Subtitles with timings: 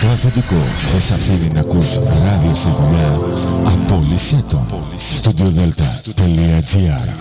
[0.00, 0.56] το αφεντικό.
[0.92, 3.20] Θες αφήνει να ακούς ράδιο στη δουλειά.
[3.64, 4.66] Απόλυσέ το.
[5.22, 7.20] StudioDelta.gr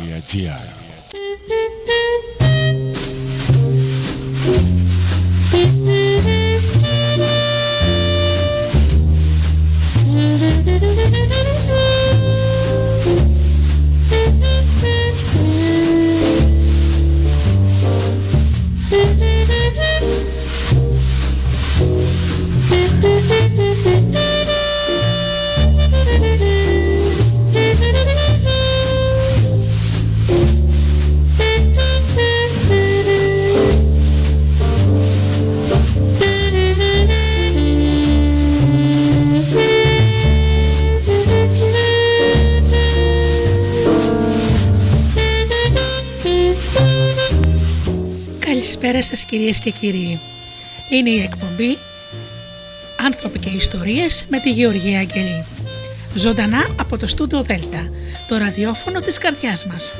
[48.99, 50.19] Καλησπέρα σας κυρίες και κύριοι.
[50.89, 51.77] Είναι η εκπομπή
[53.05, 55.45] «Άνθρωποι και ιστορίες» με τη Γεωργία Αγγελή.
[56.15, 57.89] Ζωντανά από το στούντο Δέλτα,
[58.27, 59.93] το ραδιόφωνο της καρδιάς μας.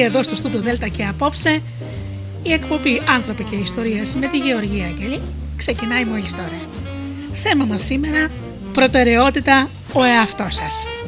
[0.00, 1.62] Μαζί εδώ στο Στούντο Δέλτα και απόψε
[2.42, 5.20] η εκπομπή «Άνθρωποι και Ιστορίες» με τη Γεωργία Αγγελή
[5.56, 6.60] ξεκινάει μόλις τώρα.
[7.42, 8.30] Θέμα μας σήμερα
[8.72, 10.99] προτεραιότητα ο εαυτός σας.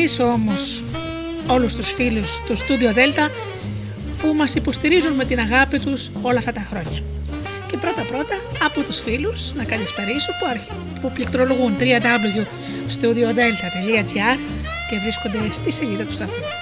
[0.00, 0.82] Καλησπερίσω όμως
[1.48, 3.30] όλους τους φίλους του Studio Delta
[4.20, 7.02] που μας υποστηρίζουν με την αγάπη τους όλα αυτά τα χρόνια.
[7.66, 8.34] Και πρώτα πρώτα
[8.64, 10.68] από τους φίλους να καλησπερίσω που, αρχι...
[11.00, 14.38] που πληκτρολογούν www.studiodelta.gr
[14.90, 16.59] και βρίσκονται στη σελίδα του σταθμού.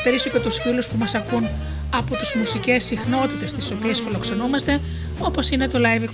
[0.00, 1.48] Να καλησπερίσω και τους φίλους που μας ακούν
[1.90, 4.80] από τις μουσικές συχνότητες τις οποίες φιλοξενούμαστε
[5.18, 6.08] όπως είναι το Live 24.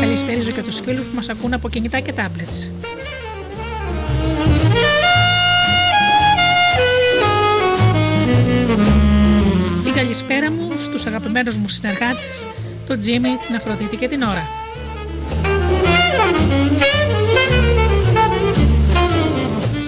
[0.00, 2.66] Καλησπέριζω και τους φίλους που μας ακούν από κινητά και tablets.
[9.84, 12.46] Την καλησπέρα μου στους αγαπημένους μου συνεργάτες
[12.86, 14.46] το Τζίμι, την Αφροδίτη και την Ωρα.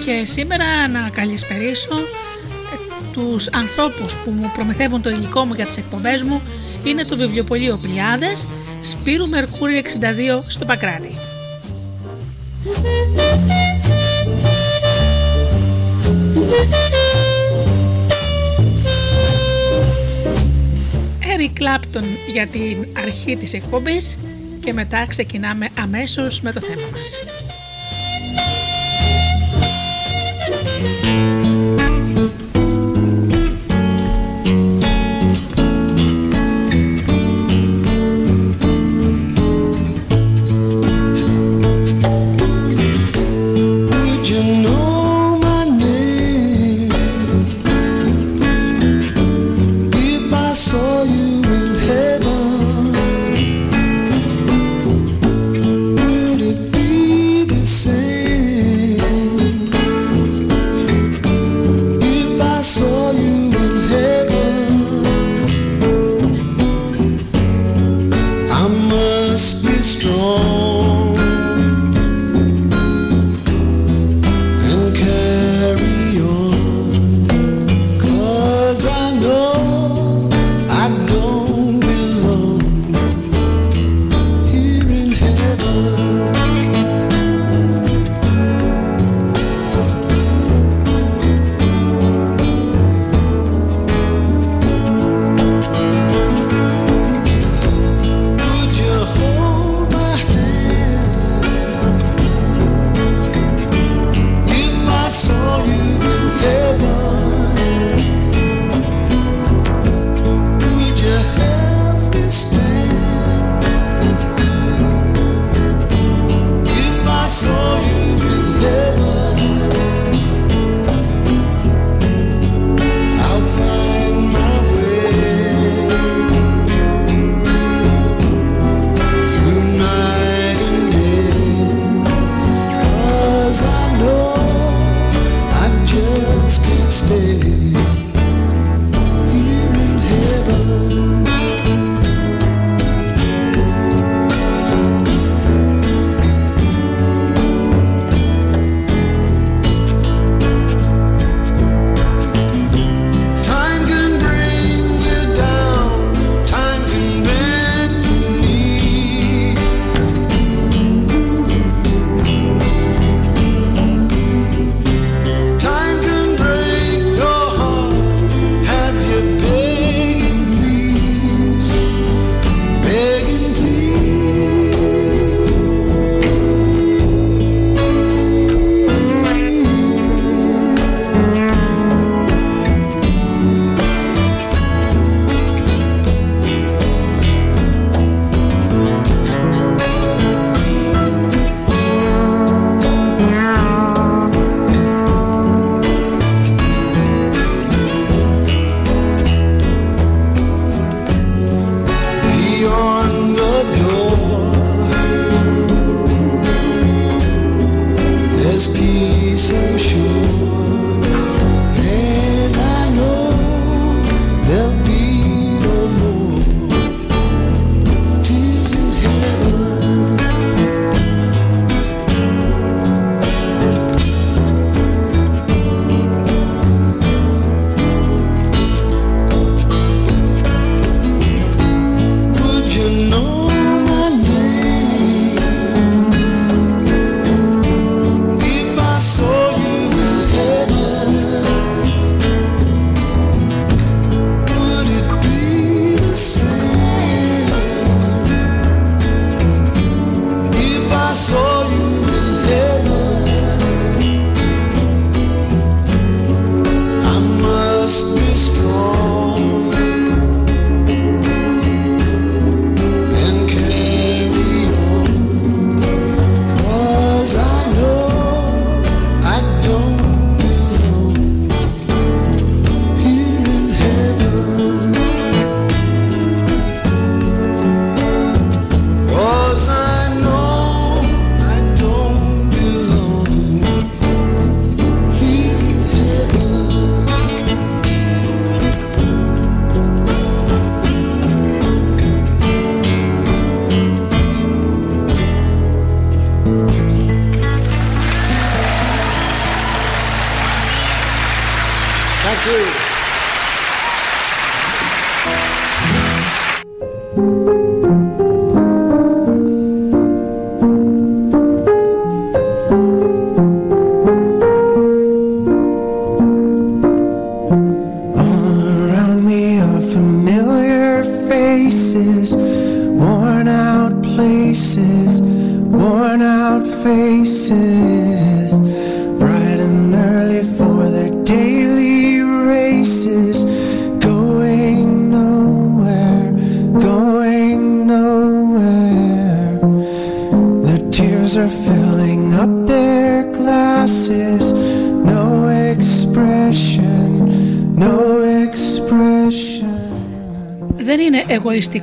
[0.05, 2.77] Και σήμερα να καλησπερίσω ε,
[3.13, 6.41] τους ανθρώπους που μου προμηθεύουν το υλικό μου για τις εκπομπές μου
[6.83, 8.47] είναι το βιβλιοπωλείο Πλιάδες,
[8.81, 11.17] Σπύρου Μερκούρη 62 στο Πακράτη.
[21.21, 24.17] Eric Clapton για την αρχή της εκπομπής
[24.59, 27.44] και μετά ξεκινάμε αμέσως με το θέμα μας.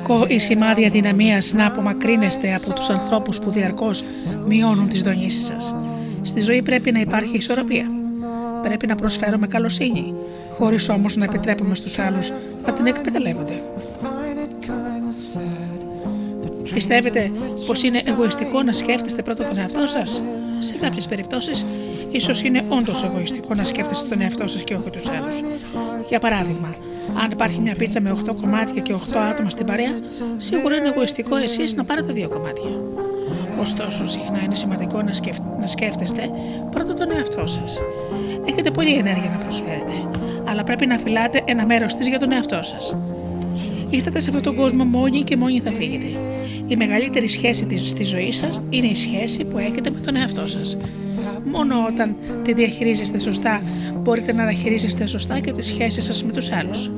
[0.07, 4.03] Εγωιστικό ή σημάδι αδυναμία να απομακρύνεστε από τους ανθρώπους που διαρκώς
[4.47, 5.75] μειώνουν τις δονήσεις σας.
[6.21, 7.85] Στη ζωή πρέπει να υπάρχει ισορροπία.
[8.63, 10.13] Πρέπει να προσφέρουμε καλοσύνη,
[10.57, 12.31] χωρίς όμως να επιτρέπουμε στους άλλους
[12.65, 13.61] να την εκμεταλλεύονται.
[16.73, 17.31] Πιστεύετε
[17.67, 20.21] πως είναι εγωιστικό να σκέφτεστε πρώτα τον εαυτό σας;
[20.59, 21.65] Σε κάποιες περιπτώσεις,
[22.11, 25.41] ίσως είναι όντως εγωιστικό να σκέφτεστε τον εαυτό σας και όχι τους άλλους.
[26.09, 26.75] Για παράδειγμα,
[27.23, 29.91] αν υπάρχει μια πίτσα με 8 κομμάτια και 8 άτομα στην παρέα,
[30.37, 32.69] σίγουρα είναι εγωιστικό εσείς να πάρετε δύο κομμάτια.
[33.59, 35.11] Ωστόσο, συχνά είναι σημαντικό να,
[35.59, 36.29] να σκέφτεστε
[36.71, 37.79] πρώτα τον εαυτό σας.
[38.45, 39.91] Έχετε πολλή ενέργεια να προσφέρετε,
[40.43, 42.95] αλλά πρέπει να φυλάτε ένα μέρος της για τον εαυτό σας.
[43.89, 46.17] Ήρθατε σε αυτόν τον κόσμο μόνοι και μόνοι θα φύγετε.
[46.67, 50.47] Η μεγαλύτερη σχέση της στη ζωή σας είναι η σχέση που έχετε με τον εαυτό
[50.47, 50.77] σας.
[51.45, 53.61] Μόνο όταν τη διαχειρίζεστε σωστά
[53.97, 56.89] μπορείτε να διαχειρίζεστε σωστά και τις σχέσεις σας με τους άλλους.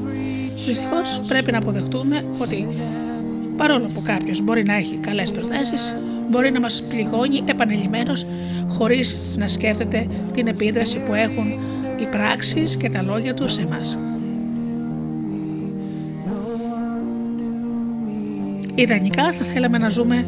[0.65, 2.67] Δυστυχώς πρέπει να αποδεχτούμε ότι
[3.57, 5.97] παρόλο που κάποιος μπορεί να έχει καλές προθέσεις,
[6.29, 8.25] μπορεί να μας πληγώνει επανελειμμένος
[8.67, 11.47] χωρίς να σκέφτεται την επίδραση που έχουν
[11.99, 13.97] οι πράξεις και τα λόγια τους σε εμάς.
[18.75, 20.27] Ιδανικά θα θέλαμε να ζούμε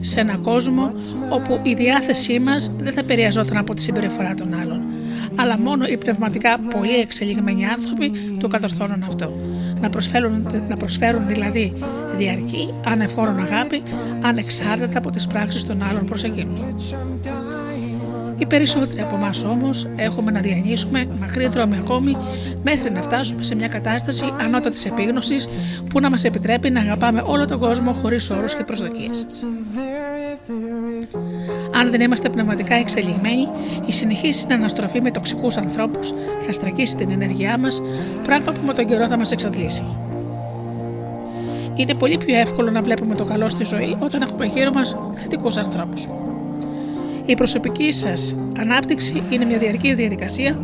[0.00, 0.92] σε έναν κόσμο
[1.28, 4.69] όπου η διάθεσή μας δεν θα επηρεαζόταν από τη συμπεριφορά των άλλων,
[5.40, 9.32] αλλά μόνο οι πνευματικά πολύ εξελιγμένοι άνθρωποι το κατορθώνουν αυτό.
[9.80, 11.72] Να προσφέρουν, να προσφέρουν δηλαδή
[12.16, 13.82] διαρκή, ανεφόρον αγάπη,
[14.22, 16.60] ανεξάρτητα από τις πράξεις των άλλων προς εκείνους.
[18.40, 22.16] Οι περισσότεροι από εμάς όμως έχουμε να διανύσουμε μακρύ δρόμοι ακόμη
[22.62, 25.44] μέχρι να φτάσουμε σε μια κατάσταση ανώτατης επίγνωσης
[25.90, 29.26] που να μας επιτρέπει να αγαπάμε όλο τον κόσμο χωρίς όρους και προσδοκίες.
[31.74, 33.48] Αν δεν είμαστε πνευματικά εξελιγμένοι,
[33.86, 37.82] η συνεχή συναναστροφή με τοξικούς ανθρώπους θα στρακίσει την ενέργειά μας,
[38.26, 39.84] πράγμα που με τον καιρό θα μας εξαντλήσει.
[41.74, 45.56] Είναι πολύ πιο εύκολο να βλέπουμε το καλό στη ζωή όταν έχουμε γύρω μας θετικούς
[45.56, 46.08] ανθρώπους.
[47.30, 50.58] Η προσωπική σας ανάπτυξη είναι μια διαρκή διαδικασία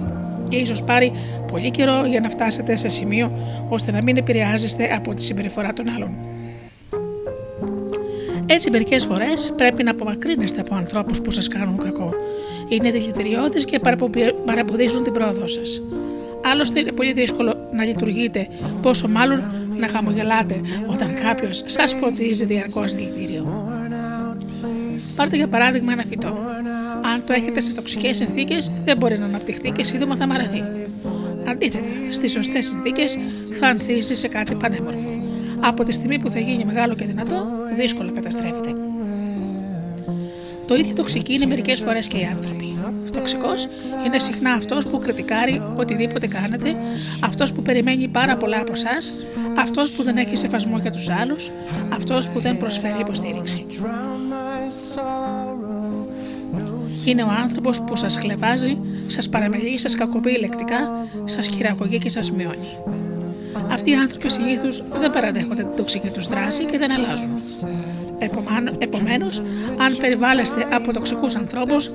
[0.48, 1.12] και ίσως πάρει
[1.52, 5.88] πολύ καιρό για να φτάσετε σε σημείο ώστε να μην επηρεάζεστε από τη συμπεριφορά των
[5.88, 6.16] άλλων.
[8.46, 12.12] Έτσι, μερικές φορές πρέπει να απομακρύνεστε από ανθρώπους που σας κάνουν κακό.
[12.68, 13.80] Είναι δηλητηριώδεις και
[14.44, 15.82] παραποδίζουν την πρόοδό σας.
[16.44, 18.46] Άλλωστε, είναι πολύ δύσκολο να λειτουργείτε,
[18.82, 19.42] πόσο μάλλον
[19.78, 20.60] να χαμογελάτε
[20.92, 23.35] όταν κάποιος σας ποτίζει διαρκώς δηλητήριο.
[25.16, 26.28] Πάρτε για παράδειγμα ένα φυτό.
[27.14, 30.62] Αν το έχετε σε τοξικές συνθήκες, δεν μπορεί να αναπτυχθεί και σύντομα θα μαραθεί.
[31.48, 33.18] Αντίθετα, στις σωστές συνθήκες
[33.60, 35.08] θα ανθίσει σε κάτι πανέμορφο.
[35.60, 37.46] Από τη στιγμή που θα γίνει μεγάλο και δυνατό,
[37.76, 38.72] δύσκολα καταστρέφεται.
[40.66, 42.76] Το ίδιο τοξική είναι μερικές φορές και οι άνθρωποι.
[43.12, 43.68] Τοξικός
[44.06, 46.76] είναι συχνά αυτός που κριτικάρει οτιδήποτε κάνετε,
[47.20, 48.96] αυτός που περιμένει πάρα πολλά από εσά,
[49.58, 51.50] αυτός που δεν έχει σεβασμό για τους άλλους,
[51.92, 53.66] αυτός που δεν προσφέρει υποστήριξη.
[57.04, 62.32] Είναι ο άνθρωπος που σας χλεβάζει, σας παραμελεί, σας κακοποιεί λεκτικά, σας χειραγωγεί και σας
[62.32, 62.68] μειώνει.
[63.70, 67.30] Αυτοί οι άνθρωποι συνήθως δεν παραδέχονται την τοξική τους δράση και δεν αλλάζουν.
[68.78, 69.38] Επομένως,
[69.78, 71.90] αν περιβάλλεστε από τοξικούς ανθρώπους,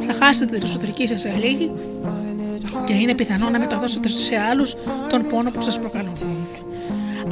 [0.00, 1.70] θα χάσετε την εσωτερική σας ελίγη
[2.84, 4.76] και είναι πιθανό να μεταδώσετε σε άλλους
[5.08, 6.12] τον πόνο που σας προκαλούν.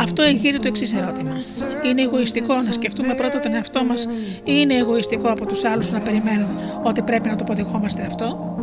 [0.00, 1.36] Αυτό εγείρει το εξής ερώτημα.
[1.84, 5.98] Είναι εγωιστικό να σκεφτούμε πρώτα τον εαυτό μας ή είναι εγωιστικό από τους άλλους να
[5.98, 6.48] περιμένουν
[6.82, 8.56] ότι πρέπει να το αποδεχόμαστε αυτό;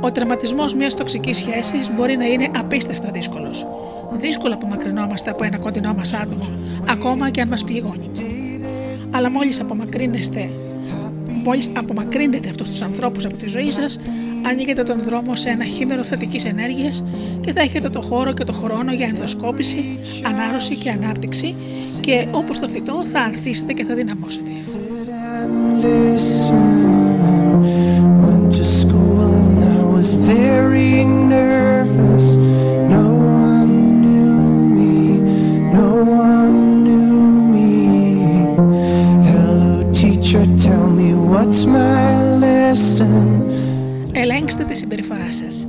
[0.00, 3.66] Ο τερματισμός μιας τοξικής σχέσης μπορεί να είναι απίστευτα δύσκολος.
[4.12, 6.44] Δύσκολο απομακρυνόμαστε από ένα κοντινό μας άτομο,
[6.88, 8.10] ακόμα και αν μας πληγώνει.
[9.10, 10.48] Αλλά μόλις απομακρύνεστε
[11.44, 14.00] Μόλις απομακρύνετε αυτού τους ανθρώπους από τη ζωή σας,
[14.46, 17.04] άνοιγετε τον δρόμο σε ένα χείμενο θετικής ενέργειας
[17.40, 21.54] και θα έχετε το χώρο και το χρόνο για ενδοσκόπηση, ανάρρωση και ανάπτυξη
[22.00, 24.50] και όπως το φυτό θα ανθίσετε και θα δυναμώσετε
[44.20, 45.66] ελέγξτε τη συμπεριφορά σας.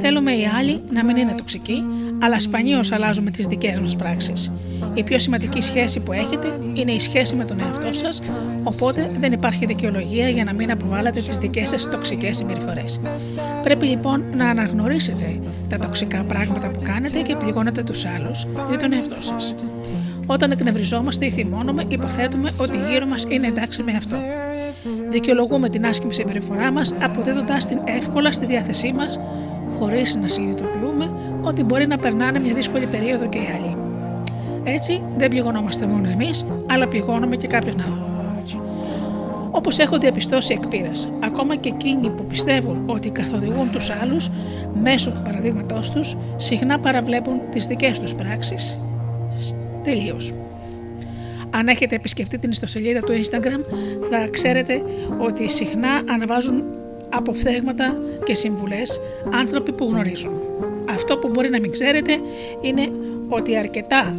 [0.00, 1.82] Θέλουμε οι άλλοι να μην είναι τοξικοί,
[2.22, 4.52] αλλά σπανίως αλλάζουμε τις δικές μας πράξεις.
[4.94, 8.22] Η πιο σημαντική σχέση που έχετε είναι η σχέση με τον εαυτό σας,
[8.62, 13.00] οπότε δεν υπάρχει δικαιολογία για να μην αποβάλλετε τις δικές σας τοξικές συμπεριφορές.
[13.62, 18.92] Πρέπει λοιπόν να αναγνωρίσετε τα τοξικά πράγματα που κάνετε και πληγώνετε τους άλλους ή τον
[18.92, 19.54] εαυτό σας.
[20.26, 24.16] Όταν εκνευριζόμαστε ή θυμώνουμε, υποθέτουμε ότι γύρω μας είναι εντάξει με αυτό.
[25.10, 29.20] Δικαιολογούμε την άσχημη συμπεριφορά μας, αποδίδοντα την εύκολα στη διάθεσή μας,
[29.78, 31.12] χωρίς να συνειδητοποιούμε
[31.42, 33.76] ότι μπορεί να περνάνε μια δύσκολη περίοδο και οι άλλοι.
[34.64, 38.12] Έτσι, δεν πληγωνόμαστε μόνο εμείς, αλλά πληγώνουμε και κάποιον άλλο.
[39.54, 44.30] Όπως έχω διαπιστώσει εκ πείρας, ακόμα και εκείνοι που πιστεύουν ότι καθοδηγούν τους άλλους
[44.82, 48.78] μέσω του παραδείγματός τους, συχνά παραβλέπουν τις δικές τους πράξεις.
[49.82, 50.32] Τελείως.
[51.54, 53.60] Αν έχετε επισκεφτεί την ιστοσελίδα του Instagram,
[54.10, 54.82] θα ξέρετε
[55.18, 56.64] ότι συχνά αναβάζουν
[57.08, 59.00] αποφθέγματα και συμβουλές
[59.32, 60.32] άνθρωποι που γνωρίζουν.
[60.88, 62.12] Αυτό που μπορεί να μην ξέρετε
[62.60, 62.88] είναι
[63.28, 64.16] ότι αρκετά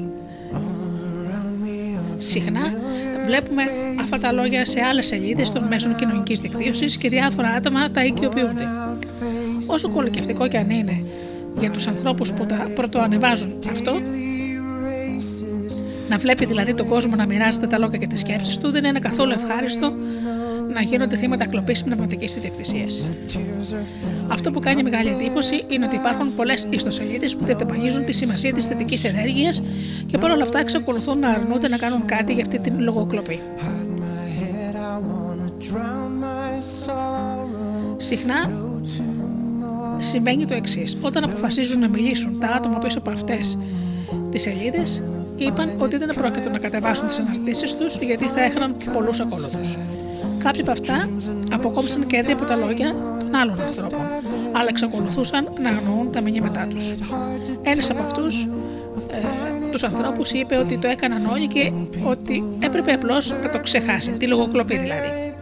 [2.17, 2.73] συχνά
[3.25, 3.63] βλέπουμε
[4.01, 8.67] αυτά τα λόγια σε άλλες σελίδες των μέσων κοινωνικής δικτύωσης και διάφορα άτομα τα οικειοποιούνται.
[9.67, 11.03] Όσο κολοκευτικό και αν είναι
[11.59, 13.91] για τους ανθρώπους που τα πρωτοανεβάζουν αυτό,
[16.09, 18.99] να βλέπει δηλαδή τον κόσμο να μοιράζεται τα λόγια και τις σκέψεις του δεν είναι
[18.99, 19.93] καθόλου ευχάριστο
[20.73, 23.03] να γίνονται θύματα κλοπής πνευματικής ιδιοκτησίας.
[24.31, 28.65] Αυτό που κάνει μεγάλη εντύπωση είναι ότι υπάρχουν πολλές ιστοσελίδες που τετεμαγίζουν τη σημασία της
[28.65, 29.63] θετικής ενέργειας
[30.05, 33.39] και παρόλα αυτά εξακολουθούν να αρνούνται να κάνουν κάτι για αυτή την λογοκλοπή.
[37.97, 38.51] Συχνά
[39.97, 40.97] συμβαίνει το εξής.
[41.01, 43.57] Όταν αποφασίζουν να μιλήσουν τα άτομα πίσω από αυτές
[44.29, 45.01] τις σελίδες,
[45.43, 49.77] είπαν ότι δεν πρόκειται να κατεβάσουν τις αναρτήσεις τους γιατί θα έχαναν πολλούς ακόλουθους.
[50.43, 51.09] Κάποιοι από αυτά
[51.51, 53.99] αποκόψαν κέρδη από τα λόγια των άλλων ανθρώπων,
[54.51, 56.93] αλλά εξακολουθούσαν να αγνοούν τα μηνύματά τους.
[57.63, 59.17] Ένας από αυτούς ε,
[59.71, 61.71] τους ανθρώπους είπε ότι το έκαναν όλοι και
[62.03, 65.33] ότι έπρεπε απλώς να το ξεχάσει, τη λογοκλοπή δηλαδή.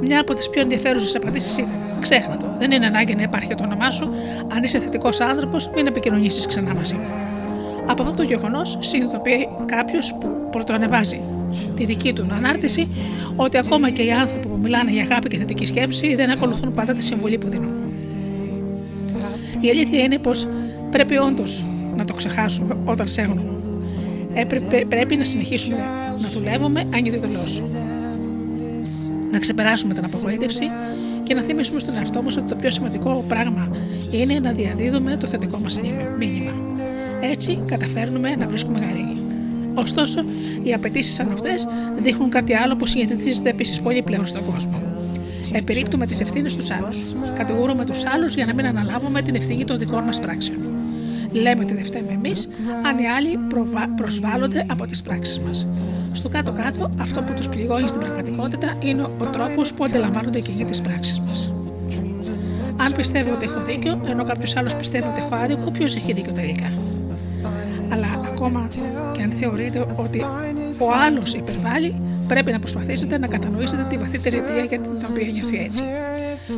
[0.00, 2.54] Μια από τις πιο ενδιαφέρουσες απαντήσεις ήταν: Ξέχνα το.
[2.58, 4.10] Δεν είναι ανάγκη να υπάρχει το όνομά σου.
[4.54, 7.41] Αν είσαι θετικός άνθρωπος, μην επικοινωνήσεις ξανά μαζί μου.
[7.86, 11.20] Από αυτό το γεγονός συνειδητοποιεί κάποιος που πρωτοανεβάζει
[11.76, 12.88] τη δική του ανάρτηση
[13.36, 16.92] ότι ακόμα και οι άνθρωποι που μιλάνε για αγάπη και θετική σκέψη δεν ακολουθούν πάντα
[16.92, 17.70] τη συμβουλή που δίνουν.
[19.60, 20.48] Η αλήθεια είναι πως
[20.90, 21.64] πρέπει όντως
[21.96, 23.42] να το ξεχάσουμε όταν σέγνουμε.
[24.88, 25.76] πρέπει να συνεχίσουμε
[26.18, 27.44] να δουλεύουμε ανειδητελώ.
[29.30, 30.70] Να ξεπεράσουμε την απογοήτευση
[31.22, 33.68] και να θυμίσουμε στον εαυτό μας ότι το πιο σημαντικό πράγμα
[34.10, 35.80] είναι να διαδίδουμε το θετικό μας
[36.18, 36.71] μήνυμα.
[37.30, 39.16] Έτσι καταφέρνουμε να βρίσκουμε γαρή.
[39.74, 40.24] Ωστόσο,
[40.62, 41.66] οι απαιτήσεις σαν αυτές
[42.02, 44.80] δείχνουν κάτι άλλο που συνηθίζεται επίσης πολύ πλέον στον κόσμο.
[45.52, 47.14] Επιρρύπτουμε τις ευθύνες στου άλλους.
[47.36, 50.58] Κατηγορούμε τους άλλους για να μην αναλάβουμε την ευθύνη των δικών μας πράξεων.
[51.32, 52.48] Λέμε ότι δεν φταίμε εμείς,
[52.86, 53.38] αν οι άλλοι
[53.96, 55.68] προσβάλλονται από τις πράξεις μας.
[56.12, 60.80] Στο κάτω-κάτω, αυτό που τους πληγώνει στην πραγματικότητα είναι ο τρόπος που αντιλαμβάνονται εκείνοι τις
[60.80, 61.52] πράξεις μας.
[62.76, 66.32] Αν πιστεύω ότι έχω δίκιο, ενώ κάποιος άλλος πιστεύει ότι έχω άδικο, ποιος έχει δίκιο
[66.32, 66.72] τελικά;
[67.92, 68.68] Αλλά ακόμα
[69.12, 70.20] και αν θεωρείτε ότι
[70.78, 75.58] ο άλλος υπερβάλλει, πρέπει να προσπαθήσετε να κατανοήσετε τη βαθύτερη αιτία για την οποία νιώθει
[75.58, 75.82] έτσι.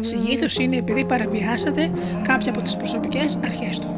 [0.01, 1.91] Συνήθως είναι επειδή παραβιάσατε
[2.27, 3.89] κάποια από τις προσωπικές αρχές του.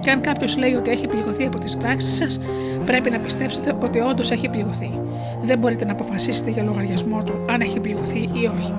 [0.00, 2.40] Και αν κάποιος λέει ότι έχει πληγωθεί από τις πράξεις σας,
[2.86, 5.00] πρέπει να πιστέψετε ότι όντως έχει πληγωθεί.
[5.44, 8.72] Δεν μπορείτε να αποφασίσετε για λογαριασμό του αν έχει πληγωθεί ή όχι.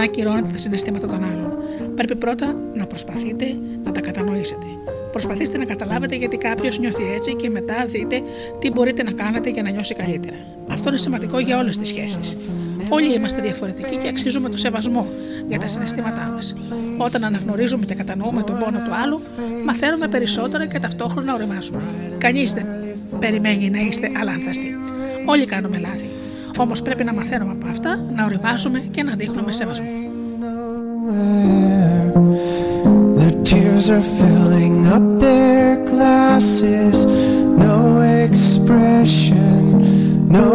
[0.00, 1.52] Να ακυρώνετε τα συναισθήματα των άλλων.
[1.94, 3.46] Πρέπει πρώτα να προσπαθείτε
[3.84, 4.66] να τα κατανοήσετε.
[5.12, 8.22] Προσπαθήστε να καταλάβετε γιατί κάποιος νιώθει έτσι και μετά δείτε
[8.58, 10.36] τι μπορείτε να κάνετε για να νιώσει καλύτερα.
[10.70, 12.36] Αυτό είναι σημαντικό για όλες τις σχέσεις.
[12.88, 15.06] Όλοι είμαστε διαφορετικοί και αξίζουμε το σεβασμό
[15.48, 16.54] για τα συναισθήματά μας.
[16.98, 19.20] Όταν αναγνωρίζουμε και κατανοούμε τον πόνο του άλλου,
[19.64, 21.82] μαθαίνουμε περισσότερα και ταυτόχρονα οριμάζουμε.
[22.18, 22.66] Κανείς δεν
[23.18, 24.76] περιμένει να είστε αλάνθαστοι.
[25.26, 26.19] Όλοι κάνουμε λάθη.
[26.60, 29.86] Όμω πρέπει να μαθαίνουμε από αυτά, να οριμάζουμε και να δείχνουμε σεβασμό.
[33.20, 36.96] The tears are filling up their glasses.
[37.66, 37.78] No
[38.24, 39.60] expression,
[40.38, 40.48] no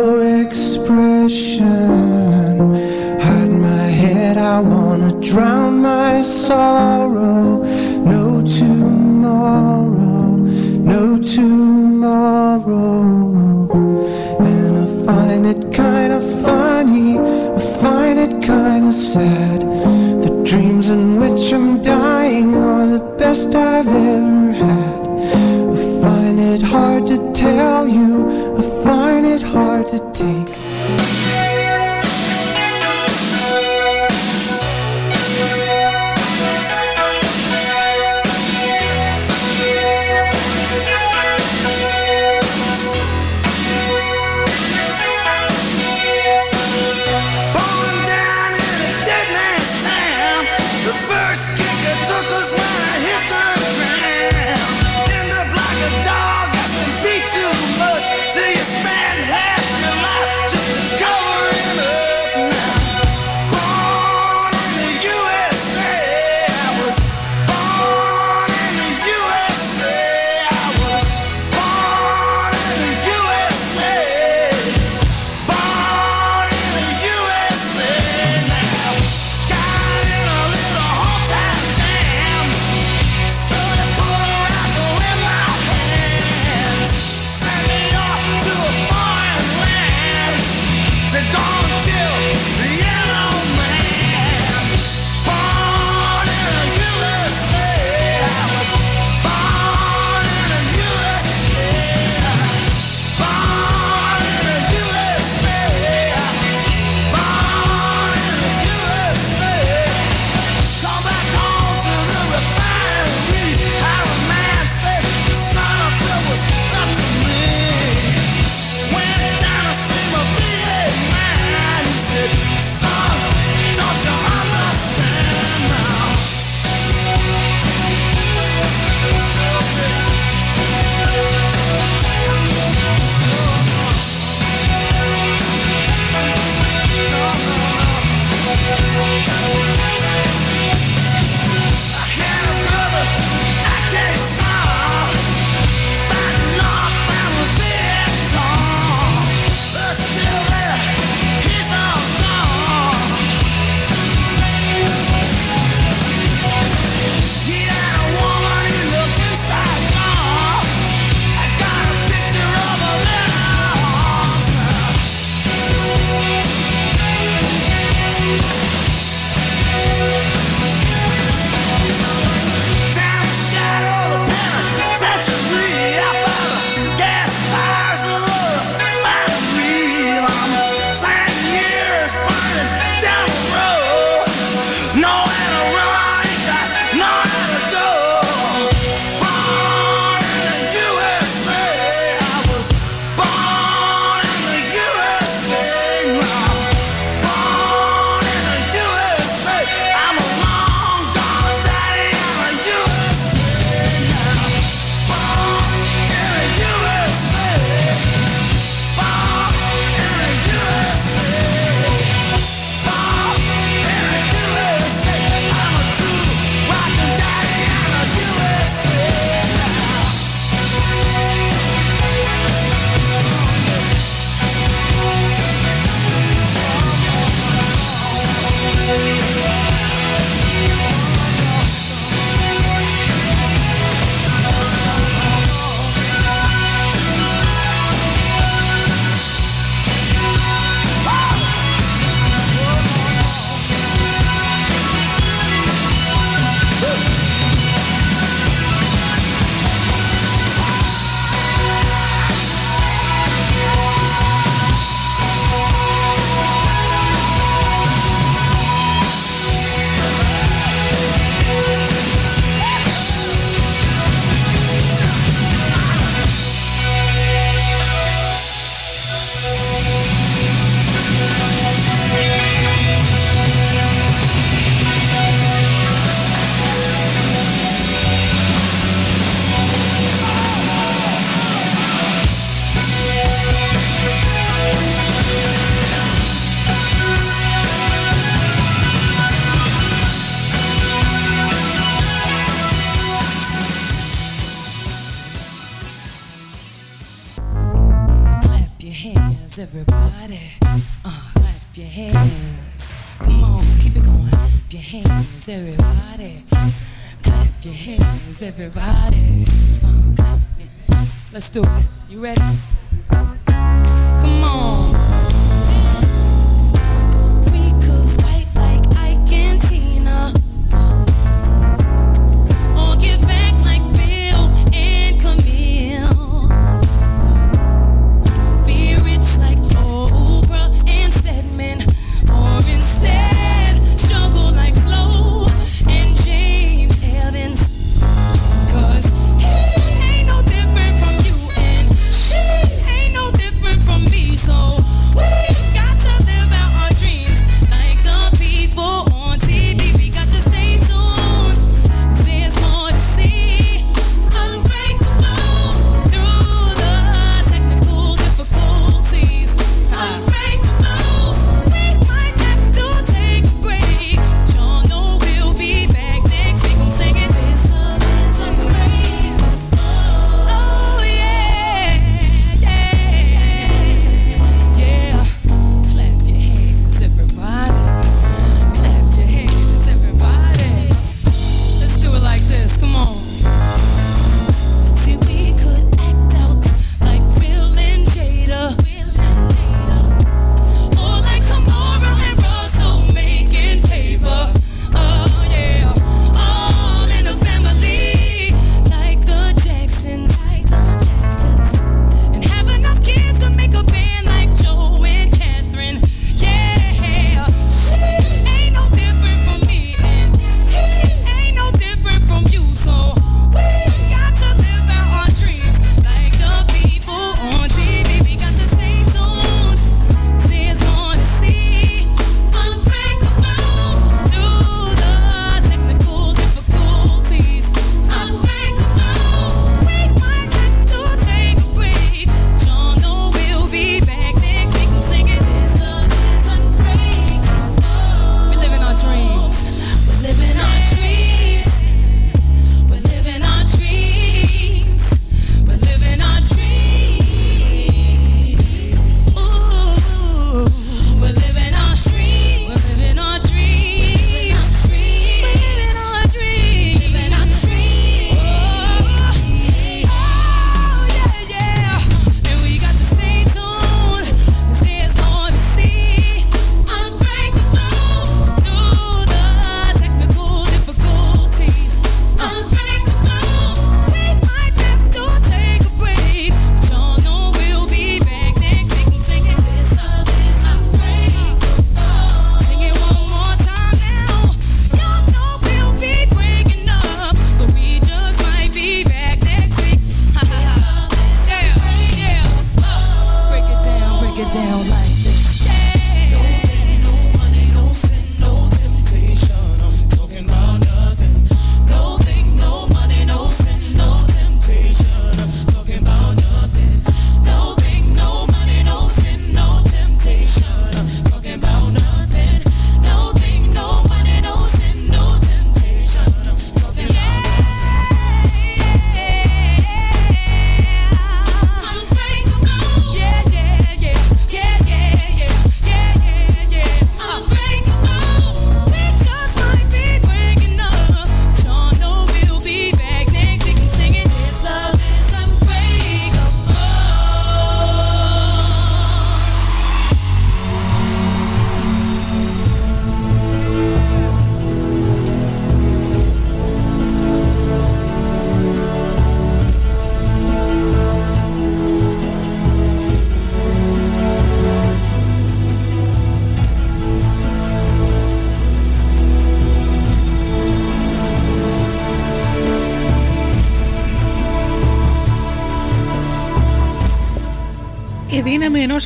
[0.43, 1.85] expression.
[3.25, 7.54] Hide my head, I wanna drown my sorrow.
[18.95, 19.61] sad.
[20.23, 25.07] The dreams in which I'm dying are the best I've ever had.
[25.73, 30.54] I find it hard to tell you, I find it hard to take.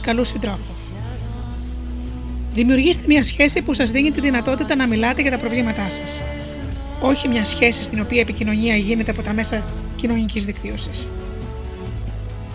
[0.09, 0.73] Καλού συντρόφου.
[2.53, 6.21] Δημιουργήστε μια σχέση που σας δίνει τη δυνατότητα να μιλάτε για τα προβλήματά σας.
[7.01, 9.63] Όχι μια σχέση στην οποία η επικοινωνία γίνεται από τα μέσα
[9.95, 11.07] κοινωνικής δικτύωσης.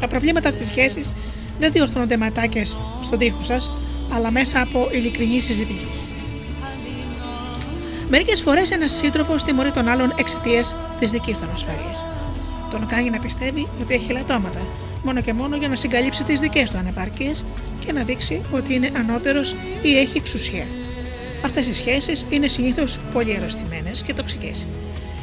[0.01, 1.15] Τα προβλήματα στις σχέσεις
[1.59, 2.63] δεν διορθώνονται με ατάκε
[3.01, 3.71] στον τοίχο σας,
[4.15, 6.05] αλλά μέσα από ειλικρινείς συζητήσεις.
[8.09, 12.05] Μερικές φορές ένας σύντροφος τιμωρεί τον άλλον εξαιτίας της δικής του ανασφάλειας.
[12.71, 14.61] Τον κάνει να πιστεύει ότι έχει λατώματα,
[15.05, 17.31] μόνο και μόνο για να συγκαλύψει τις δικές του ανεπάρκειε
[17.87, 20.67] και να δείξει ότι είναι ανώτερος ή έχει εξουσία.
[21.45, 24.67] Αυτές οι σχέσεις είναι συνήθως πολύ αρρωστημένες και τοξικές.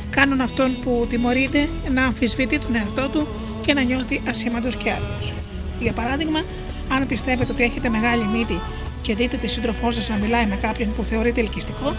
[0.10, 3.28] Κάνουν αυτόν που τιμωρείται να αμφισβητεί τον εαυτό του
[3.62, 5.36] και να νιώθει ασήμαντο και άδειο.
[5.80, 6.44] Για παράδειγμα,
[6.90, 8.60] αν πιστεύετε ότι έχετε μεγάλη μύτη
[9.02, 11.96] και δείτε τη σύντροφό σας να μιλάει με κάποιον που θεωρείται ελκυστικό,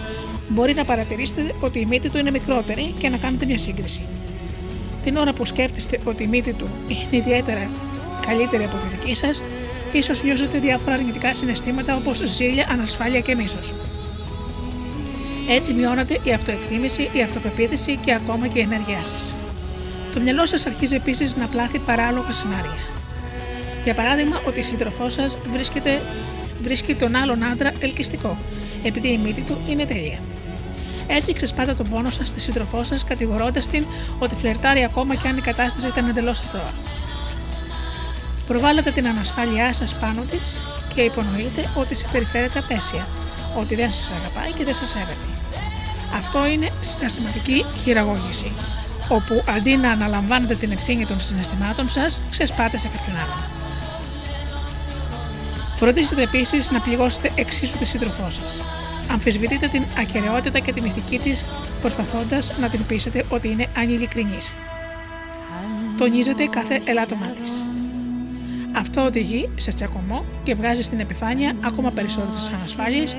[0.47, 4.01] μπορεί να παρατηρήσετε ότι η μύτη του είναι μικρότερη και να κάνετε μια σύγκριση.
[5.03, 7.69] Την ώρα που σκέφτεστε ότι η μύτη του είναι ιδιαίτερα
[8.27, 9.43] καλύτερη από τη δική σας,
[9.91, 13.73] ίσως νιώσετε διάφορα αρνητικά συναισθήματα όπως ζήλια, ανασφάλεια και μίσος.
[15.49, 19.35] Έτσι μειώνεται η αυτοεκτίμηση, η αυτοπεποίθηση και ακόμα και η ενέργειά σας.
[20.13, 22.77] Το μυαλό σας αρχίζει επίσης να πλάθει παράλογα σενάρια.
[23.83, 25.37] Για παράδειγμα, ότι η σύντροφό σας
[26.61, 28.37] βρίσκει τον άλλον άντρα ελκυστικό,
[28.83, 30.19] επειδή η μύτη του είναι τέλεια.
[31.07, 33.85] Έτσι ξεσπάτε τον πόνο σας στη σύντροφό σας, κατηγορώντας την
[34.19, 36.71] ότι φλερτάρει ακόμα και αν η κατάσταση ήταν εντελώς αθώα.
[38.47, 40.63] Προβάλλετε την ανασφάλειά σας πάνω της
[40.93, 43.07] και υπονοείτε ότι συμπεριφέρεται απέσια,
[43.59, 45.27] ότι δεν σας αγαπάει και δεν σας σέβεται.
[46.15, 48.51] Αυτό είναι συναισθηματική χειραγώγηση,
[49.09, 53.43] όπου αντί να αναλαμβάνετε την ευθύνη των συναισθημάτων σας, ξεσπάτε σε κάποιον άλλον.
[55.75, 58.59] Φροντίστε επίσης να πληγώσετε εξίσου τη σύντροφό σας.
[59.11, 61.45] Αμφισβητείτε την ακαιρεότητα και την ηθική της,
[61.81, 64.37] προσπαθώντας να την πείσετε ότι είναι ανηλικρινή.
[65.97, 67.63] Τονίζετε κάθε ελάττωμά της.
[68.75, 73.15] Αυτό οδηγεί σε τσακωμό και βγάζει στην επιφάνεια ακόμα περισσότερες ανασφάλειες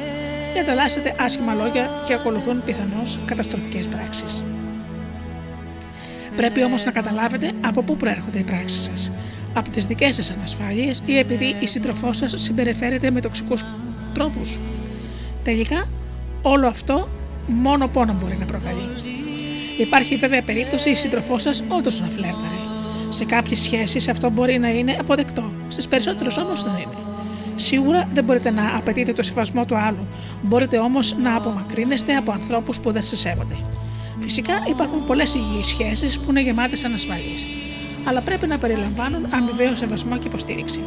[0.55, 4.43] και ανταλλάσσετε άσχημα λόγια και ακολουθούν πιθανώς καταστροφικές πράξεις.
[6.37, 9.13] Πρέπει όμως να καταλάβετε από πού προέρχονται οι πράξεις σας.
[9.55, 13.65] Από τις δικές σας ανασφάλειες ή επειδή η σύντροφός σας συμπεριφέρεται με τοξικούς
[14.15, 14.59] τρόπους.
[15.45, 15.89] Τελικά,
[16.43, 17.09] όλο αυτό
[17.47, 18.89] μόνο πόνο μπορεί να προκαλεί.
[19.79, 22.59] Υπάρχει βέβαια περίπτωση η σύντροφός σας όντως να φλέρταρε.
[23.09, 26.97] Σε κάποιες σχέσεις αυτό μπορεί να είναι αποδεκτό, στις περισσότερες όμως δεν είναι.
[27.57, 30.07] Σίγουρα δεν μπορείτε να απαιτείτε το σεβασμό του άλλου,
[30.43, 33.57] μπορείτε όμως να απομακρύνεστε από ανθρώπους που δεν σε σέβονται.
[34.21, 37.37] Φυσικά υπάρχουν πολλές υγιείς σχέσεις που είναι γεμάτες ανασφαλίε,
[38.05, 40.81] αλλά πρέπει να περιλαμβάνουν αμοιβαίο σεβασμό και υποστήριξη.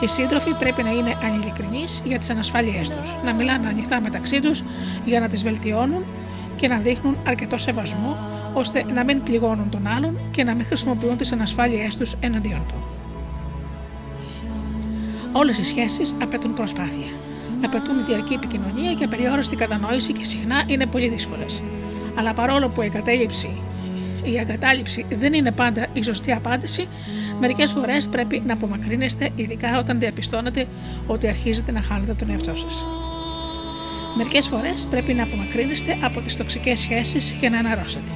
[0.00, 4.62] Οι σύντροφοι πρέπει να είναι ανηλικρινεί για τις ανασφάλειές τους, να μιλάνε ανοιχτά μεταξύ τους
[5.04, 6.04] για να τις βελτιώνουν
[6.56, 8.16] και να δείχνουν αρκετό σεβασμό
[8.54, 12.74] ώστε να μην πληγώνουν τον άλλον και να μην χρησιμοποιούν τις ανασφάλειές τους εναντίον του.
[15.32, 17.06] Όλες οι σχέσεις απαιτούν προσπάθεια.
[17.64, 21.62] Απαιτούν διαρκή επικοινωνία και απεριόριστη κατανόηση και συχνά είναι πολύ δύσκολες.
[22.18, 23.62] Αλλά παρόλο που η εγκατέλειψη
[24.22, 26.88] η εγκατάλειψη δεν είναι πάντα η σωστή απάντηση,
[27.40, 30.66] μερικές φορές πρέπει να απομακρύνεστε, ειδικά όταν διαπιστώνετε
[31.06, 32.84] ότι αρχίζετε να χάνετε τον εαυτό σας.
[34.16, 38.08] Μερικές φορές πρέπει να απομακρύνεστε από τις τοξικές σχέσεις για να αναρρώσετε.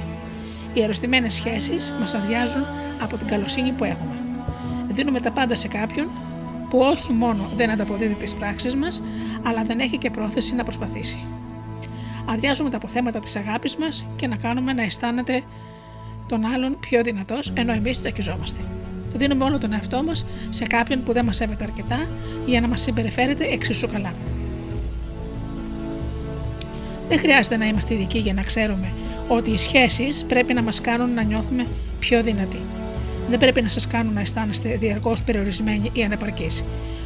[0.73, 2.65] Οι αρρωστημένες σχέσεις μας αδειάζουν
[3.01, 4.15] από την καλοσύνη που έχουμε.
[4.91, 6.07] Δίνουμε τα πάντα σε κάποιον
[6.69, 9.01] που όχι μόνο δεν ανταποδίδει τις πράξεις μας,
[9.43, 11.23] αλλά δεν έχει και πρόθεση να προσπαθήσει.
[12.25, 15.43] Αδειάζουμε τα αποθέματα της αγάπης μας και να κάνουμε να αισθάνεται
[16.27, 18.61] τον άλλον πιο δυνατός, ενώ εμείς τσακιζόμαστε.
[19.17, 22.07] Δίνουμε όλο τον εαυτό μας σε κάποιον που δεν μας σέβεται αρκετά
[22.45, 24.13] για να μας συμπεριφέρεται εξίσου καλά.
[27.07, 28.91] Δεν χρειάζεται να είμαστε ειδικοί για να ξέρουμε
[29.27, 31.65] ότι οι σχέσεις πρέπει να μας κάνουν να νιώθουμε
[31.99, 32.59] πιο δυνατοί.
[33.29, 36.65] Δεν πρέπει να σας κάνουν να αισθάνεστε διαρκώς περιορισμένοι ή ανεπαρκείς.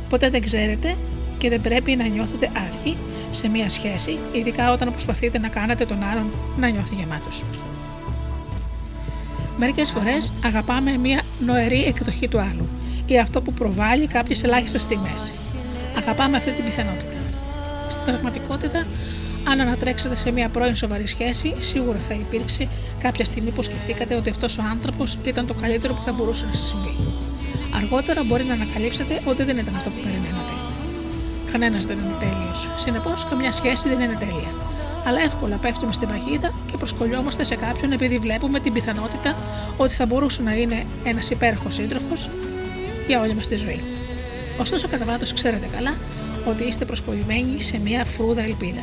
[0.09, 0.95] Ποτέ δεν ξέρετε
[1.37, 2.97] και δεν πρέπει να νιώθετε άδειοι
[3.31, 7.43] σε μία σχέση, ειδικά όταν προσπαθείτε να κάνετε τον άλλον να νιώθει γεμάτος.
[9.59, 12.67] Μερικές φορές αγαπάμε μια νοερή εκδοχή του άλλου
[13.05, 15.31] ή αυτό που προβάλλει κάποιες ελάχιστες στιγμές.
[15.97, 17.17] Αγαπάμε αυτή την πιθανότητα.
[17.87, 18.87] Στην πραγματικότητα,
[19.49, 22.67] αν ανατρέξετε σε μια πρώην σοβαρή σχέση, σίγουρα θα υπήρξε
[23.01, 26.53] κάποια στιγμή που σκεφτήκατε ότι αυτός ο άνθρωπος ήταν το καλύτερο που θα μπορούσε να
[26.53, 26.95] σας συμβεί.
[27.75, 30.53] Αργότερα μπορεί να ανακαλύψετε ότι δεν ήταν αυτό που περιμένατε.
[31.51, 32.69] Κανένας δεν είναι τέλειος.
[32.75, 34.49] Συνεπώς, καμιά σχέση δεν είναι τέλεια
[35.05, 39.35] αλλά εύκολα πέφτουμε στην παγίδα και προσκολιόμαστε σε κάποιον επειδή βλέπουμε την πιθανότητα
[39.77, 42.29] ότι θα μπορούσε να είναι ένας υπέροχος σύντροφος
[43.07, 43.81] για όλη μας τη ζωή.
[44.59, 45.93] Ωστόσο, κατά βάθος ξέρετε καλά
[46.45, 48.81] ότι είστε προσκολλημένοι σε μια φρούδα ελπίδα.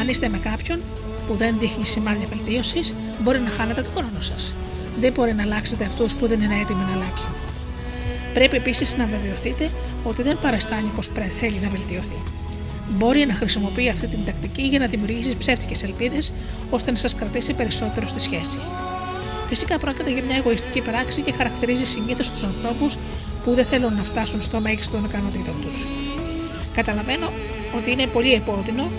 [0.00, 0.80] Αν είστε με κάποιον
[1.26, 4.54] που δεν δείχνει σημάδια βελτίωσης, μπορεί να χάνετε τον χρόνο σας.
[5.00, 7.30] Δεν μπορεί να αλλάξετε αυτούς που δεν είναι έτοιμοι να αλλάξουν.
[8.34, 9.70] Πρέπει επίσης να βεβαιωθείτε
[10.04, 12.22] ότι δεν παραστάνει πως θέλει να βελτιωθεί.
[12.90, 16.32] Μπορεί να χρησιμοποιεί αυτή την τακτική για να δημιουργήσει ψεύτικες ελπίδες
[16.70, 18.58] ώστε να σας κρατήσει περισσότερο στη σχέση.
[19.48, 22.96] Φυσικά πρόκειται για μια εγωιστική πράξη και χαρακτηρίζει συνήθως τους ανθρώπους
[23.44, 25.86] που δεν θέλουν να φτάσουν στο μέγιστο των ικανοτήτων τους.
[26.74, 27.32] Καταλαβαίνω
[27.76, 28.90] ότι είναι πολύ επώδυνο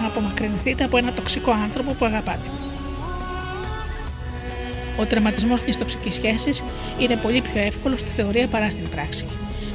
[0.00, 2.50] να απομακρυνθείτε από ένα τοξικό άνθρωπο που αγαπάτε.
[4.98, 6.64] Ο τερματισμός μιας τοξικής σχέσης
[6.98, 9.26] είναι πολύ πιο εύκολο στη θεωρία παρά στην πράξη.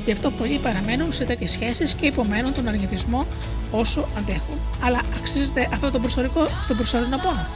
[0.06, 3.26] Γι' αυτό πολλοί παραμένουν σε τέτοιες σχέσεις και υπομένουν τον αρνητισμό
[3.72, 4.60] όσο αντέχουν.
[4.84, 7.48] Αλλά αξίζεται αυτό τον, προσωρικό, τον προσωρινό πόνο.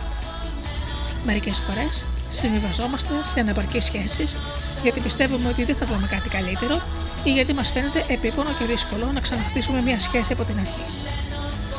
[1.26, 4.38] Μερικές φορές συμβιβαζόμαστε σε αναπαρκεί σχέσεις
[4.84, 6.82] γιατί πιστεύουμε ότι δεν θα βρούμε κάτι καλύτερο
[7.24, 10.86] ή γιατί μας φαίνεται επίπονο και δύσκολο να ξαναχτίσουμε μια σχέση από την αρχή.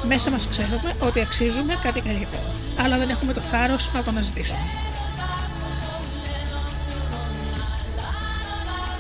[0.09, 2.43] Μέσα μας ξέρουμε ότι αξίζουμε κάτι καλύτερο,
[2.83, 4.61] αλλά δεν έχουμε το θάρρος να το αναζητήσουμε.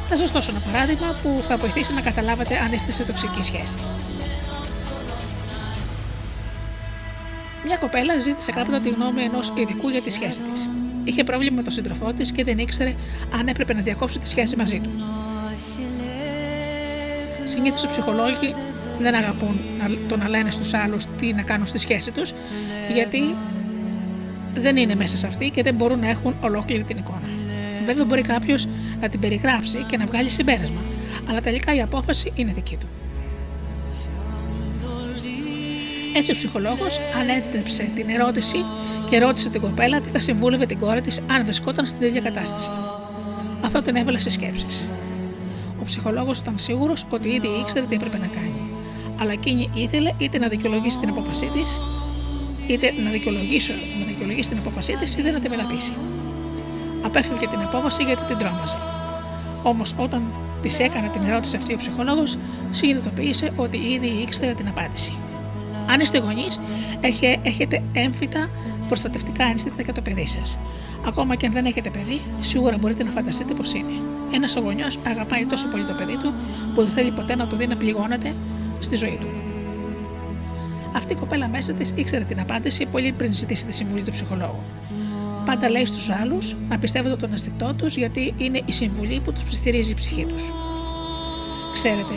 [0.08, 3.76] Θα σας δώσω ένα παράδειγμα που θα βοηθήσει να καταλάβετε αν είστε σε τοξική σχέση.
[7.64, 10.68] Μια κοπέλα ζήτησε κάποτε τη γνώμη ενός ειδικού για τη σχέση της.
[11.04, 12.94] Είχε πρόβλημα με τον σύντροφό της και δεν ήξερε
[13.38, 14.90] αν έπρεπε να διακόψει τη σχέση μαζί του.
[17.44, 18.54] Συνήθως οι ψυχολόγοι
[18.98, 19.60] δεν αγαπούν
[20.08, 22.34] το να λένε στους άλλους τι να κάνουν στη σχέση τους,
[22.92, 23.34] γιατί
[24.54, 27.28] δεν είναι μέσα σε αυτή και δεν μπορούν να έχουν ολόκληρη την εικόνα.
[27.86, 28.68] Βέβαια, μπορεί κάποιος
[29.00, 30.80] να την περιγράψει και να βγάλει συμπέρασμα,
[31.28, 32.86] αλλά τελικά η απόφαση είναι δική του.
[36.16, 38.64] Έτσι ο ψυχολόγος ανέτρεψε την ερώτηση
[39.10, 42.70] και ρώτησε την κοπέλα τι θα συμβούλευε την κόρη της αν βρισκόταν στην ίδια κατάσταση.
[43.64, 44.88] Αυτό την έβαλε σε σκέψεις.
[45.80, 48.70] Ο ψυχολόγος ήταν σίγουρος ότι ήδη ήξερε τι έπρεπε να κάνει.
[49.20, 51.80] Αλλά εκείνη ήθελε είτε να δικαιολογήσει την απόφασή της,
[52.66, 55.92] είτε να δικαιολογήσει, να δικαιολογήσει την απόφασή της, είτε να την μεταπίσει.
[57.06, 58.78] Απέφευγε την απόφαση γιατί την τρόμαζε.
[59.62, 60.22] Όμως όταν
[60.62, 62.38] της έκανε την ερώτηση αυτή ο ψυχολόγος,
[62.70, 65.14] συνειδητοποίησε ότι ήδη ήξερε την απάντηση.
[65.90, 66.60] Αν είστε γονείς,
[67.42, 68.50] έχετε έμφυτα
[68.88, 70.58] προστατευτικά ένστικτα για το παιδί σας.
[71.06, 73.92] Ακόμα και αν δεν έχετε παιδί, σίγουρα μπορείτε να φανταστείτε πώ είναι.
[74.34, 76.32] Ένας γονιός αγαπάει τόσο πολύ το παιδί του
[76.74, 78.34] που δεν θέλει ποτέ να το δει να πληγώνεται
[78.80, 79.26] στη ζωή του.
[80.96, 84.60] Αυτή η κοπέλα μέσα της ήξερε την απάντηση πολύ πριν ζητήσει τη συμβουλή του ψυχολόγου.
[85.46, 89.42] Πάντα λέει στους άλλους να πιστεύετε τον αισθηκτό τους γιατί είναι η συμβουλή που τους
[89.42, 90.52] ψιθυρίζει η ψυχή τους.
[91.72, 92.14] Ξέρετε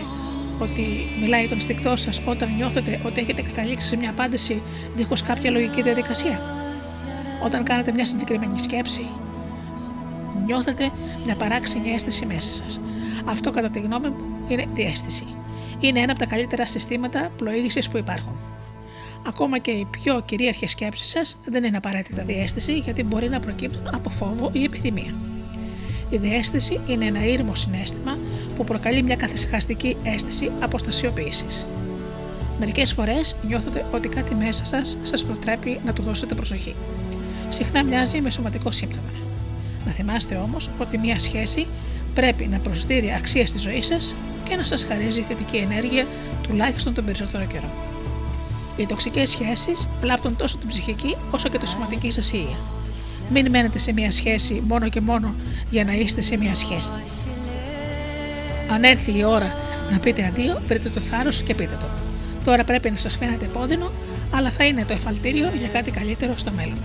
[0.60, 0.84] ότι
[1.22, 4.62] μιλάει τον αισθηκτό σας όταν νιώθετε ότι έχετε καταλήξει σε μια απάντηση
[4.96, 6.40] δίχως κάποια λογική διαδικασία.
[7.46, 9.06] Όταν κάνετε μια συγκεκριμένη σκέψη,
[10.46, 10.92] νιώθετε
[11.26, 12.82] μια παράξενη αίσθηση μέσα σας.
[13.26, 15.26] Αυτό, κατά τη γνώμη μου, είναι διέστηση.
[15.80, 18.49] Είναι ένα από τα καλύτερα συστήματα πλοήγησης που υπάρχουν.
[19.30, 23.88] Ακόμα και οι πιο κυρίαρχες σκέψεις σας δεν είναι απαραίτητα διέστηση γιατί μπορεί να προκύπτουν
[23.94, 25.14] από φόβο ή επιθυμία.
[26.10, 28.18] Η διέστηση είναι ένα ήρμο συνέστημα
[28.56, 31.66] που προκαλεί μια καθησυχαστική αίσθηση αποστασιοποίησης.
[32.60, 36.76] Μερικές φορές νιώθετε ότι κάτι μέσα σας σας προτρέπει να του δώσετε προσοχή.
[37.50, 39.10] Συχνά μοιάζει με σωματικό σύμπτωμα.
[39.86, 41.68] Να θυμάστε όμως ότι μια σχέση
[42.14, 46.08] πρέπει να προσδίδει αξία στη ζωή σας και να σας χαρίζει θετική ενέργεια
[46.44, 47.99] τουλάχιστον τον περισσότερο καιρό.
[48.80, 52.58] Οι τοξικές σχέσεις βλάπτουν τόσο την ψυχική όσο και τη σωματική σα υγεία.
[53.32, 55.36] Μην μένετε σε μια σχέση μόνο και μόνο
[55.70, 56.92] για να είστε σε μια σχέση.
[58.72, 59.56] Αν έρθει η ώρα
[59.92, 61.86] να πείτε αντίο, βρείτε το θάρρος και πείτε το.
[62.44, 63.92] Τώρα πρέπει να σας φαίνεται επώδυνο,
[64.32, 66.78] αλλά θα είναι το εφαλτήριο για κάτι καλύτερο στο μέλλον.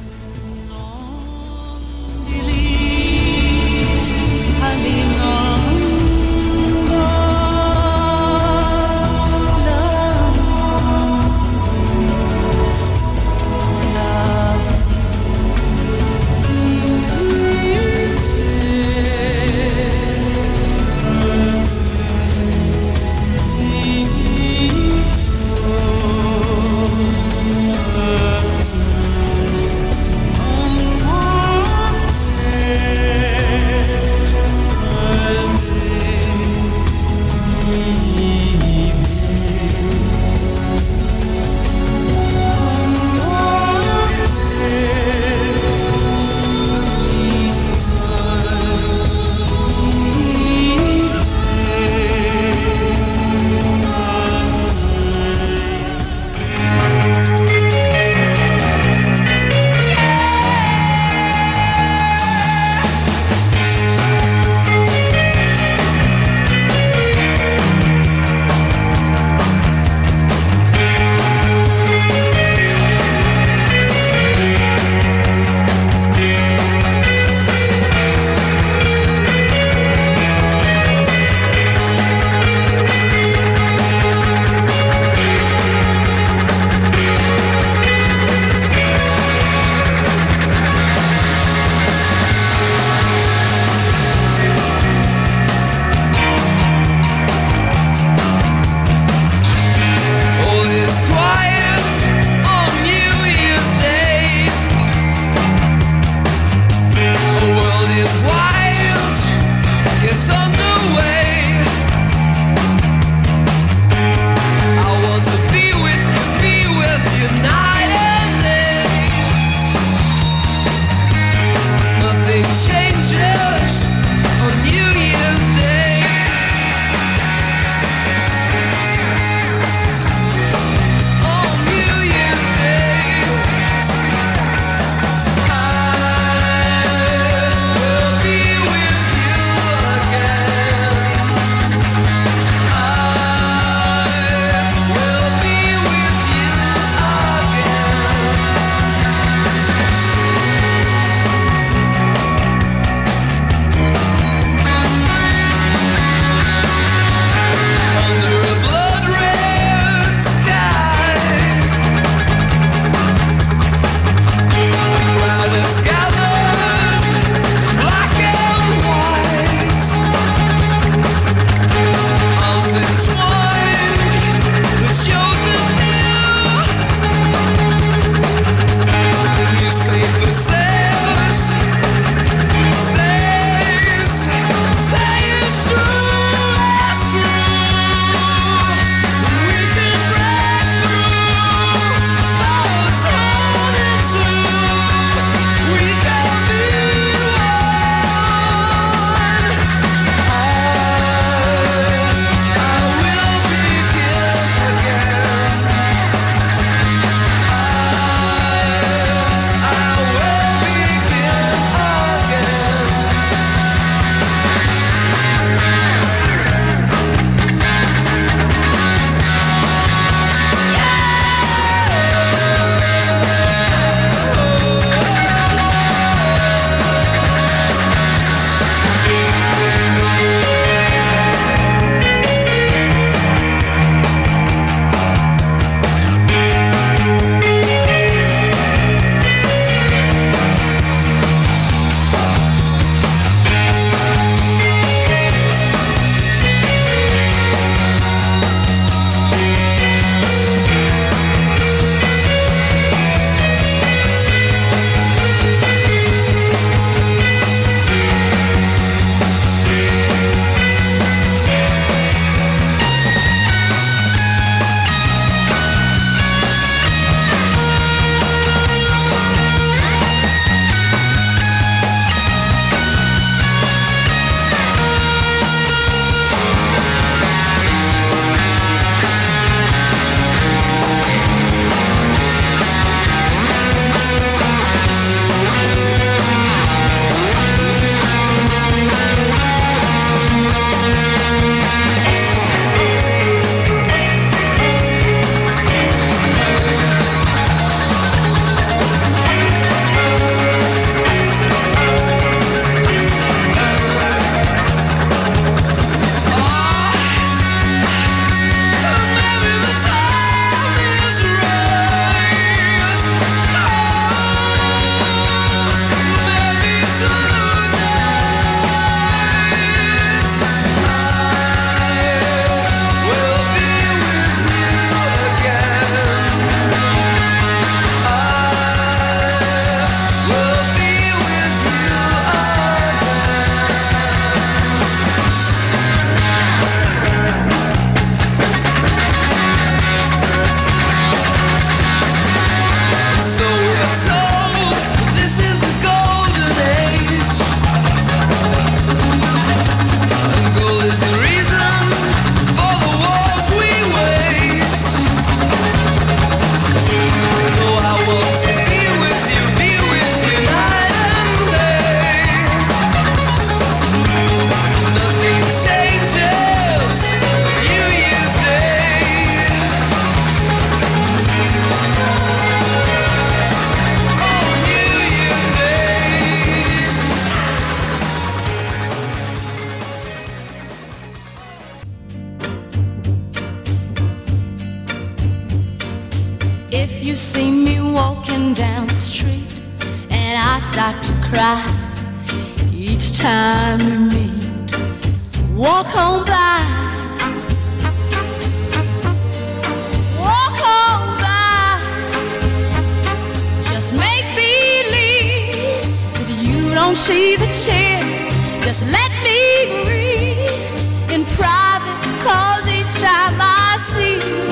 [408.75, 414.43] Just let me breathe in private, cause each time I see you,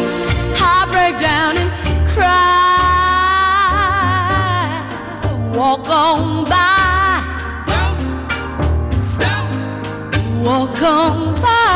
[0.62, 1.70] I break down and
[2.08, 2.78] cry.
[5.56, 7.20] Walk on by.
[10.44, 11.72] Walk on by.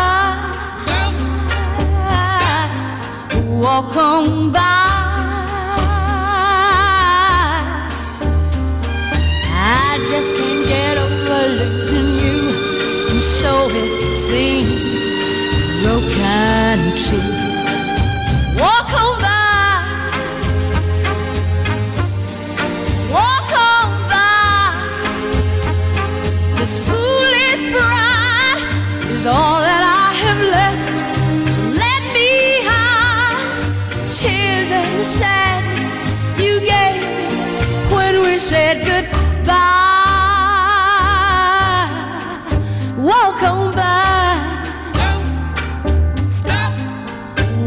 [3.61, 4.66] Walk on by.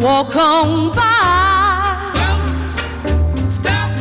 [0.10, 2.10] Walk on by.
[3.48, 3.92] Stop.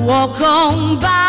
[0.00, 1.19] Walk on by.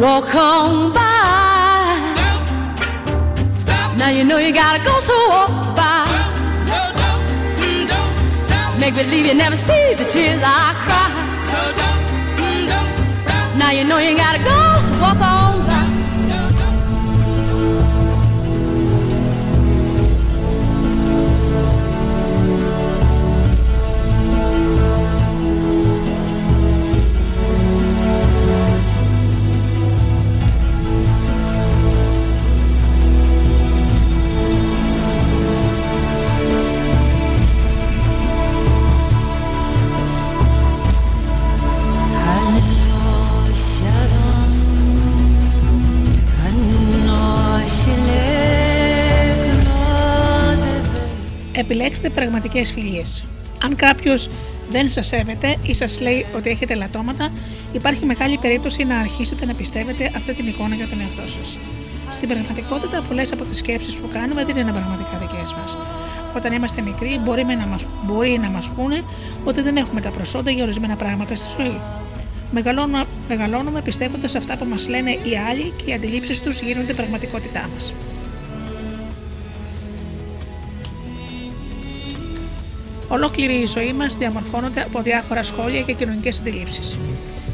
[0.00, 1.00] Walk on by.
[3.54, 3.98] stop.
[3.98, 6.06] Now you know you gotta go, so walk by.
[8.80, 11.08] Make believe you never see the tears I cry.
[11.52, 13.56] No, don't, don't stop.
[13.58, 14.59] Now you know you gotta go,
[51.70, 53.24] Επιλέξτε πραγματικές φιλίες.
[53.64, 54.30] Αν κάποιος
[54.70, 57.32] δεν σας σέβεται ή σας λέει ότι έχετε λατώματα,
[57.72, 61.58] υπάρχει μεγάλη περίπτωση να αρχίσετε να πιστεύετε αυτή την εικόνα για τον εαυτό σας.
[62.10, 65.76] Στην πραγματικότητα, πολλές από τις σκέψεις που κάνουμε δεν είναι πραγματικά δικές μας.
[66.36, 69.02] Όταν είμαστε μικροί, μπορεί να μας, μπορεί να μας πούνε
[69.44, 71.80] ότι δεν έχουμε τα προσόντα για ορισμένα πράγματα στη ζωή.
[72.50, 77.68] Μεγαλώνουμε, μεγαλώνουμε πιστεύοντας αυτά που μας λένε οι άλλοι και οι αντιλήψεις τους γίνονται πραγματικότητά
[77.74, 77.94] μας.
[83.12, 86.98] Ολόκληρη η ζωή μας διαμορφώνεται από διάφορα σχόλια και κοινωνικές αντιλήψεις.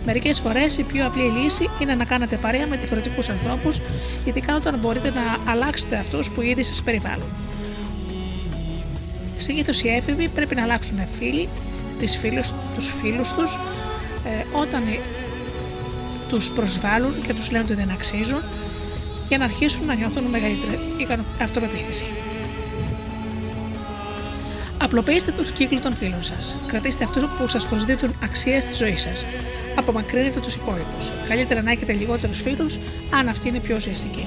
[0.04, 3.80] Μερικές φορές η πιο απλή λύση είναι να κάνετε παρέα με διαφορετικούς ανθρώπους,
[4.24, 7.28] ειδικά όταν μπορείτε να αλλάξετε αυτούς που ήδη σας περιβάλλουν.
[9.36, 11.48] Συνήθως οι έφηβοι πρέπει να αλλάξουν φίλοι,
[11.98, 13.58] τις φίλους, τους φίλους τους,
[14.24, 14.98] ε, όταν ε,
[16.28, 18.42] τους προσβάλλουν και τους λένε ότι δεν αξίζουν,
[19.28, 20.78] για να αρχίσουν να νιώθουν μεγαλύτερη
[21.42, 22.04] αυτοπεποίθηση.
[24.86, 26.56] Απλοποιήστε τον κύκλο των φίλων σας.
[26.66, 29.24] Κρατήστε αυτούς που σας προσδίδουν αξία στη ζωή σας.
[29.76, 31.10] Απομακρύνετε τους υπόλοιπους.
[31.28, 32.78] Καλύτερα να έχετε λιγότερους φίλους,
[33.10, 34.26] αν αυτή είναι πιο ουσιαστική.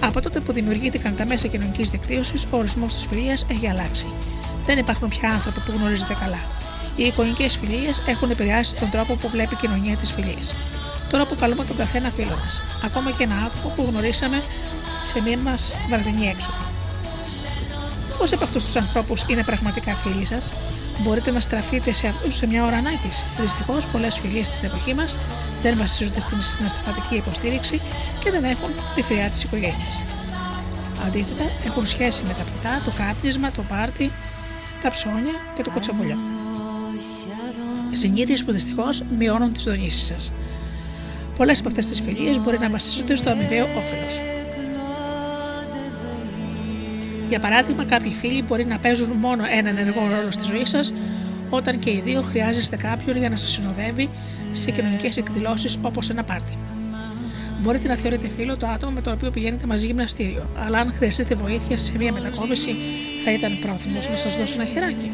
[0.00, 4.06] Από τότε που δημιουργήθηκαν τα μέσα κοινωνικής δικτύωσης, ο ορισμός της φιλίας έχει αλλάξει.
[4.66, 6.42] Δεν υπάρχουν πια άνθρωποι που γνωρίζετε καλά.
[6.96, 10.56] Οι εικονικές φιλίες έχουν επηρεάσει τον τρόπο που βλέπει η κοινωνία της φιλίας.
[11.10, 14.42] Τώρα που καλούμε τον καθένα φίλο μας, ακόμα και ένα άτομο που γνωρίσαμε
[15.04, 16.71] σε μία μας βραδινή έξοδο.
[18.22, 20.52] Πόσοι από αυτούς τους ανθρώπους είναι πραγματικά φίλοι σας,
[21.00, 23.10] μπορείτε να στραφείτε σε αυτούς σε μια ώρα ανάγκη.
[23.40, 25.16] Δυστυχώς, πολλές φιλίες στην εποχή μας
[25.62, 27.80] δεν βασίζονται στην συναισθηματική υποστήριξη
[28.24, 30.00] και δεν έχουν τη χρειά της οικογένειας.
[31.06, 34.12] Αντίθετα, έχουν σχέση με τα φυτά, το κάπνισμα, το πάρτι,
[34.82, 36.16] τα ψώνια και το κοτσομπολιό.
[37.92, 40.32] Συνήθειες που δυστυχώς μειώνουν τις δονήσεις σας.
[41.36, 44.20] Πολλές από αυτές τις φιλίες μπορεί να βασίζονται στο αμοιβαίο όφελος.
[47.32, 50.92] Για παράδειγμα, κάποιοι φίλοι μπορεί να παίζουν μόνο έναν ενεργό ρόλο στη ζωή σας,
[51.50, 54.08] όταν και οι δύο χρειάζεστε κάποιον για να σας συνοδεύει
[54.52, 56.56] σε κοινωνικές εκδηλώσεις όπως ένα πάρτι.
[57.62, 61.34] Μπορείτε να θεωρείτε φίλο το άτομο με το οποίο πηγαίνετε μαζί γυμναστήριο, αλλά αν χρειαστείτε
[61.34, 62.74] βοήθεια σε μια μετακόμιση,
[63.24, 65.10] θα ήταν πρόθυμος να σας δώσει ένα χεράκι.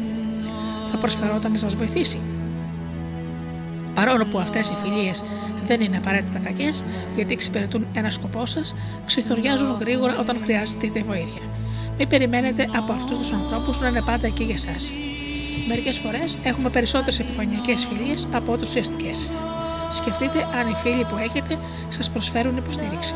[0.91, 2.19] Θα προσφερόταν να σας βοηθήσει.
[3.95, 5.23] Παρόλο που αυτές οι φιλίες
[5.65, 6.83] δεν είναι απαραίτητα κακές,
[7.15, 11.41] γιατί εξυπηρετούν ένα σκοπό σας, ξεθοριάζουν γρήγορα όταν χρειάζεται βοήθεια.
[12.01, 14.75] Μην περιμένετε από αυτούς τους ανθρώπους να είναι πάντα εκεί για εσά.
[15.67, 19.29] Μερικές φορές έχουμε περισσότερες επιφανειακές φιλίες από ό,τι ουσιαστικές.
[19.89, 21.57] Σκεφτείτε αν οι φίλοι που έχετε
[21.89, 23.13] σας προσφέρουν υποστήριξη.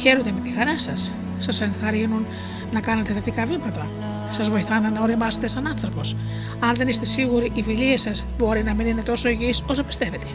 [0.00, 1.12] Χαίρονται με τη χαρά σας.
[1.38, 2.26] Σας ενθαρρύνουν
[2.72, 3.90] να κάνετε θετικά βήματα.
[4.30, 6.16] Σας βοηθάνε να οριμάσετε σαν άνθρωπος.
[6.60, 10.26] Αν δεν είστε σίγουροι, οι φιλίες σας μπορεί να μην είναι τόσο υγιείς όσο πιστεύετε.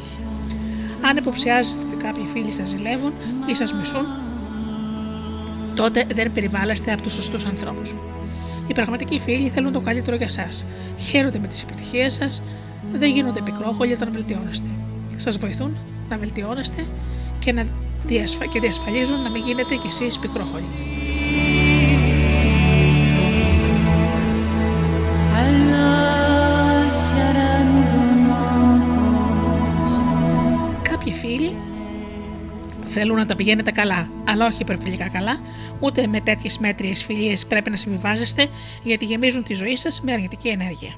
[1.02, 3.14] Αν υποψιάζεστε ότι κάποιοι φίλοι σας ζηλεύουν
[3.46, 4.06] ή σας μισούν,
[5.78, 7.96] τότε δεν περιβάλλεστε από τους σωστούς ανθρώπους.
[8.68, 10.48] Οι πραγματικοί φίλοι θέλουν το καλύτερο για εσά.
[10.98, 12.42] Χαίρονται με τις επιτυχίες σας,
[12.94, 14.68] δεν γίνονται πικρόχολοι όταν βελτιώνεστε.
[15.18, 15.78] Σας βοηθούν
[16.10, 16.86] να βελτιώνεστε
[17.40, 17.66] και, να
[18.06, 18.46] διασφα...
[18.46, 20.66] και διασφαλίζουν να μην γίνετε κι εσείς πικρόχολοι.
[33.00, 35.40] Θέλουν να τα πηγαίνετε καλά, αλλά όχι υπερβολικά καλά,
[35.80, 38.48] ούτε με τέτοιες μέτριες φιλίες πρέπει να συμβιβάζεστε,
[38.84, 40.94] γιατί γεμίζουν τη ζωή σας με αρνητική ενέργεια.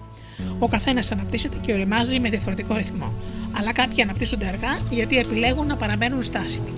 [0.59, 3.13] Ο καθένας αναπτύσσεται και οριμάζει με διαφορετικό ρυθμό,
[3.51, 6.69] αλλά κάποιοι αναπτύσσονται αργά γιατί επιλέγουν να παραμένουν στάσιμοι.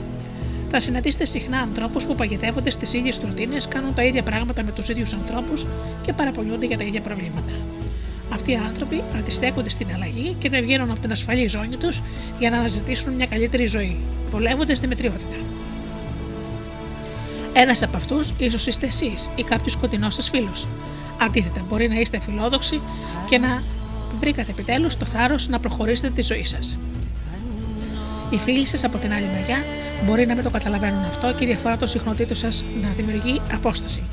[0.71, 4.89] Θα συναντήσετε συχνά ανθρώπους που παγιδεύονται στις ίδιες ρουτίνες, κάνουν τα ίδια πράγματα με τους
[4.89, 5.67] ίδιους ανθρώπους
[6.01, 7.51] και παραπονιούνται για τα ίδια προβλήματα.
[8.33, 12.01] Αυτοί οι άνθρωποι αντιστέκονται στην αλλαγή και δεν βγαίνουν από την ασφαλή ζώνη τους
[12.39, 13.97] για να αναζητήσουν μια καλύτερη ζωή,
[14.31, 15.35] βολεύονται στη μετριότητα.
[17.53, 20.67] Ένας από αυτούς ίσως είστε εσείς ή κάποιος κοντινό σας φίλος.
[21.21, 22.81] Αντίθετα, μπορεί να είστε φιλόδοξοι
[23.29, 23.63] και να
[24.19, 26.77] βρήκατε επιτέλους το θάρρος να προχωρήσετε τη ζωή σας.
[28.29, 29.57] Οι φίλοι σας από την άλλη μεριά
[30.05, 34.03] μπορεί να μην το καταλαβαίνουν αυτό και η διαφορά των συχνοτήτων σας να δημιουργεί απόσταση.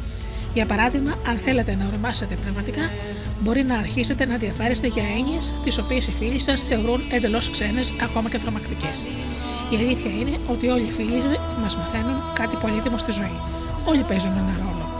[0.54, 2.90] Για παράδειγμα, αν θέλετε να οριμάσετε πνευματικά,
[3.40, 7.92] μπορεί να αρχίσετε να ενδιαφέρεστε για έννοιες τις οποίες οι φίλοι σας θεωρούν εντελώς ξένες,
[8.02, 9.06] ακόμα και τρομακτικές.
[9.70, 11.22] Η αλήθεια είναι ότι όλοι οι φίλοι
[11.62, 13.38] μας μαθαίνουν κάτι πολύτιμο στη ζωή.
[13.84, 14.90] Όλοι παίζουν ένα ρόλο.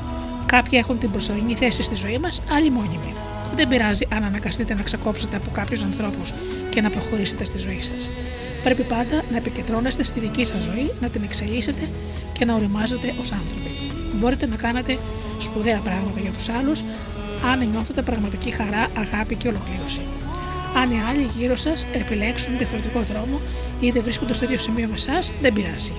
[0.46, 3.14] Κάποιοι έχουν την προσωρινή θέση στη ζωή μας, άλλοι μόνιμοι.
[3.56, 6.32] Δεν πειράζει αν αναγκαστείτε να ξεκόψετε από κάποιους ανθρώπους
[6.70, 8.10] και να προχωρήσετε στη ζωή σας.
[8.62, 11.88] Πρέπει πάντα να επικεντρώνεστε στη δική σας ζωή, να την εξελίσσετε
[12.32, 13.87] και να οριμάζετε ως άνθρωποι.
[14.14, 14.98] Μπορείτε να κάνετε
[15.38, 16.82] σπουδαία πράγματα για τους άλλους
[17.52, 20.00] αν νιώθετε πραγματική χαρά, αγάπη και ολοκλήρωση.
[20.74, 23.40] Αν οι άλλοι γύρω σας επιλέξουν διαφορετικό δρόμο
[23.80, 25.92] ή δεν βρίσκονται στο ίδιο σημείο με εσάς, δεν πειράζει.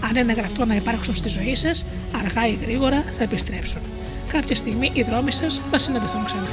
[0.00, 1.86] Αν είναι γραφτό να υπάρξουν στη ζωή σας,
[2.24, 3.80] αργά ή γρήγορα θα επιστρέψουν.
[4.28, 6.48] Κάποια στιγμή οι δρόμοι σας θα συναντηθούν ξανά.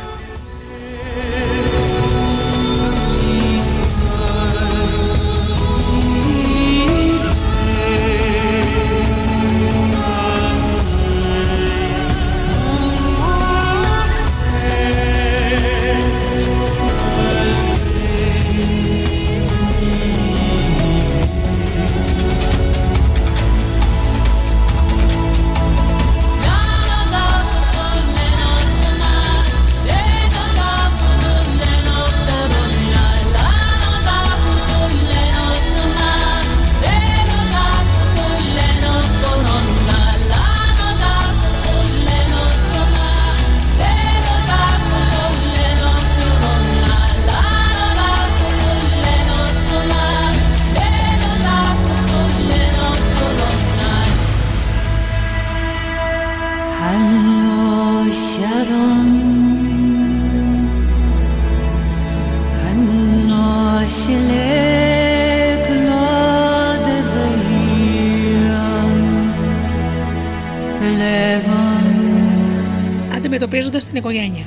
[73.98, 74.46] Αντιμετωπίζοντα την οικογένεια.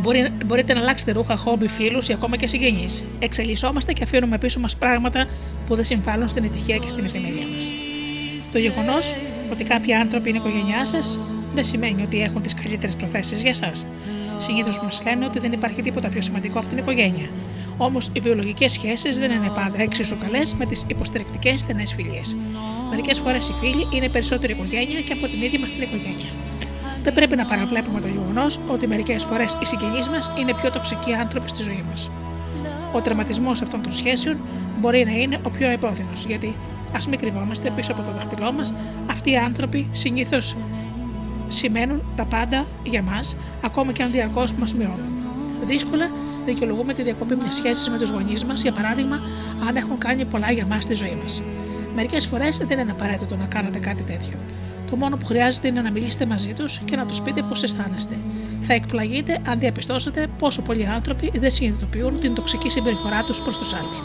[0.00, 3.04] Μπορεί, μπορείτε να αλλάξετε ρούχα, χόμπι, φίλους ή ακόμα και συγγενείς.
[3.18, 5.26] Εξελισσόμαστε και αφήνουμε πίσω μας πράγματα
[5.66, 7.64] που δεν συμβάλλουν στην ευτυχία και στην ευημερία μας.
[8.52, 9.14] Το γεγονός
[9.52, 11.20] ότι κάποιοι άνθρωποι είναι οικογένειά σας
[11.54, 13.70] δεν σημαίνει ότι έχουν τις καλύτερες προθέσεις για εσά.
[14.38, 17.28] Συνήθως μας λένε ότι δεν υπάρχει τίποτα πιο σημαντικό από την οικογένεια.
[17.76, 22.36] Όμως οι βιολογικές σχέσεις δεν είναι πάντα εξίσου καλές με τις υποστηρικτικές στενές φιλίες.
[22.90, 26.26] Μερικές φορές οι φίλοι είναι περισσότερη οικογένεια και από την ίδια μας την οικογένεια.
[27.02, 31.12] Δεν πρέπει να παραβλέπουμε το γεγονός ότι μερικές φορές οι συγγενείς μας είναι πιο τοξικοί
[31.12, 32.10] άνθρωποι στη ζωή μας.
[32.92, 34.36] Ο τερματισμό αυτών των σχέσεων
[34.80, 36.54] μπορεί να είναι ο πιο επώδυνος, γιατί
[36.94, 38.74] ας μην κρυβόμαστε πίσω από το δάχτυλό μας,
[39.10, 40.56] αυτοί οι άνθρωποι συνήθως
[41.48, 45.12] σημαίνουν τα πάντα για μας, ακόμα και αν διαρκώς μας μειώνουν.
[45.66, 46.10] Δύσκολα
[46.44, 49.20] δικαιολογούμε τη διακοπή μιας σχέσης με τους γονείς μας, για παράδειγμα,
[49.68, 51.42] αν έχουν κάνει πολλά για μας στη ζωή μας.
[51.94, 54.38] Μερικές φορές δεν είναι απαραίτητο να κάνετε κάτι τέτοιο.
[54.90, 58.18] Το μόνο που χρειάζεται είναι να μιλήσετε μαζί τους και να τους πείτε πώς αισθάνεστε.
[58.62, 63.74] Θα εκπλαγείτε αν διαπιστώσετε πόσο πολλοί άνθρωποι δεν συνειδητοποιούν την τοξική συμπεριφορά τους προς τους
[63.74, 64.02] άλλους.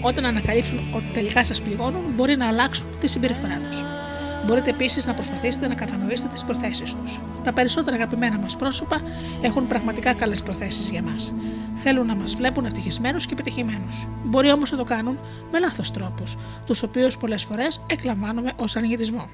[0.00, 4.01] Όταν ανακαλύψουν ότι τελικά σας πληγώνουν, μπορεί να αλλάξουν τη συμπεριφορά τους.
[4.46, 7.20] Μπορείτε επίσης να προσπαθήσετε να κατανοήσετε τις προθέσεις τους.
[7.44, 9.00] Τα περισσότερα αγαπημένα μας πρόσωπα
[9.42, 11.34] έχουν πραγματικά καλές προθέσεις για μας.
[11.74, 13.88] Θέλουν να μας βλέπουν ευτυχισμένους και πετυχημένου.
[14.24, 15.18] Μπορεί όμως να το κάνουν
[15.52, 16.36] με λάθος τρόπους,
[16.66, 19.28] τους οποίους πολλές φορές εκλαμβάνουμε ως αρνητισμό.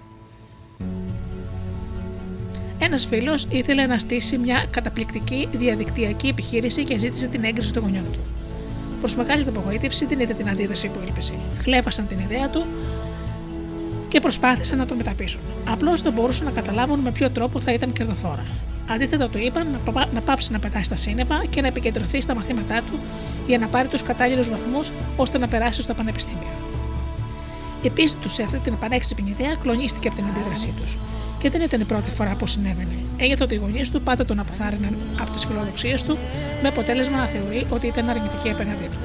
[2.79, 8.05] Ένας φίλος ήθελε να στήσει μια καταπληκτική διαδικτυακή επιχείρηση και ζήτησε την έγκριση των γονιών
[8.13, 8.21] του.
[9.01, 11.33] Προς μεγάλη του απογοήτευση δεν είδε την αντίδραση που ήλπιζε.
[11.63, 12.67] Χλέβασαν την ιδέα του
[14.09, 15.41] και προσπάθησαν να το μεταπίσουν.
[15.69, 18.45] Απλώς δεν μπορούσαν να καταλάβουν με ποιο τρόπο θα ήταν κερδοφόρα.
[18.91, 20.07] Αντίθετα, του είπαν να, πα...
[20.15, 22.99] να πάψει να πετάει στα σύννεφα και να επικεντρωθεί στα μαθήματά του
[23.47, 26.53] για να πάρει τους κατάλληλους βαθμούς ώστε να περάσει στο πανεπιστήμιο.
[27.83, 30.97] Επίσης, τους σε αυτή την πανέξυπνη ιδέα κλονίστηκε από την αντίδρασή τους.
[31.39, 32.97] Και δεν ήταν η πρώτη φορά που συνέβαινε.
[33.17, 36.19] Ένιωθε ότι οι γονείς του πάντα τον αποθάρρυναν από τις φιλοδοξίες του,
[36.63, 38.99] με αποτέλεσμα να θεωρεί ότι ήταν αρνητική απέναντί του.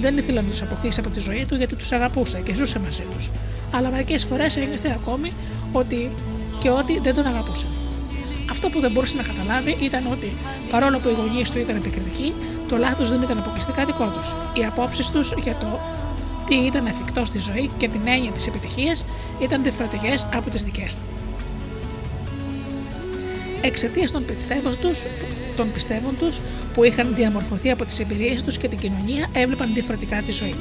[0.00, 3.02] Δεν ήθελε να τους αποκτήσει από τη ζωή του γιατί τους αγαπούσε και ζούσε μαζί
[3.16, 3.30] τους.
[3.70, 5.32] Αλλά μερικές φορές ένιωθε ακόμη
[5.72, 6.10] ότι
[6.58, 7.68] και ότι δεν τον αγαπούσαν.
[8.50, 10.32] Αυτό που δεν μπορούσε να καταλάβει ήταν ότι
[10.70, 12.32] παρόλο που οι γονείς του ήταν επικριτικοί,
[12.68, 14.34] το λάθος δεν ήταν αποκλειστικά δικό τους.
[14.52, 15.80] Οι απόψεις τους για το
[16.46, 19.04] τι ήταν εφικτό στη ζωή και την έννοια της επιτυχίας
[19.40, 21.17] ήταν διαφορετικές από τις δικές του.
[23.62, 25.04] Εξαιτίας των πιστεύων τους,
[25.56, 26.40] των πιστεύων τους
[26.74, 30.54] που είχαν διαμορφωθεί από τις εμπειρίες τους και την κοινωνία έβλεπαν διαφορετικά τη ζωή.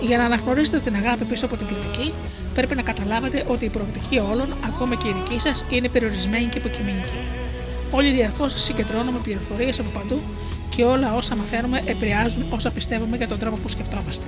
[0.00, 2.12] Για να αναγνωρίσετε την αγάπη πίσω από την κριτική,
[2.54, 6.58] πρέπει να καταλάβετε ότι η προοπτική όλων, ακόμα και η δική σας, είναι περιορισμένη και
[6.58, 7.18] υποκειμενική.
[7.90, 10.20] Όλοι διαρκώς συγκεντρώνουμε πληροφορίες από παντού
[10.68, 14.24] και όλα όσα μαθαίνουμε επηρεάζουν όσα πιστεύουμε για τον τρόπο που σκεφτόμαστε.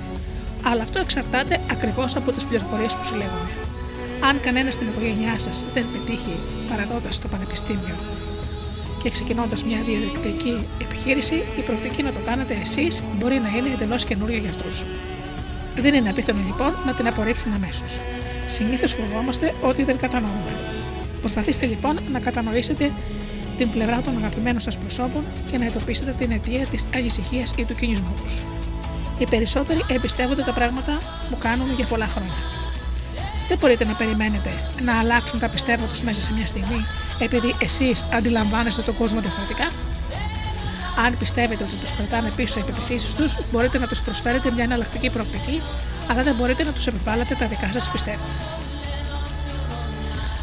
[0.63, 3.72] Αλλά αυτό εξαρτάται ακριβώς από τις πληροφορίες που συλλέγουμε.
[4.21, 6.35] Αν κανένας στην οικογένειά σας δεν πετύχει
[6.69, 7.95] παραδότα στο πανεπιστήμιο
[9.03, 14.05] και ξεκινώντας μια διαδικτυακή επιχείρηση, η προοπτική να το κάνετε εσείς μπορεί να είναι εντελώς
[14.05, 14.83] καινούργια για αυτούς.
[15.75, 17.99] Δεν είναι απίθανο λοιπόν να την απορρίψουν αμέσως.
[18.45, 20.53] Συνήθως φοβόμαστε ότι δεν κατανοούμε.
[21.19, 22.91] Προσπαθήστε λοιπόν να κατανοήσετε
[23.57, 27.75] την πλευρά των αγαπημένων σας προσώπων και να εντοπίσετε την αιτία της ανησυχίας ή του
[27.75, 28.41] κινησμού τους.
[29.19, 30.97] Οι περισσότεροι εμπιστεύονται τα πράγματα
[31.29, 32.62] που κάνουν για πολλά χρόνια.
[33.47, 36.85] Δεν μπορείτε να περιμένετε να αλλάξουν τα πιστεύω τους μέσα σε μια στιγμή
[37.19, 39.71] επειδή εσείς αντιλαμβάνεστε τον κόσμο διαφορετικά.
[41.05, 45.09] Αν πιστεύετε ότι τους κρατάνε πίσω οι πεπιθήσεις τους, μπορείτε να τους προσφέρετε μια εναλλακτική
[45.09, 45.61] προοπτική,
[46.09, 48.25] αλλά δεν μπορείτε να τους επιβάλλετε τα δικά σας πιστεύω.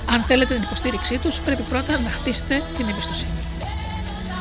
[0.07, 3.41] Αν θέλετε την υποστήριξή τους, πρέπει πρώτα να χτίσετε την εμπιστοσύνη.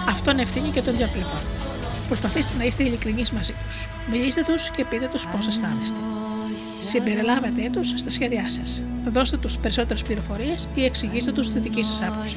[0.10, 1.42] Αυτό είναι ευθύνη και των δύο πλευρών.
[2.08, 3.88] Προσπαθήστε να είστε ειλικρινείς μαζί τους.
[4.12, 6.19] Μιλήστε τους και πείτε τους πώς αισθάνεστε.
[6.82, 8.84] Συμπεριλάβετε τους στα σχέδιά σας.
[9.06, 12.36] Δώστε τους περισσότερες πληροφορίες ή εξηγήστε τους τη δική σας άποψη.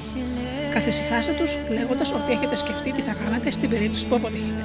[0.70, 4.64] Καθησυχάστε τους λέγοντας ότι έχετε σκεφτεί τι θα κάνετε στην περίπτωση που αποτύχετε.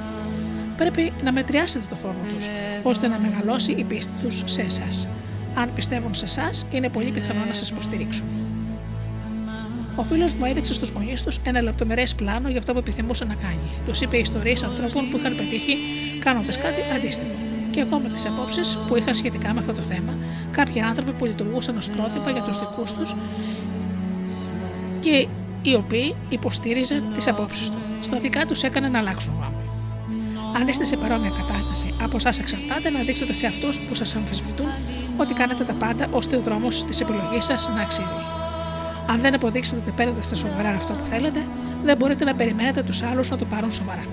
[0.78, 2.48] Πρέπει να μετριάσετε το φόβο τους,
[2.84, 5.08] ώστε να μεγαλώσει η πίστη τους σε εσάς.
[5.56, 8.26] Αν πιστεύουν σε εσάς, είναι πολύ πιθανό να σας υποστηρίξουν.
[9.96, 13.34] Ο φίλος μου έδειξε στους γονείς τους ένα λεπτομερές πλάνο για αυτό που επιθυμούσε να
[13.34, 13.60] κάνει.
[13.88, 15.78] Τους είπε ιστορίες ανθρώπων που είχαν πετύχει
[16.20, 17.32] κάνοντας κάτι αντίστοιχο.
[17.78, 20.14] Και ακόμα τις απόψεις που είχαν σχετικά με αυτό το θέμα,
[20.52, 23.16] κάποιοι άνθρωποι που λειτουργούσαν ως πρότυπα για τους δικούς τους
[25.00, 25.28] και
[25.62, 27.78] οι οποίοι υποστήριζαν τις απόψεις του.
[28.02, 29.62] Στα δικά τους έκανε να αλλάξουν γάμο.
[30.56, 34.70] Αν είστε σε παρόμοια κατάσταση, από εσάς εξαρτάται να δείξετε σε αυτούς που σας αμφισβητούν
[35.18, 38.08] ότι κάνετε τα πάντα ώστε ο δρόμος της επιλογής σας να αξίζει.
[39.10, 41.40] Αν δεν αποδείξετε ότι παίρνετε στα σοβαρά αυτό που θέλετε,
[41.84, 44.04] δεν μπορείτε να περιμένετε τους άλλους να το πάρουν σοβαρά.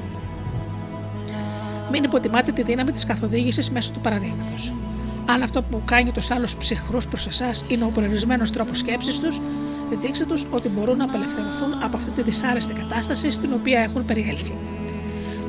[1.90, 4.74] Μην υποτιμάτε τη δύναμη της καθοδήγησης μέσω του παραδείγματος.
[5.26, 9.40] Αν αυτό που κάνει τους άλλους ψυχρούς προς εσάς είναι ο προορισμένος τρόπος σκέψης τους,
[10.00, 14.54] δείξτε τους ότι μπορούν να απελευθερωθούν από αυτή τη δυσάρεστη κατάσταση στην οποία έχουν περιέλθει.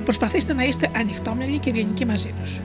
[0.04, 2.62] Προσπαθήστε να είστε ανοιχτόμυαλοι και ευγενικοί μαζί τους.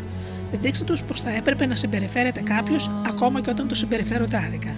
[0.60, 4.74] Δείξτε τους πως θα έπρεπε να συμπεριφέρεται κάποιος ακόμα και όταν το συμπεριφέρονται άδικα.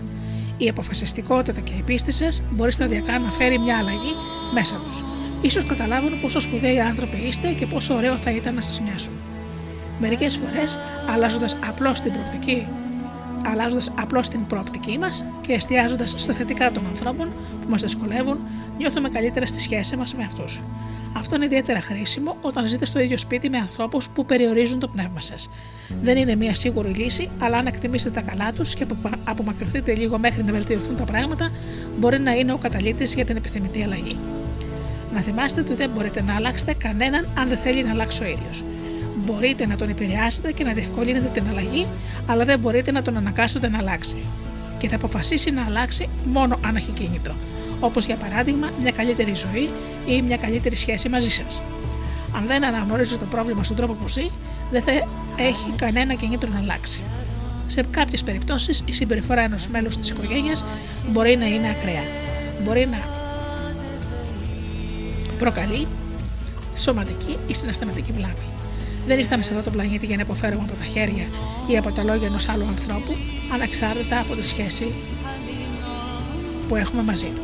[0.57, 4.14] Η αποφασιστικότητα και η πίστη σας μπορεί σταδιακά να φέρει μια αλλαγή
[4.55, 5.05] μέσα τους.
[5.51, 9.12] Σω καταλάβουν πόσο σπουδαίοι άνθρωποι είστε και πόσο ωραίο θα ήταν να σας μοιάσουν.
[10.01, 10.78] Μερικές φορές,
[11.14, 12.66] αλλάζοντας απλώς την προοπτική
[13.47, 17.28] αλλάζοντας απλώς την προοπτική μας και εστιάζοντας στα θετικά των ανθρώπων
[17.62, 18.40] που μας δυσκολεύουν,
[18.78, 20.61] νιώθουμε καλύτερα στη σχέση μας με αυτούς.
[21.16, 25.20] Αυτό είναι ιδιαίτερα χρήσιμο όταν ζείτε στο ίδιο σπίτι με ανθρώπους που περιορίζουν το πνεύμα
[25.20, 25.51] σας.
[26.03, 28.86] Δεν είναι μια σίγουρη λύση, αλλά αν εκτιμήσετε τα καλά τους και
[29.24, 31.51] απομακρυνθείτε λίγο μέχρι να βελτιωθούν τα πράγματα,
[31.99, 34.16] μπορεί να είναι ο καταλήτης για την επιθυμητή αλλαγή.
[35.14, 38.66] Να θυμάστε ότι δεν μπορείτε να αλλάξετε κανέναν αν δεν θέλει να αλλάξει ο ίδιο.
[39.16, 41.86] Μπορείτε να τον επηρεάσετε και να διευκολύνετε την αλλαγή,
[42.26, 44.16] αλλά δεν μπορείτε να τον αναγκάσετε να αλλάξει.
[44.78, 47.34] Και θα αποφασίσει να αλλάξει μόνο αν έχει κίνητρο.
[47.80, 49.70] Όπως για παράδειγμα μια καλύτερη ζωή
[50.06, 51.62] ή μια καλύτερη σχέση μαζί σας.
[52.36, 54.30] Αν δεν αναγνωρίζει το πρόβλημα στον τρόπο που ζει,
[54.70, 54.92] δεν θα
[55.36, 57.02] έχει κανένα κίνητρο να αλλάξει.
[57.66, 60.64] Σε κάποιες περιπτώσεις, η συμπεριφορά ενός μέλους της οικογένειας
[61.10, 62.02] μπορεί να είναι ακραία.
[62.64, 63.21] Μπορεί να
[65.43, 65.86] προκαλεί
[66.76, 68.47] σωματική ή συναισθηματική βλάβη.
[69.07, 71.26] Δεν ήρθαμε σε αυτό το πλανήτη για να υποφέρουμε από τα χέρια
[71.66, 73.12] ή από τα λόγια ενός άλλου ανθρώπου,
[73.53, 74.93] ανεξάρτητα από τη σχέση
[76.68, 77.43] που έχουμε μαζί του.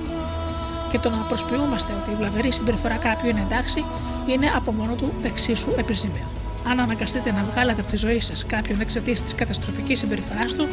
[0.90, 3.84] Και το να προσποιούμαστε ότι η βλαβερή συμπεριφορά κάποιου είναι εντάξει,
[4.26, 6.26] είναι από μόνο του εξίσου επιζήμιο.
[6.68, 10.66] Αν αναγκαστείτε να βγάλετε από τη ζωή σας κάποιον εξαιτίας της καταστροφικής συμπεριφοράς του,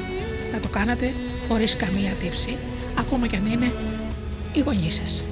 [0.53, 1.13] να το κάνετε
[1.47, 2.57] χωρίς καμία τύψη,
[2.99, 3.71] ακόμα και αν είναι
[4.53, 5.25] οι γονείς σας.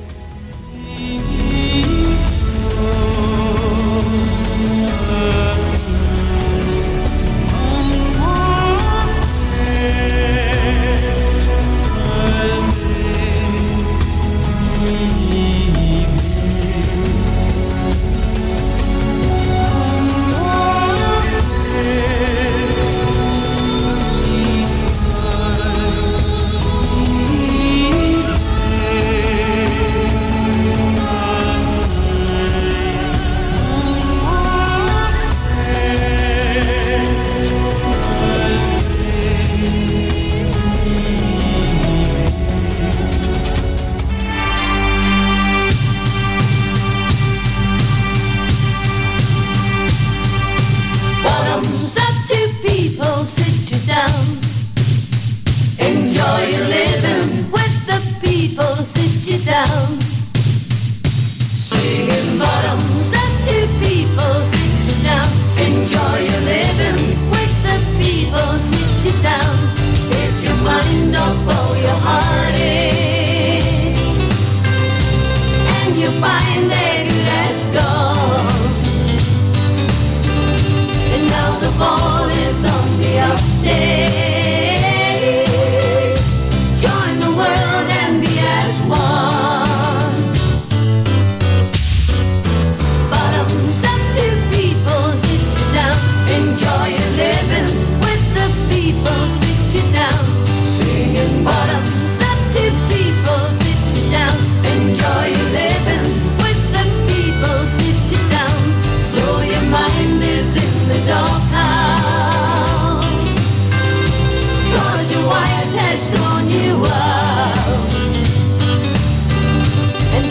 [0.95, 2.23] Please,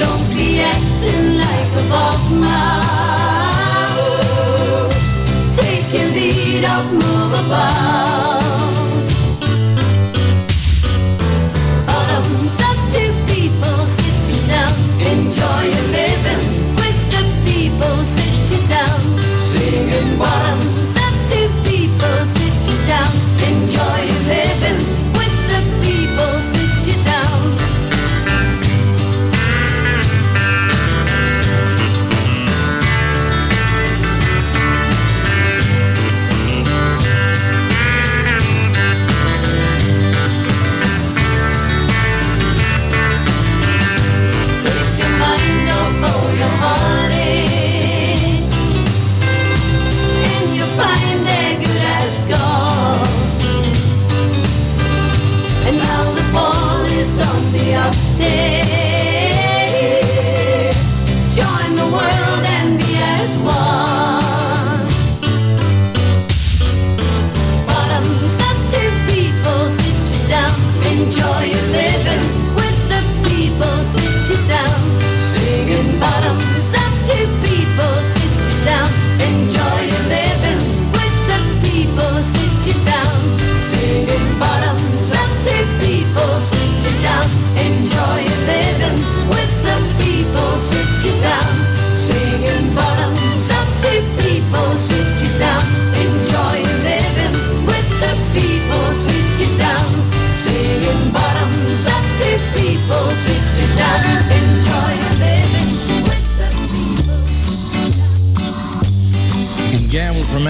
[0.02, 2.02] Don't be acting like a.
[5.56, 8.11] Take your lead up, move about.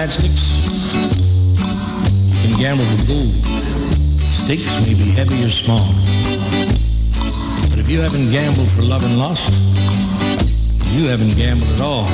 [0.03, 0.43] matchsticks.
[2.43, 3.35] You can gamble with gold.
[4.43, 5.87] Stakes may be heavy or small.
[7.71, 9.53] But if you haven't gambled for love and lust,
[10.97, 12.09] you haven't gambled at all.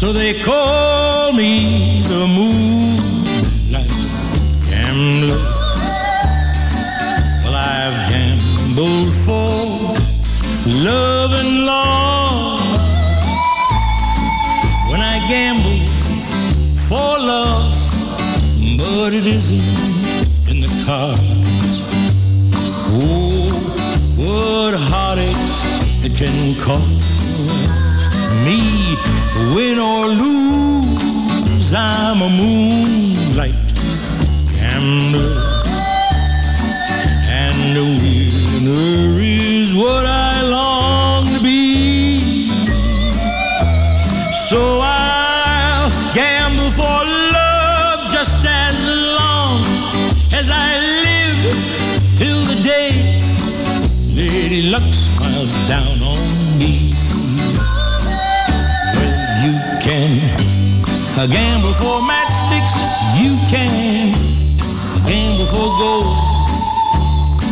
[0.00, 3.94] So they call me the moonlight
[4.68, 5.44] gambler.
[7.42, 9.96] Well, I've gambled for
[10.84, 12.13] love and loss.
[15.34, 15.84] Gamble
[16.86, 17.74] for love,
[18.78, 19.66] but it isn't
[20.48, 21.72] in the cards.
[22.94, 23.50] Oh,
[24.22, 27.08] what heartaches it can cause
[28.46, 28.60] me,
[29.56, 31.74] win or lose.
[31.74, 33.58] I'm a moonlight
[34.54, 35.23] gambler,
[61.16, 62.74] uh, gamble for matchsticks,
[63.20, 64.12] you can
[64.96, 66.16] A gamble for gold.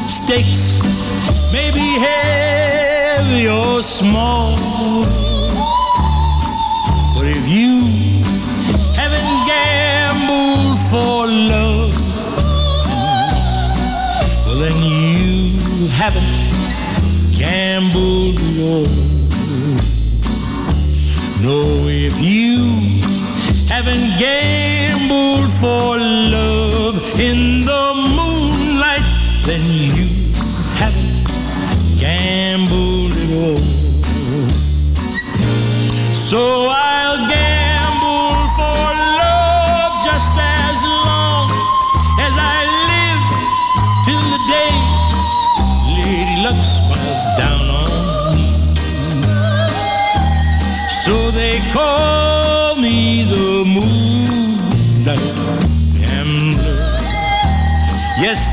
[0.09, 0.83] Stakes
[1.53, 4.57] may be heavy or small.
[7.15, 7.83] But if you
[8.97, 11.93] haven't gambled for love,
[14.47, 16.35] well then you haven't
[17.39, 19.13] gambled at all.
[21.43, 21.59] No,
[21.89, 23.22] if you
[23.75, 27.85] haven't gambled for love in the
[28.19, 29.01] moonlight,
[29.47, 29.63] then
[29.97, 30.12] you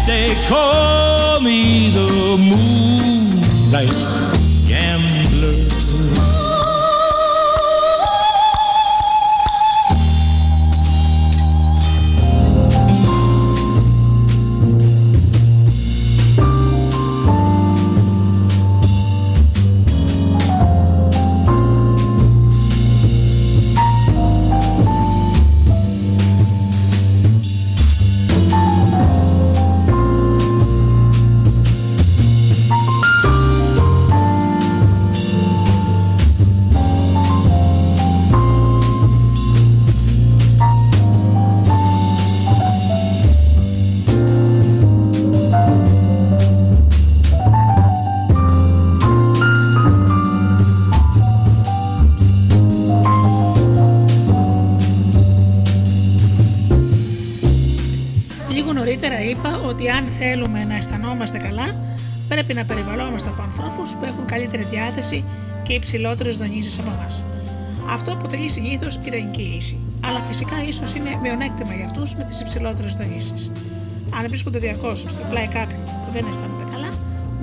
[0.10, 2.69] they call me the moonlight
[65.82, 67.24] υψηλότερες δονήσεις από εμάς.
[67.96, 69.78] Αυτό αποτελεί συνήθως ιδανική λύση.
[70.08, 73.52] Αλλά φυσικά ίσως είναι μειονέκτημα για αυτούς με τις υψηλότερες δονήσεις.
[74.18, 76.90] Αν βρίσκονται διαρκώς στο πλάι κάποιου που δεν αισθάνονται καλά,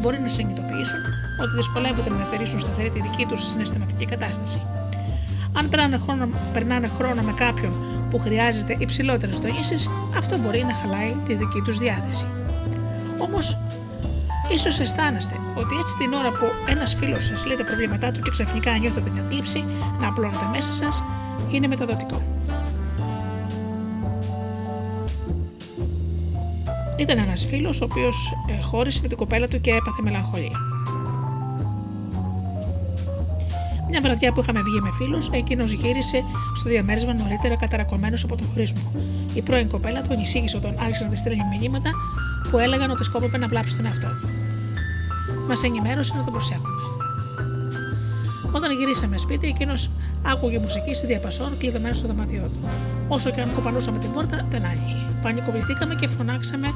[0.00, 1.02] μπορεί να συνειδητοποιήσουν
[1.42, 4.60] ότι δυσκολεύονται να διατηρήσουν σταθερή τη δική τους συναισθηματική κατάσταση.
[5.58, 7.72] Αν περνάνε χρόνο, περνάνε χρόνο με κάποιον
[8.10, 12.26] που χρειάζεται υψηλότερες δονήσεις, αυτό μπορεί να χαλάει τη δική τους διάθεση.
[13.18, 13.58] Όμως,
[14.52, 18.30] ίσως αισθάνεστε ότι έτσι την ώρα που ένας φίλος σας λέει τα προβλήματά του και
[18.30, 19.64] ξαφνικά νιώθετε την θλίψη
[20.00, 21.02] να απλώνετε μέσα σας,
[21.50, 22.22] είναι μεταδοτικό.
[26.96, 28.32] Ήταν ένας φίλος ο οποίος
[28.62, 30.58] χώρισε με την κοπέλα του και έπαθε μελαγχολία.
[33.90, 36.22] Μια βραδιά που είχαμε βγει με φίλους, εκείνος γύρισε
[36.54, 38.92] στο διαμέρισμα νωρίτερα καταρακωμένος από τον χωρισμό.
[39.34, 41.90] Η πρώην κοπέλα του ανησύγησε όταν άρχισε να της στέλνει μηνύματα
[42.50, 44.35] που έλεγαν ότι σκόπευε να βλάψει τον εαυτό του.
[45.48, 46.80] Μας ενημέρωσε να τον προσέχουμε.
[48.52, 49.90] Όταν γυρίσαμε σπίτι, εκείνος
[50.32, 52.68] άκουγε μουσική στη διαπασόν κλειδωμένο στο δωμάτιό του.
[53.08, 54.96] Όσο και αν κοπανούσαμε την πόρτα, δεν άνοιγε.
[55.22, 56.68] Πανικοβληθήκαμε και φωνάξαμε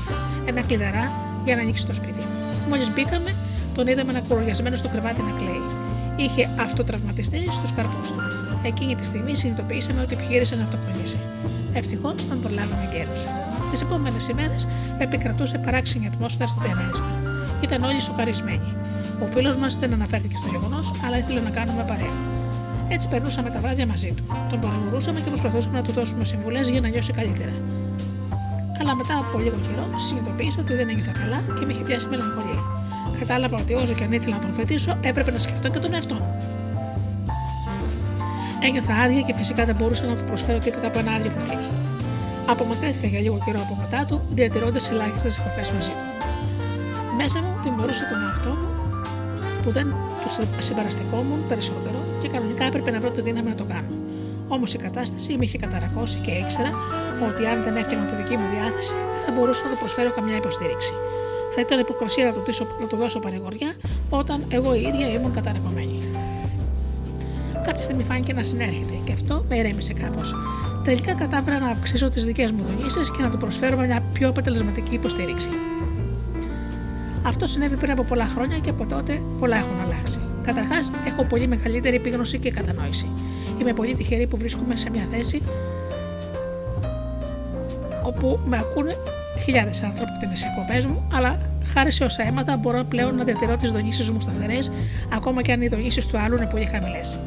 [0.47, 1.13] ένα κλειδαρά
[1.45, 2.25] για να ανοίξει το σπίτι.
[2.69, 3.35] Μόλις μπήκαμε,
[3.75, 5.65] τον είδαμε να κορογιασμένο στο κρεβάτι να κλαίει.
[6.17, 8.21] Είχε αυτοτραυματιστεί στους καρπούς του.
[8.63, 11.19] Εκείνη τη στιγμή συνειδητοποιήσαμε ότι επιχείρησε να αυτοκτονήσει.
[11.73, 13.27] Ευτυχώς τον προλάβαμε γέρος.
[13.71, 14.67] Τις επόμενες ημέρες
[14.99, 17.20] επικρατούσε παράξενη ατμόσφαιρα στο διαμέρισμα.
[17.61, 18.75] Ήταν όλοι σοκαρισμένοι.
[19.23, 22.15] Ο φίλος μας δεν αναφέρθηκε στο γεγονός, αλλά ήθελε να κάνουμε παρέα.
[22.89, 24.25] Έτσι περνούσαμε τα βράδια μαζί του.
[24.51, 27.53] Τον παρηγορούσαμε και προσπαθούσαμε να του δώσουμε συμβουλές για να νιώσει καλύτερα.
[28.81, 32.63] Αλλά μετά από λίγο καιρό συνειδητοποίησα ότι δεν ένιωθα καλά και με είχε πιάσει μελαγχολία.
[33.19, 36.15] Κατάλαβα ότι όσο και αν ήθελα να τον φετήσω, έπρεπε να σκεφτώ και τον εαυτό
[36.15, 36.37] μου.
[38.63, 41.59] Ένιωθα άδεια και φυσικά δεν μπορούσα να του προσφέρω τίποτα από ένα άδειο κουτί.
[42.47, 46.20] Απομακρύνθηκα για λίγο καιρό από μετά του, διατηρώντας ελάχιστες επαφές μαζί μου.
[47.23, 48.69] Μέσα μου τιμωρούσα τον εαυτό μου
[49.63, 49.87] που δεν
[50.23, 50.29] του
[50.59, 53.93] συμπαραστεκόμουν περισσότερο και κανονικά έπρεπε να βρω τη δύναμη να το κάνω.
[54.49, 56.71] Όμως η κατάσταση με είχε καταρακώσει και ήξερα
[57.29, 60.37] ότι αν δεν έφτιαχνα τη δική μου διάθεση, δεν θα μπορούσα να του προσφέρω καμιά
[60.37, 60.93] υποστήριξη.
[61.55, 62.43] Θα ήταν υποκρισία να του,
[62.81, 63.73] να του δώσω παρηγοριά
[64.11, 65.99] όταν εγώ η ίδια ήμουν καταρακωμένη.
[67.65, 70.35] Κάποια στιγμή φάνηκε να συνέρχεται και αυτό με ηρέμησε κάπως.
[70.85, 74.95] Τελικά κατάφερα να αυξήσω τις δικές μου δονήσεις και να του προσφέρω μια πιο αποτελεσματική
[74.95, 75.49] υποστήριξη.
[77.23, 80.21] Αυτό συνέβη πριν από πολλά χρόνια και από τότε πολλά έχουν αλλάξει.
[80.43, 83.09] Καταρχάς, έχω πολύ μεγαλύτερη επίγνωση και κατανόηση.
[83.61, 85.43] Είμαι πολύ τυχερή που βρίσκομαι σε μια θέση
[88.03, 88.97] όπου με ακούνε
[89.45, 93.57] χιλιάδες άνθρωποι από τι εκπομπέ μου, αλλά χάρη σε όσα αίματα μπορώ πλέον να διατηρώ
[93.57, 94.73] τις δονήσεις μου σταθερές,
[95.13, 97.19] ακόμα και αν οι δονήσεις του άλλου είναι πολύ χαμηλές.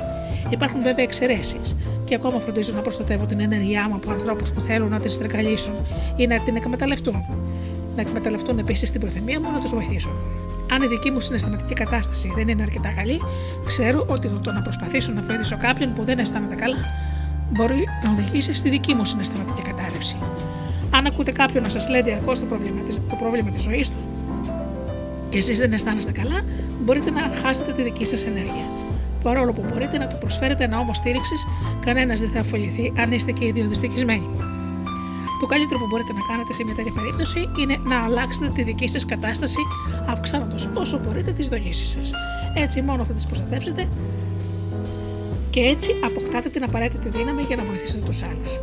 [0.50, 1.76] Υπάρχουν βέβαια εξαιρέσεις
[2.06, 5.74] και ακόμα φροντίζω να προστατεύω την ενέργειά μου από ανθρώπους που θέλουν να την στρεκαλίσουν
[6.16, 7.26] ή να την εκμεταλλευτούν.
[7.96, 10.10] Να εκμεταλλευτούν επίσης την προθυμία μου να τους βοηθήσω.
[10.72, 13.22] Αν η δική μου συναισθηματική κατάσταση δεν είναι αρκετά καλή,
[13.66, 16.78] ξέρω ότι το να προσπαθήσω να βοηθήσω κάποιον που δεν αισθάνεται καλά
[17.50, 20.16] μπορεί να οδηγήσει στη δική μου συναισθηματική κατάρρευση.
[20.92, 23.96] Αν ακούτε κάποιον να σας λέει διαρκώς το πρόβλημα, το πρόβλημα της ζωής του
[25.30, 26.42] και εσείς δεν αισθάνεστε καλά,
[26.84, 28.66] μπορείτε να χάσετε τη δική σας ενέργεια.
[29.24, 31.46] Παρόλο που μπορείτε να του προσφέρετε ένα ώμο στήριξης,
[31.86, 34.30] κανένας δεν θα αφοληθεί αν είστε και οι δύο δυστυχισμένοι.
[35.44, 38.88] Το καλύτερο που μπορείτε να κάνετε σε μια τέτοια περίπτωση είναι να αλλάξετε τη δική
[38.88, 39.62] σας κατάσταση,
[40.08, 42.12] αυξάνοντας όσο μπορείτε τις δονήσεις σας.
[42.54, 43.88] Έτσι μόνο θα τις προστατεύσετε
[45.50, 48.60] και έτσι αποκτάτε την απαραίτητη δύναμη για να βοηθήσετε τους άλλους.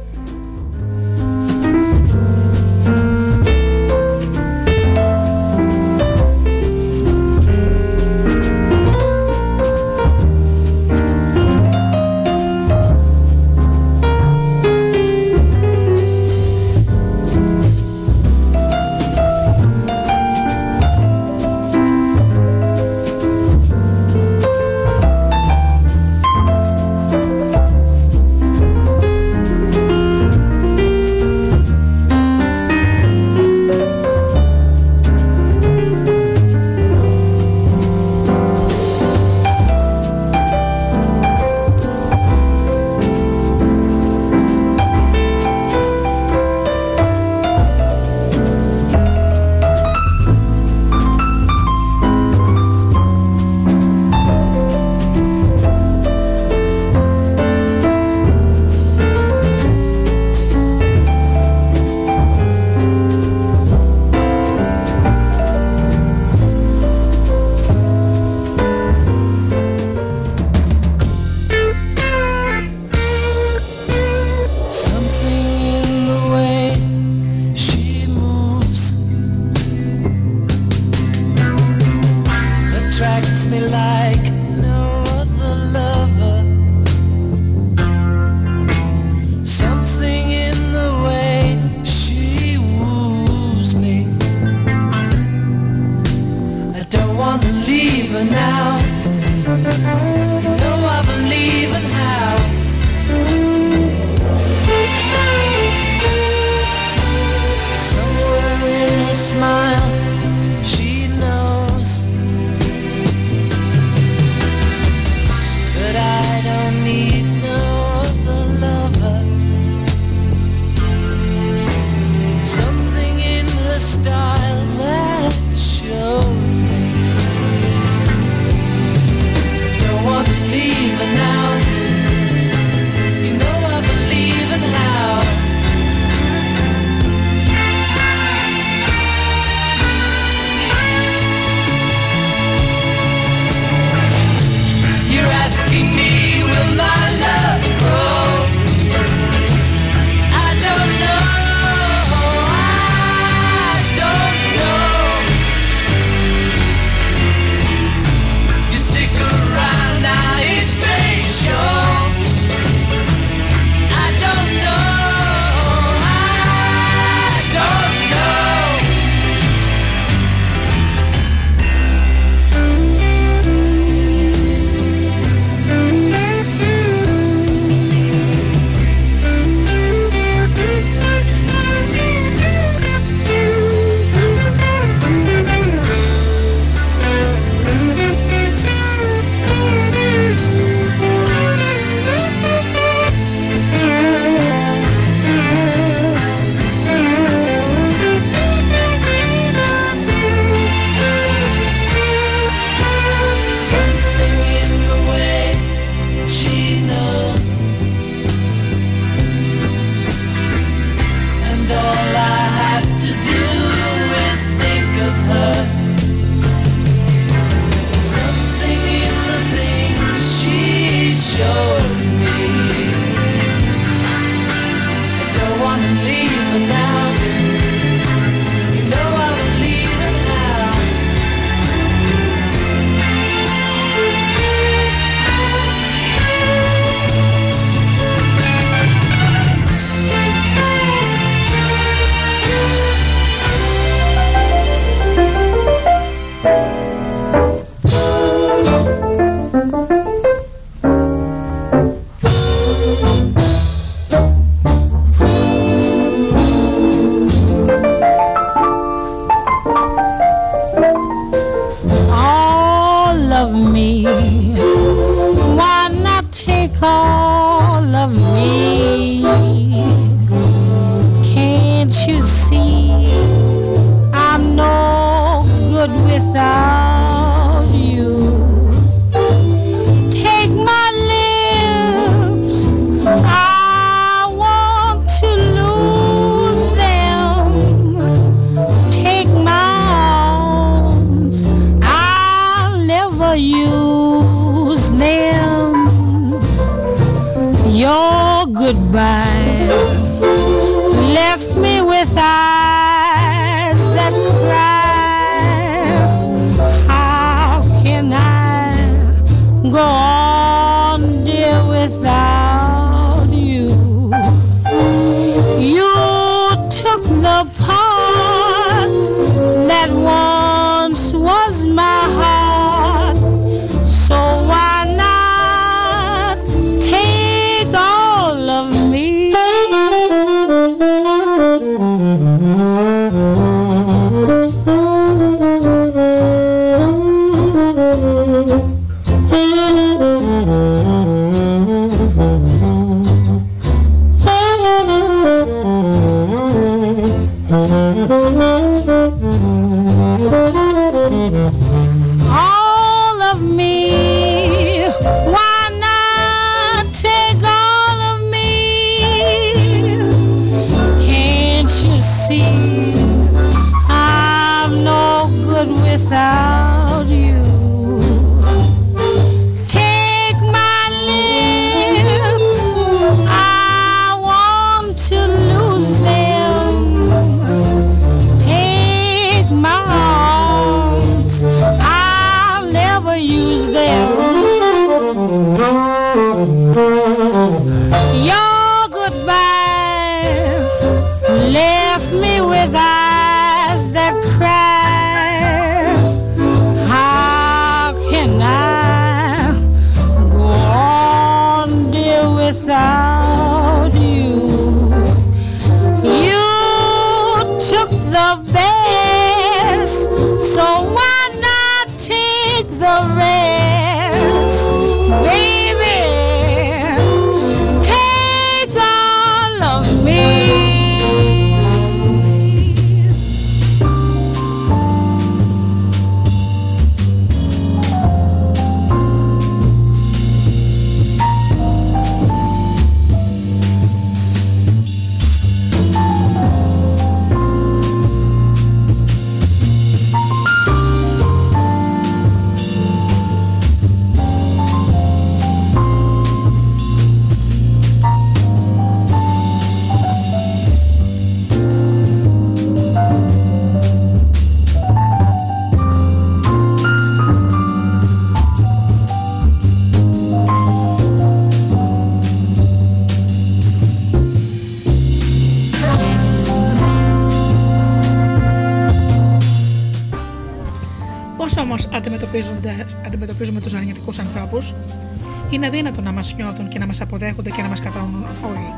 [477.05, 478.73] Νιώθουν και να μας αποδέχονται και να μας κατανοούν όλοι.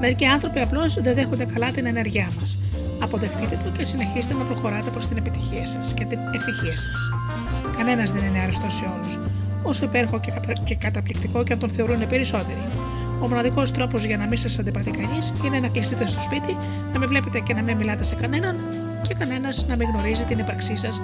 [0.00, 2.58] Μερικοί άνθρωποι απλώς δεν δέχονται καλά την ενέργειά μας.
[3.00, 7.10] Αποδεχτείτε το και συνεχίστε να προχωράτε προς την επιτυχία σας και την ευτυχία σας.
[7.76, 9.18] Κανένας δεν είναι άρρωστο σε όλους.
[9.62, 12.64] Όσο υπέροχο και, καπρα- και καταπληκτικό και αν τον θεωρούν περισσότεροι.
[13.20, 16.56] Ο μοναδικός τρόπος για να μην σας αντιπαθεί κανείς είναι να κλειστείτε στο σπίτι,
[16.92, 18.56] να μην βλέπετε και να μην μιλάτε σε κανέναν
[19.08, 21.00] και κανένας να μην γνωρίζει την ύπαρξή σας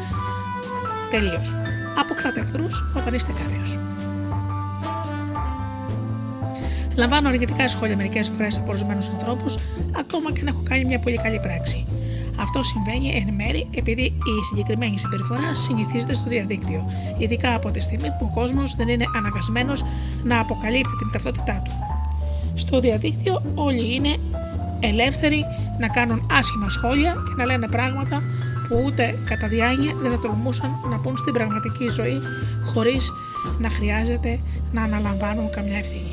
[1.11, 1.55] τελείως.
[1.99, 3.33] Αποκτάτε εχθρούς όταν είστε
[6.97, 9.55] Λαμβάνω αρνητικά σχόλια μερικές φορές από ορισμένους ανθρώπους,
[9.99, 11.85] ακόμα και αν έχω κάνει μια πολύ καλή πράξη.
[12.41, 18.09] Αυτό συμβαίνει εν μέρη επειδή η συγκεκριμένη συμπεριφορά συνηθίζεται στο διαδίκτυο, ειδικά από τη στιγμή
[18.19, 19.85] που ο κόσμος δεν είναι αναγκασμένος
[20.25, 21.71] να αποκαλύπτει την ταυτότητά του.
[22.55, 24.17] Στο διαδίκτυο όλοι είναι
[24.81, 25.45] ελεύθεροι
[25.81, 28.23] να κάνουν άσχημα σχόλια και να λένε πράγματα
[28.69, 32.19] που ούτε κατά διάνοια δεν θα τολμούσαν να πούν στην πραγματική ζωή
[32.73, 33.13] χωρίς
[33.59, 34.41] να χρειάζεται
[34.73, 36.04] να αναλαμβάνουν καμιά ευθύνη.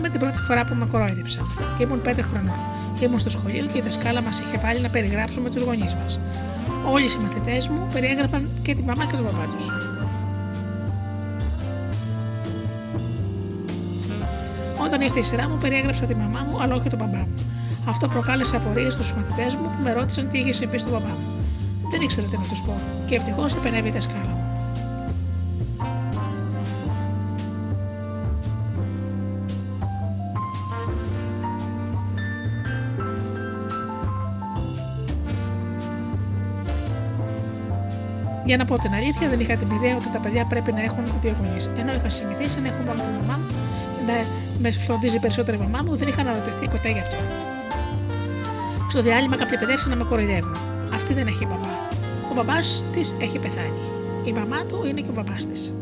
[0.00, 1.44] Θυμάμαι την πρώτη φορά που με κορόιδεψαν.
[1.80, 2.58] Ήμουν 5 χρονών.
[3.00, 6.20] Ήμουν στο σχολείο και η δασκάλα μας είχε βάλει να περιγράψουμε τους γονείς μας.
[6.92, 9.66] Όλοι οι συμμαθητές μου περιέγραφαν και τη μαμά και τον παπά τους.
[14.84, 17.34] Όταν ήρθε η σειρά μου, περιέγραψα τη μαμά μου, αλλά όχι τον μπαμπά μου.
[17.88, 21.44] Αυτό προκάλεσε απορίες στους μαθητέ μου που με ρώτησαν τι είχε συμβεί στον παπά μου.
[21.90, 24.37] Δεν ήξερα τι να τους πω και ευτυχώς επενέβη η δασκάλα
[38.48, 41.04] Για να πω την αλήθεια, δεν είχα την ιδέα ότι τα παιδιά πρέπει να έχουν
[41.22, 41.70] δύο γονείς.
[41.80, 43.46] Ενώ είχα συνηθίσει να έχω μόνο τη μαμά μου,
[44.08, 44.16] να
[44.62, 47.16] με φροντίζει περισσότερο η μαμά μου, δεν είχα αναρωτηθεί ποτέ γι' αυτό.
[48.92, 50.56] Στο διάλειμμα κάποια παιδιά να με κοροϊδεύουν.
[50.94, 51.72] Αυτή δεν έχει μπαμπά.
[52.30, 53.82] Ο μπαμπάς της έχει πεθάνει.
[54.24, 55.72] Η μαμά του είναι και ο μπαμπάς της.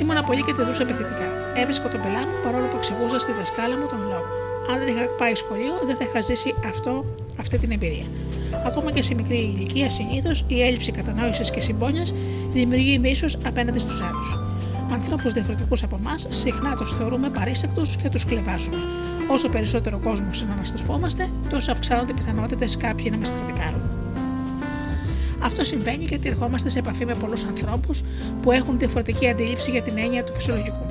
[0.00, 1.28] Ήμουνα πολύ και τη δούσα επιθετικά.
[1.60, 4.28] Έβρισκα τον πελά μου παρόλο που εξηγούσα στη δασκάλα μου τον λόγο.
[4.70, 6.92] Αν δεν είχα πάει σχολείο, δεν θα είχα ζήσει αυτό,
[7.42, 8.06] αυτή την εμπειρία.
[8.66, 12.14] Ακόμα και σε μικρή ηλικία, συνήθως η έλλειψη κατανόησης και συμπόνιας
[12.52, 14.38] δημιουργεί μίσο απέναντι στους άλλους.
[14.92, 18.76] Ανθρώπους διαφορετικούς από εμάς συχνά τους θεωρούμε παρήσεκτου και τους κλεβάζουμε.
[19.30, 23.80] Όσο περισσότερο κόσμο συναναστρεφόμαστε, τόσο αυξάνονται οι πιθανότητες κάποιοι να μας κριτικάρουν.
[25.42, 28.02] Αυτό συμβαίνει γιατί ερχόμαστε σε επαφή με πολλούς ανθρώπους
[28.42, 30.86] που έχουν διαφορετική αντίληψη για την έννοια του φυσιολογικού.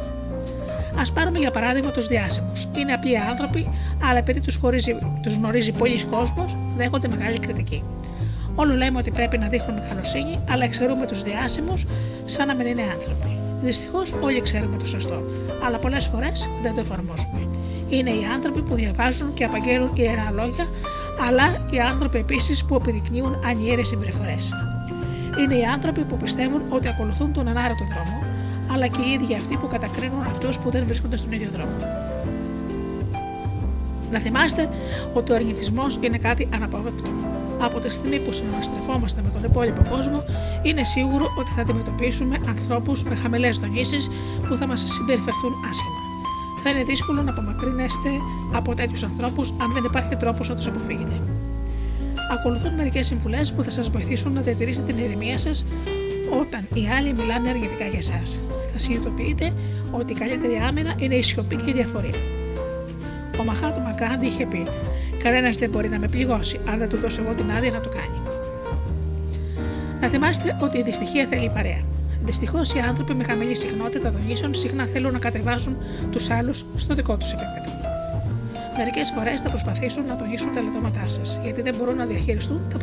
[0.96, 2.68] Α πάρουμε για παράδειγμα τους διάσημους.
[2.78, 3.70] Είναι απλοί άνθρωποι,
[4.04, 4.40] αλλά επειδή
[5.24, 7.84] τους γνωρίζει πολλοί κόσμος, δέχονται μεγάλη κριτική.
[8.56, 11.86] Όλο λέμε ότι πρέπει να δείχνουμε καλοσύνη, αλλά εξαιρούμε τους διάσημους
[12.26, 13.38] σαν να μην είναι άνθρωποι.
[13.62, 15.24] Δυστυχώς όλοι ξέρουμε το σωστό,
[15.66, 17.48] αλλά πολλές φορές δεν το εφαρμόζουμε.
[17.90, 20.68] Είναι οι άνθρωποι που διαβάζουν και απαγγέλουν ιερά λόγια,
[21.28, 24.54] αλλά οι άνθρωποι επίσης που επιδεικνύουν ανιέρες συμπεριφορές.
[25.40, 28.24] Είναι οι άνθρωποι που πιστεύουν ότι ακολουθούν τον ανάρετο δρόμο,
[28.74, 32.05] αλλά και οι ίδιοι αυτοί που κατακρίνουν αυτούς που δεν βρίσκονται στον ίδιο δρόμο.
[34.12, 34.70] Να θυμάστε
[35.14, 37.10] ότι ο αρνητισμός είναι κάτι αναπόβευτο.
[37.60, 40.24] Από τη στιγμή που συναναστρεφόμαστε με τον υπόλοιπο κόσμο,
[40.64, 44.10] είναι σίγουρο ότι θα αντιμετωπίσουμε ανθρώπους με χαμηλές δονήσεις
[44.48, 46.00] που θα μας συμπεριφερθούν άσχημα.
[46.64, 48.10] Θα είναι δύσκολο να απομακρύνεστε
[48.54, 51.22] από τέτοιους ανθρώπους αν δεν υπάρχει τρόπος να τους αποφύγετε.
[52.32, 55.66] Ακολουθούν μερικές συμβουλές που θα σας βοηθήσουν να διατηρήσετε την ηρεμία σας
[56.42, 58.42] όταν οι άλλοι μιλάνε αρνητικά για εσάς.
[58.72, 59.54] Θα συνειδητοποιείτε
[59.92, 62.16] ότι η καλύτερη άμυνα είναι η σιωπή και η διαφορία.
[63.40, 64.68] Ο Μαχάτ Μακάντι είχε πει:
[65.24, 67.90] Κανένας δεν μπορεί να με πληγώσει αν δεν του δώσω εγώ την άδεια να το
[67.90, 68.20] κάνει.
[70.02, 71.82] Να θυμάστε ότι η δυστυχία θέλει παρέα.
[72.26, 75.78] Δυστυχώς οι άνθρωποι με χαμηλή συχνότητα δονήσεων συχνά θέλουν να κατεβάζουν
[76.12, 77.76] τους άλλους στο δικό τους επίπεδο.
[78.78, 82.78] Μερικές φορές θα προσπαθήσουν να τονίσουν τα λατώματά σας, γιατί δεν μπορούν να διαχειριστούν τα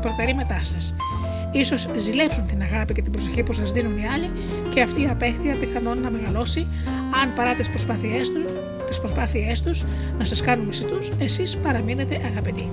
[0.00, 0.94] προτερήματά σας.
[1.64, 4.30] σω ζηλέψουν την αγάπη και την προσοχή που σας δίνουν οι άλλοι
[4.68, 6.66] και αυτή η απέχθεια πιθανόν να μεγαλώσει
[7.22, 8.44] αν παρά τις προσπάθειές του
[8.94, 9.84] τις προσπάθειές τους
[10.18, 12.68] να σας κάνουν μισητούς, εσείς παραμείνετε αγαπητοί.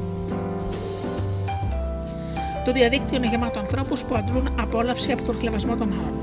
[2.66, 6.18] Το διαδίκτυο είναι γεμάτο ανθρώπους που αντλούν απόλαυση από τον κλεβασμό των άλλων.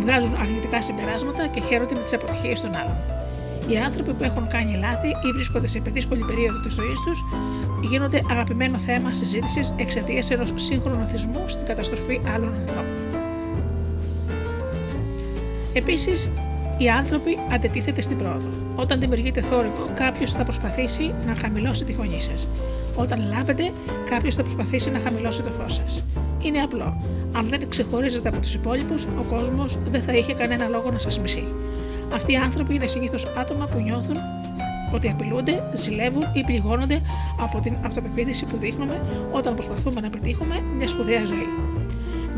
[0.00, 2.96] Βγάζουν αρνητικά συμπεράσματα και χαίρονται με τις αποτυχίες των άλλων.
[3.68, 7.24] Οι άνθρωποι που έχουν κάνει λάθη ή βρίσκονται σε δύσκολη περίοδο της ζωής τους
[7.82, 12.96] γίνονται αγαπημένο θέμα συζήτησης εξαιτίας ενός σύγχρονου θεσμού στην καταστροφή άλλων ανθρώπων.
[15.72, 16.30] Επίσης,
[16.78, 18.57] οι άνθρωποι αντετίθεται στην πρόοδο.
[18.80, 22.48] Όταν δημιουργείται θόρυβο, κάποιος θα προσπαθήσει να χαμηλώσει τη φωνή σας.
[22.94, 23.72] Όταν λάβετε,
[24.10, 26.04] κάποιος θα προσπαθήσει να χαμηλώσει το φως σας.
[26.42, 27.02] Είναι απλό.
[27.32, 31.20] Αν δεν ξεχωρίζετε από τους υπόλοιπους, ο κόσμος δεν θα είχε κανένα λόγο να σας
[31.20, 31.44] μισεί.
[32.12, 34.16] Αυτοί οι άνθρωποι είναι συνήθως άτομα που νιώθουν
[34.94, 37.00] ότι απειλούνται, ζηλεύουν ή πληγώνονται
[37.40, 39.00] από την αυτοπεποίθηση που δείχνουμε
[39.32, 41.48] όταν προσπαθούμε να πετύχουμε μια σπουδαία ζωή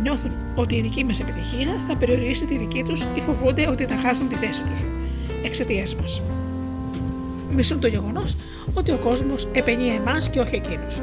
[0.03, 3.97] νιώθουν ότι η δική μας επιτυχία θα περιορίσει τη δική τους ή φοβούνται ότι θα
[3.97, 4.85] χάσουν τη θέση τους
[5.45, 6.23] εξαιτίας μας.
[7.55, 8.37] Μισούν το γεγονός
[8.75, 11.01] ότι ο κόσμος επενεί εμάς και όχι εκείνους.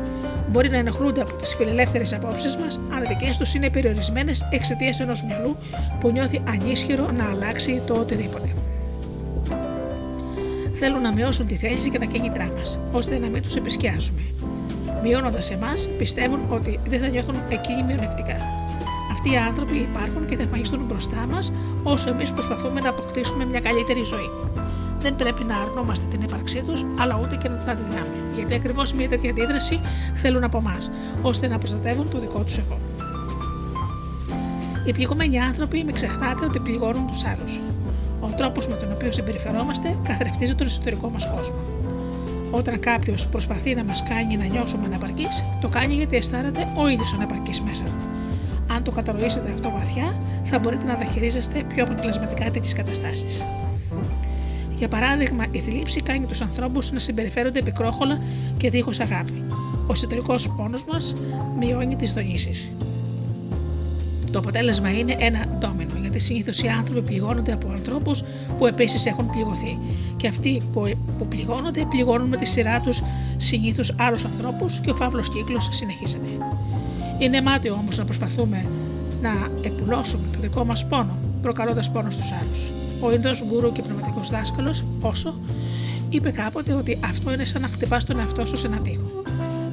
[0.49, 4.99] Μπορεί να ενοχλούνται από τις φιλελεύθερες απόψεις μας, αν οι δικές τους είναι περιορισμένες εξαιτίας
[4.99, 5.55] ενός μυαλού
[5.99, 8.47] που νιώθει ανίσχυρο να αλλάξει το οτιδήποτε.
[10.73, 14.21] Θέλουν να μειώσουν τη θέληση και τα κίνητρά μας, ώστε να μην τους επισκιάσουμε.
[15.03, 18.56] Μειώνοντας εμάς, πιστεύουν ότι δεν θα νιώθουν εκείνοι μειονεκτικά.
[19.27, 23.59] Αυτοί οι άνθρωποι υπάρχουν και θα εμφανιστούν μπροστά μας όσο εμείς προσπαθούμε να αποκτήσουμε μια
[23.59, 24.29] καλύτερη ζωή.
[24.99, 28.15] Δεν πρέπει να αρνόμαστε την ύπαρξή τους, αλλά ούτε και να τα διδάμε.
[28.35, 29.79] Γιατί ακριβώς μια τέτοια αντίδραση
[30.13, 30.77] θέλουν από εμά,
[31.21, 32.77] ώστε να προστατεύουν το δικό τους εγώ.
[34.85, 37.59] Οι πληγωμένοι άνθρωποι, μην ξεχνάτε ότι πληγώνουν τους άλλους.
[38.19, 41.55] Ο τρόπος με τον οποίο συμπεριφερόμαστε καθρεφτίζει τον εσωτερικό μας κόσμο.
[42.51, 47.13] Όταν κάποιος προσπαθεί να μας κάνει να νιώσουμε αναπαρκείς, το κάνει γιατί αισθάνεται ο ίδιος
[47.13, 48.16] αναπαρκής μέσα του.
[48.77, 53.45] Αν το κατανοήσετε αυτό βαθιά, θα μπορείτε να διαχειρίζεστε πιο αποτελεσματικά τέτοιες καταστάσεις.
[54.77, 58.21] Για παράδειγμα, η θλίψη κάνει τους ανθρώπους να συμπεριφέρονται επικρόχολα
[58.57, 59.43] και δίχως αγάπη.
[59.87, 61.13] Ο εσωτερικός πόνος μας
[61.59, 62.71] μειώνει τις δονήσεις.
[64.31, 68.23] Το αποτέλεσμα είναι ένα ντόμινο, γιατί συνήθως οι άνθρωποι πληγώνονται από ανθρώπους
[68.57, 69.77] που επίσης έχουν πληγωθεί.
[70.17, 73.03] Και αυτοί που, που πληγώνονται, πληγώνουν με τη σειρά τους
[73.37, 76.27] συνήθως άλλους ανθρώπους και ο φαύλος κύκλος συνεχίζεται.
[77.19, 78.65] Είναι μάτιο όμως να προσπαθούμε
[79.21, 79.29] να
[79.61, 82.69] επουλώσουμε το δικό μας πόνο, προκαλώντας πόνο στους άλλους.
[83.01, 85.39] Ο Ινδός γκουρού και πνευματικός δάσκαλος, όσο,
[86.09, 89.21] είπε κάποτε ότι αυτό είναι σαν να χτυπάς τον εαυτό σου σε ένα τοίχο.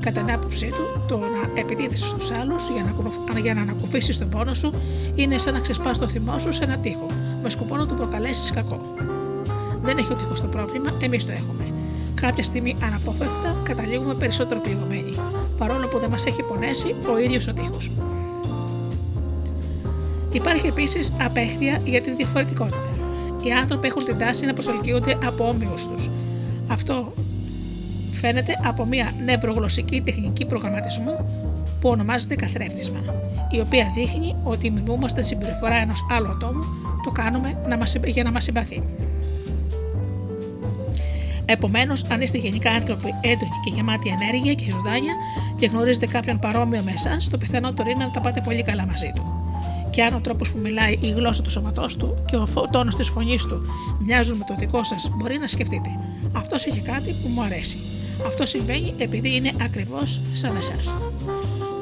[0.01, 4.19] Κατά την άποψή του, το να επιτίθεσαι στους άλλους για, να ακου- για να ανακουφίσεις
[4.19, 4.73] τον πόνο σου
[5.15, 7.07] είναι σαν να ξεσπάς το θυμό σου σε ένα τοίχο,
[7.43, 8.95] με σκοπό να του προκαλέσεις κακό.
[9.83, 11.65] Δεν έχει ο τείχο το πρόβλημα, εμείς το έχουμε.
[12.15, 15.15] Κάποια στιγμή αναπόφευκτα καταλήγουμε περισσότερο πληγωμένοι,
[15.59, 17.91] παρόλο που δεν μας έχει πονέσει ο ίδιος ο τείχος.
[20.33, 22.89] Υπάρχει επίσης απέχθεια για την διαφορετικότητα.
[23.43, 26.11] Οι άνθρωποι έχουν την τάση να προσελκύονται από όμοιους τους.
[26.69, 27.13] Αυτό
[28.11, 31.17] φαίνεται από μια νευρογλωσσική τεχνική προγραμματισμού
[31.81, 32.99] που ονομάζεται καθρέφτισμα,
[33.51, 36.63] η οποία δείχνει ότι μιμούμαστε τη συμπεριφορά ενός άλλου ατόμου,
[37.05, 38.83] το κάνουμε να μας, για να μας συμπαθεί.
[41.47, 45.13] Επομένως, αν είστε γενικά άνθρωποι έντονοι και γεμάτοι ενέργεια και ζωντάνια
[45.57, 49.13] και γνωρίζετε κάποιον παρόμοιο με εσάς, το πιθανότερο είναι να τα πάτε πολύ καλά μαζί
[49.15, 49.45] του.
[49.91, 53.09] Και αν ο τρόπος που μιλάει, η γλώσσα του σώματός του και ο τόνος της
[53.09, 53.63] φωνής του
[54.05, 55.89] μοιάζουν με το δικό σας, μπορεί να σκεφτείτε.
[56.33, 57.79] Αυτός έχει κάτι που μου αρέσει.
[58.27, 60.95] Αυτό συμβαίνει επειδή είναι ακριβώς σαν εσάς.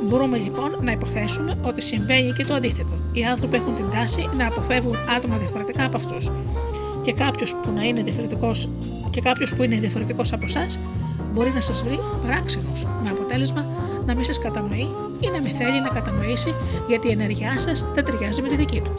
[0.08, 2.92] Μπορούμε λοιπόν να υποθέσουμε ότι συμβαίνει και το αντίθετο.
[3.12, 6.30] Οι άνθρωποι έχουν την τάση να αποφεύγουν άτομα διαφορετικά από αυτούς.
[7.04, 8.68] Και κάποιος που να είναι διαφορετικός
[9.12, 10.66] και κάποιος που είναι διαφορετικός από εσά
[11.32, 13.66] μπορεί να σας βρει παράξενος, με αποτέλεσμα
[14.06, 14.88] να μην σας κατανοεί
[15.20, 16.54] ή να μην θέλει να κατανοήσει
[16.88, 18.92] γιατί η ενέργειά σας δεν ταιριάζει με τη δική του.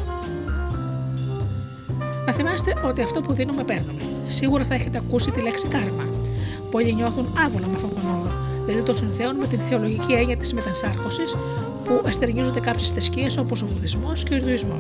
[2.26, 4.02] Να θυμάστε ότι αυτό που δίνουμε παίρνουμε.
[4.28, 6.06] Σίγουρα θα έχετε ακούσει τη λέξη κάρμα.
[6.72, 8.32] Πολλοί νιώθουν άβολα με αυτόν τον όρο,
[8.66, 11.24] γιατί το συνδέουν με την θεολογική έννοια της μετανσάρχωση
[11.84, 14.78] που εστερνίζονται κάποιες θρησκείες όπως ο Βουδισμός και ο Ινδουισμό.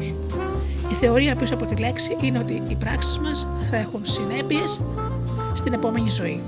[1.03, 4.81] Η θεωρία πίσω από τη λέξη είναι ότι οι πράξεις μας θα έχουν συνέπειες
[5.53, 6.41] στην επόμενη ζωή.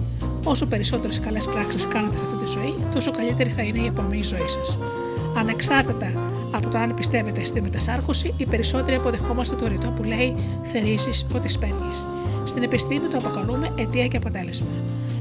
[0.43, 4.21] Όσο περισσότερες καλές πράξεις κάνετε σε αυτή τη ζωή, τόσο καλύτερη θα είναι η επόμενη
[4.21, 4.79] ζωή σας.
[5.37, 6.11] Ανεξάρτητα
[6.51, 11.49] από το αν πιστεύετε στη μετασάρκωση, οι περισσότεροι αποδεχόμαστε το ρητό που λέει θερήσεις ότι
[11.49, 11.93] σπέρνει.
[12.45, 14.67] Στην επιστήμη το αποκαλούμε αιτία και αποτέλεσμα.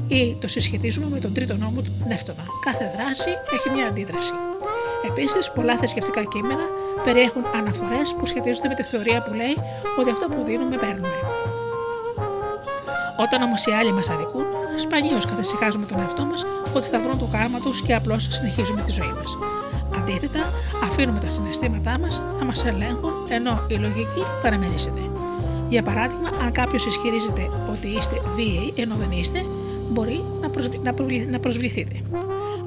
[0.07, 2.43] Ή το συσχετίζουμε με τον τρίτο νόμο του Νεύτωνα.
[2.65, 4.31] Κάθε δράση έχει μια αντίδραση.
[5.09, 6.63] Επίσης, πολλά θρησκευτικά κείμενα
[7.03, 9.55] περιέχουν αναφορές που σχετίζονται με τη θεωρία που λέει
[9.99, 11.17] ότι αυτό που δίνουμε παίρνουμε.
[13.17, 14.45] Όταν όμως οι άλλοι μας αδικούν,
[14.75, 16.45] σπανίως καθησυχάζουμε τον εαυτό μας
[16.75, 19.37] ότι θα βρουν το κάρμα τους και απλώς συνεχίζουμε τη ζωή μας.
[19.97, 20.41] Αντίθετα,
[20.83, 25.01] αφήνουμε τα συναισθήματά μας να μας ελέγχουν ενώ η λογική παραμερίζεται.
[25.69, 29.45] Για παράδειγμα, αν κάποιος ισχυρίζεται ότι είστε βίαιοι ενώ δεν είστε,
[29.89, 30.79] μπορεί να, προσβλη...
[30.83, 31.27] να, προβλη...
[31.31, 31.95] να προσβληθείτε.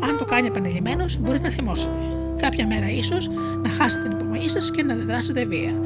[0.00, 2.07] Αν το κάνει επανειλημμένος, μπορεί να θυμώσετε.
[2.40, 3.28] Κάποια μέρα ίσως
[3.62, 5.80] να χάσετε την υπομονή σας και να αντιδράσετε βία.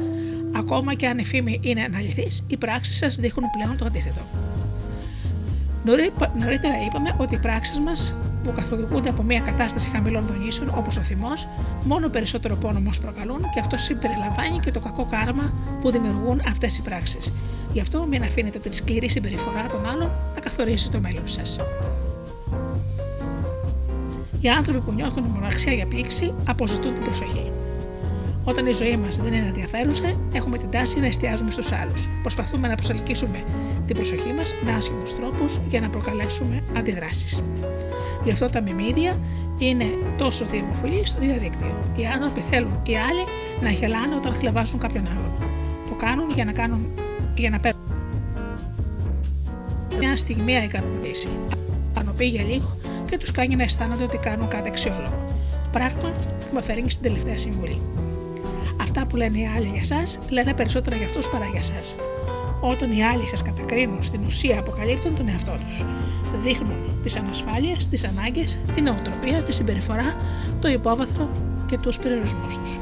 [0.55, 4.21] Ακόμα και αν η φήμη είναι αναλυθή, οι πράξεις σας δείχνουν πλέον το αντίθετο.
[5.85, 10.97] Νωρί- Νωρίτερα είπαμε ότι οι πράξεις μας που καθοδηγούνται από μια κατάσταση χαμηλών δονήσεων όπως
[10.97, 11.47] ο θυμός,
[11.83, 16.77] μόνο περισσότερο πόνο μας προκαλούν και αυτό συμπεριλαμβάνει και το κακό κάρμα που δημιουργούν αυτές
[16.77, 17.31] οι πράξεις.
[17.73, 21.57] Γι' αυτό μην αφήνετε την σκληρή συμπεριφορά των άλλων να καθορίσει το μέλλον σας.
[24.43, 27.51] Οι άνθρωποι που νιώθουν μοναξιά για πλήξη αποζητούν την προσοχή.
[28.43, 32.07] Όταν η ζωή μας δεν είναι ενδιαφέρουσα, έχουμε την τάση να εστιάζουμε στους άλλους.
[32.21, 33.43] Προσπαθούμε να προσελκύσουμε
[33.85, 37.43] την προσοχή μας με άσχημους τρόπους για να προκαλέσουμε αντιδράσεις.
[38.23, 39.19] Γι' αυτό τα μιμίδια
[39.57, 39.85] είναι
[40.17, 41.77] τόσο δημοφιλή στο διαδίκτυο.
[41.95, 43.23] Οι άνθρωποι θέλουν οι άλλοι
[43.61, 45.49] να γελάνε όταν χλεβάσουν κάποιον άλλον.
[45.89, 46.87] Το κάνουν για να, κάνουν,
[47.35, 47.83] για να παίρνουν
[49.99, 51.29] μια στιγμία ικανοποίηση.
[51.97, 52.77] Ανοποιεί για λίγο
[53.13, 55.25] και τους κάνει να αισθάνονται ότι κάνουν κάτι αξιόλογο.
[55.71, 57.81] Πράγμα που με φέρνει στην τελευταία συμβουλή.
[58.81, 61.95] Αυτά που λένε οι άλλοι για εσά λένε περισσότερα για αυτούς παρά για εσά.
[62.59, 65.85] Όταν οι άλλοι σας κατακρίνουν, στην ουσία αποκαλύπτουν τον εαυτό τους.
[66.43, 70.15] Δείχνουν τις ανασφάλειες, τις ανάγκες, την νοοτροπία, τη συμπεριφορά,
[70.61, 71.29] το υπόβαθρο
[71.65, 72.79] και τους περιορισμούς τους.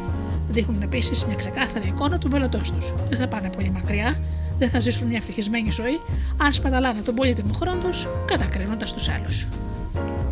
[0.49, 2.93] Δείχνουν επίσης μια ξεκάθαρη εικόνα του μέλλοντός τους.
[3.09, 4.19] Δεν θα πάνε πολύ μακριά,
[4.57, 5.99] δεν θα ζήσουν μια ευτυχισμένη ζωή
[6.37, 9.47] αν σπαταλάνε τον πολύτιμο χρόνο τους κατακρίνοντας τους άλλους.
[9.93, 10.30] Να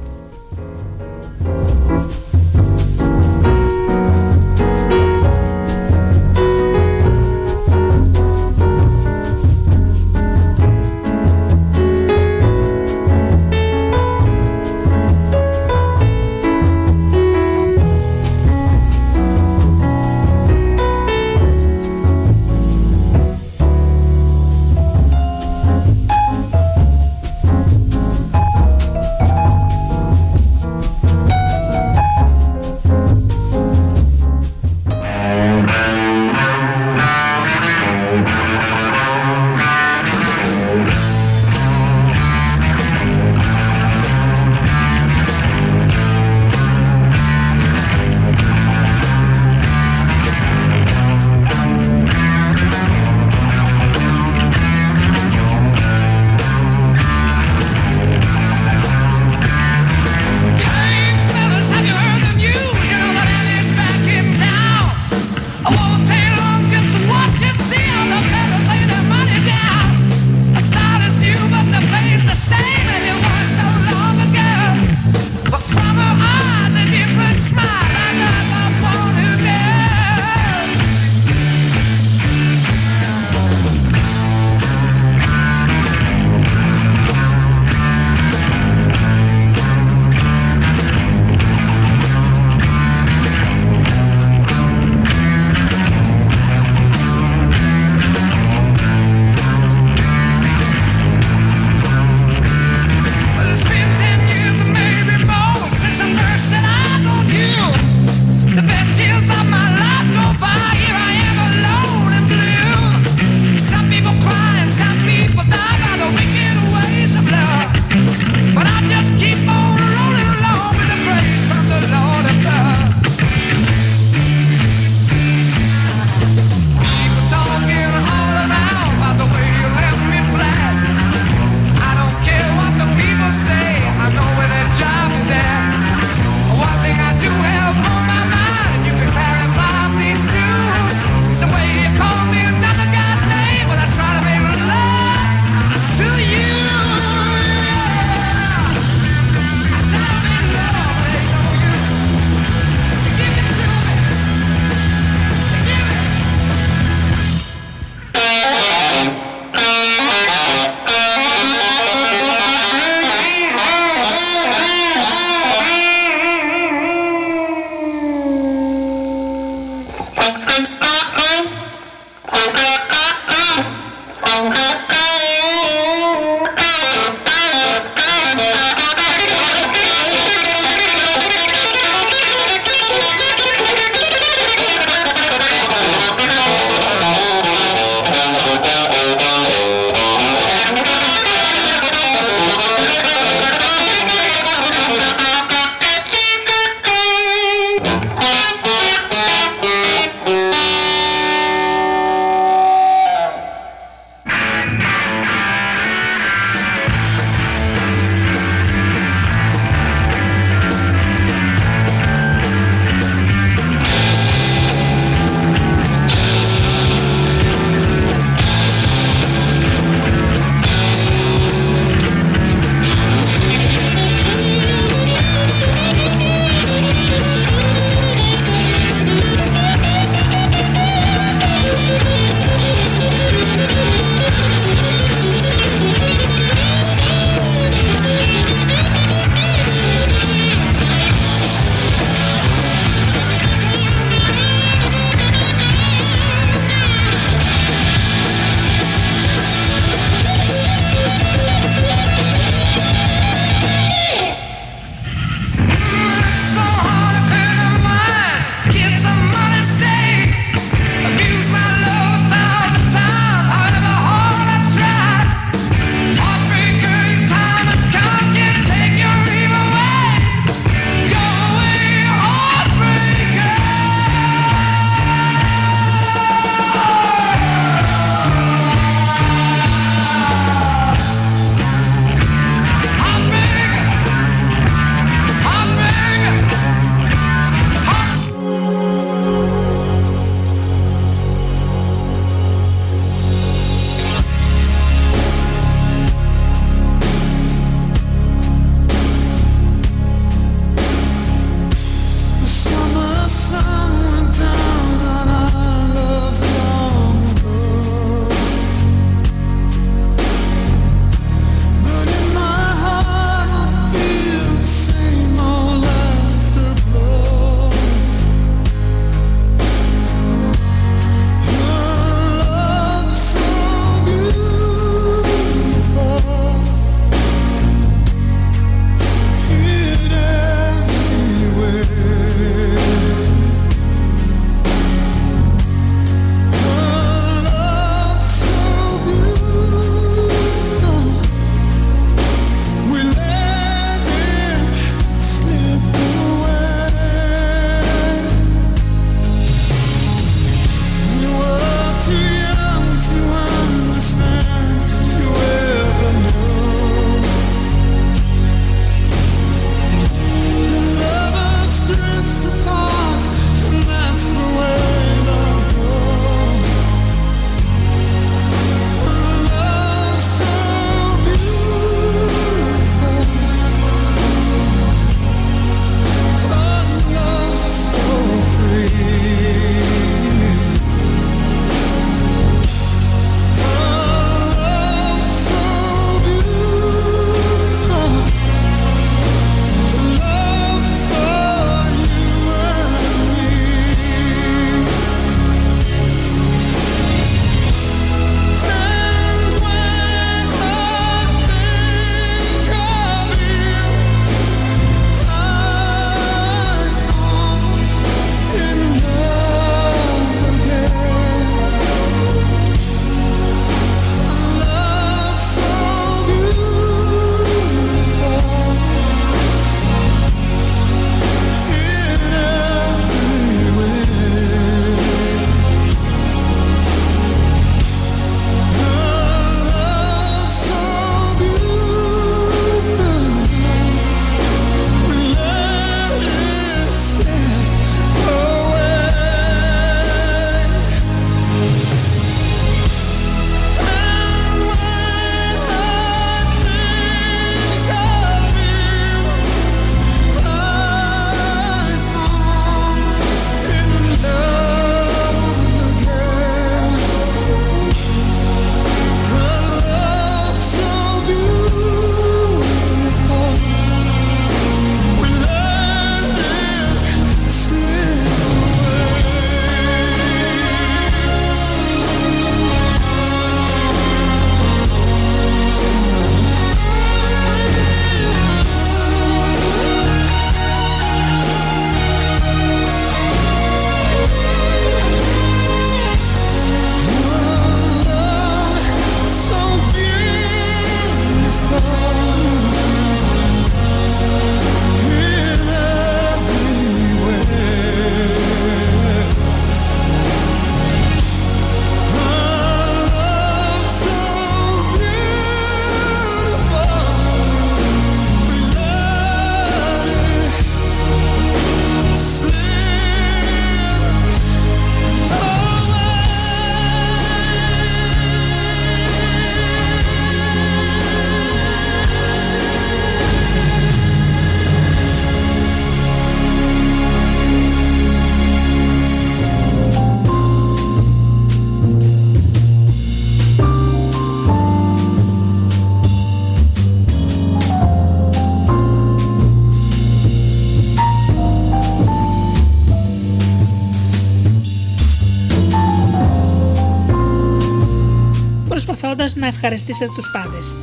[549.62, 550.76] ευχαριστήσετε τους πάντες.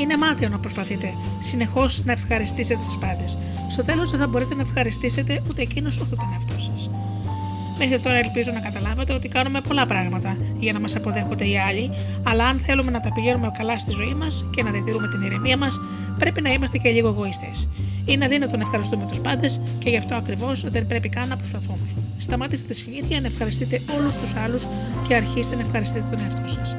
[0.00, 3.38] Είναι μάταιο να προσπαθείτε συνεχώς να ευχαριστήσετε τους πάντες.
[3.68, 6.90] Στο τέλος δεν θα μπορείτε να ευχαριστήσετε ούτε εκείνου ούτε τον εαυτό σας.
[7.78, 11.90] Μέχρι τώρα ελπίζω να καταλάβετε ότι κάνουμε πολλά πράγματα για να μας αποδέχονται οι άλλοι,
[12.22, 15.56] αλλά αν θέλουμε να τα πηγαίνουμε καλά στη ζωή μας και να διατηρούμε την ηρεμία
[15.56, 15.80] μας,
[16.18, 17.50] πρέπει να είμαστε και λίγο εγωιστέ.
[18.04, 21.86] Είναι αδύνατο να ευχαριστούμε τους πάντες και γι' αυτό ακριβώς δεν πρέπει καν να προσπαθούμε.
[22.18, 24.66] Σταμάτηστε τη συνήθεια να ευχαριστείτε όλους τους άλλους
[25.08, 26.76] και αρχίστε να ευχαριστείτε τον εαυτό σας.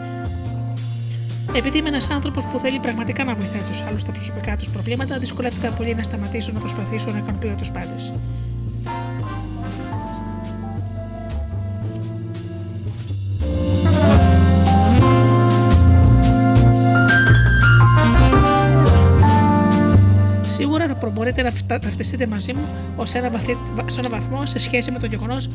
[1.56, 5.18] Επειδή είμαι ένας άνθρωπος που θέλει πραγματικά να βοηθάει τους άλλους στα προσωπικά τους προβλήματα,
[5.18, 8.14] δυσκολεύτηκα πολύ να σταματήσω να προσπαθήσω να ικανοποιώ τους πάντες.
[20.42, 24.92] Σίγουρα θα μπορείτε να ταυτιστείτε μαζί μου ως ένα βαθύ, σε ένα βαθμό σε σχέση
[24.92, 25.50] με το γεγονός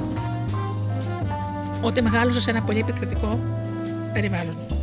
[1.82, 3.40] ότι μεγάλωσα σε ένα πολύ επικριτικό
[4.12, 4.81] περιβάλλον.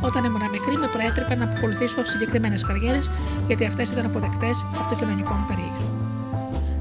[0.00, 3.10] Όταν ήμουν μικρή, με προέτρεπε να ακολουθήσω συγκεκριμένες καριέρες,
[3.46, 5.84] γιατί αυτές ήταν αποδεκτές από το κοινωνικό μου περίγυρο.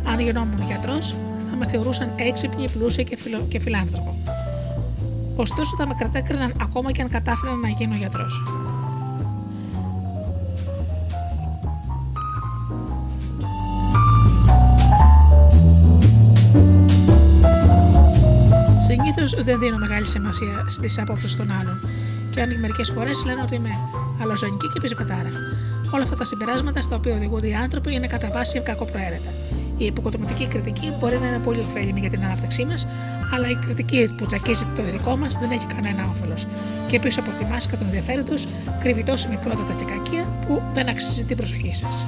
[0.07, 1.15] Αν γινόμουν γιατρός,
[1.49, 3.45] θα με θεωρούσαν έξυπνη, πλούσια και, φιλο...
[3.49, 4.17] και φιλάνθρωπο.
[5.35, 8.43] Ωστόσο, θα με κρατέκριναν ακόμα και αν κατάφερα να γίνω γιατρός.
[18.87, 21.79] Συνήθως δεν δίνω μεγάλη σημασία στις απόψεις των άλλων
[22.35, 23.69] και αν μερικές φορές λένε ότι είμαι
[24.21, 25.29] αλαζονική και πιζεπατάρα.
[25.93, 29.33] Όλα αυτά τα συμπεράσματα στα οποία οδηγούνται οι άνθρωποι είναι κατά βάση κακοπροαίρετα.
[29.77, 32.87] Η υποκοδομητική κριτική μπορεί να είναι πολύ ωφέλιμη για την ανάπτυξή μας,
[33.33, 36.47] αλλά η κριτική που τσακίζει το δικό μας δεν έχει κανένα όφελος.
[36.87, 38.47] Και πίσω από τη μάσκα των ενδιαφέροντος
[38.79, 42.05] κρύβει τόσο μικρότατα και κακία που δεν αξίζει την προσοχή σας.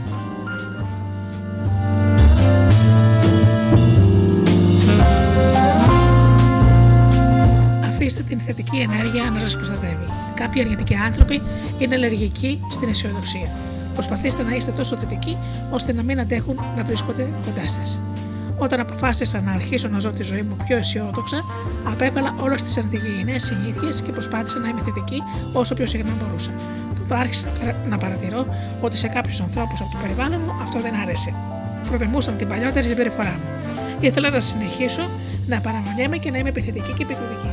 [8.28, 10.08] Την θετική ενέργεια να σας προστατεύει.
[10.34, 11.42] Κάποιοι αρνητικοί άνθρωποι
[11.80, 13.50] είναι αλλεργικοί στην αισιοδοξία.
[13.94, 15.38] Προσπαθήστε να είστε τόσο θετικοί
[15.72, 18.02] ώστε να μην αντέχουν να βρίσκονται κοντά σας.
[18.58, 21.44] Όταν αποφάσισα να αρχίσω να ζω τη ζωή μου πιο αισιόδοξα,
[21.84, 25.24] απέβαλα όλες τις ανθυγιεινέ συνήθειες και προσπάθησα να είμαι θετική
[25.54, 26.52] όσο πιο συχνά μπορούσα.
[27.00, 27.52] Τότε άρχισα
[27.90, 28.46] να παρατηρώ
[28.82, 31.34] ότι σε κάποιους ανθρώπους από το περιβάλλον μου αυτό δεν άρεσε.
[31.88, 33.74] Προτιμούσαν την παλιότερη συμπεριφορά μου.
[34.00, 35.10] Ήθελα να συνεχίσω
[35.48, 37.50] να παραμονιέμαι και να είμαι επιθετική και επικριτική.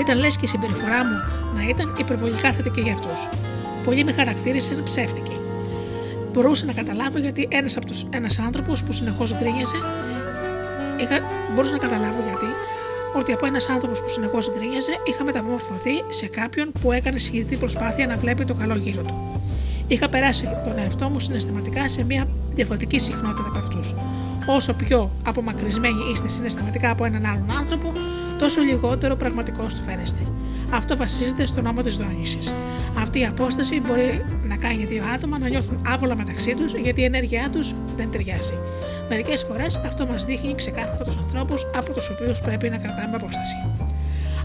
[0.00, 1.16] Ήταν λες και η συμπεριφορά μου
[1.54, 3.28] να ήταν υπερβολικά θετική για αυτούς.
[3.84, 5.36] Πολλοί με χαρακτήρισαν ψεύτικη.
[6.32, 7.78] Μπορούσα να καταλάβω γιατί ένας
[8.10, 9.76] ένας άνθρωπος που συνεχώς γκρίνιαζε.
[11.00, 11.20] Είχα,
[11.54, 12.46] μπορούσα να καταλάβω γιατί
[13.14, 18.06] ότι από ένας άνθρωπος που συνεχώς γκρίνιαζε είχα μεταμορφωθεί σε κάποιον που έκανε συγκεκριτή προσπάθεια
[18.06, 19.42] να βλέπει το καλό γύρω του.
[19.86, 23.94] Είχα περάσει τον εαυτό μου συναισθηματικά σε μια διαφορετική συχνότητα από αυτούς.
[24.54, 27.92] Όσο πιο απομακρυσμένοι είστε συναισθηματικά από έναν άλλον άνθρωπο,
[28.38, 30.18] τόσο λιγότερο πραγματικό του φαίνεστε.
[30.72, 32.54] Αυτό βασίζεται στο νόμο της δόνησης.
[32.98, 37.04] Αυτή η απόσταση μπορεί να κάνει δύο άτομα να νιώθουν άβολα μεταξύ τους γιατί η
[37.04, 38.54] ενέργειά τους δεν ταιριάζει.
[39.08, 43.54] Μερικές φορές αυτό μας δείχνει ξεκάθαρα τους ανθρώπους από τους οποίους πρέπει να κρατάμε απόσταση.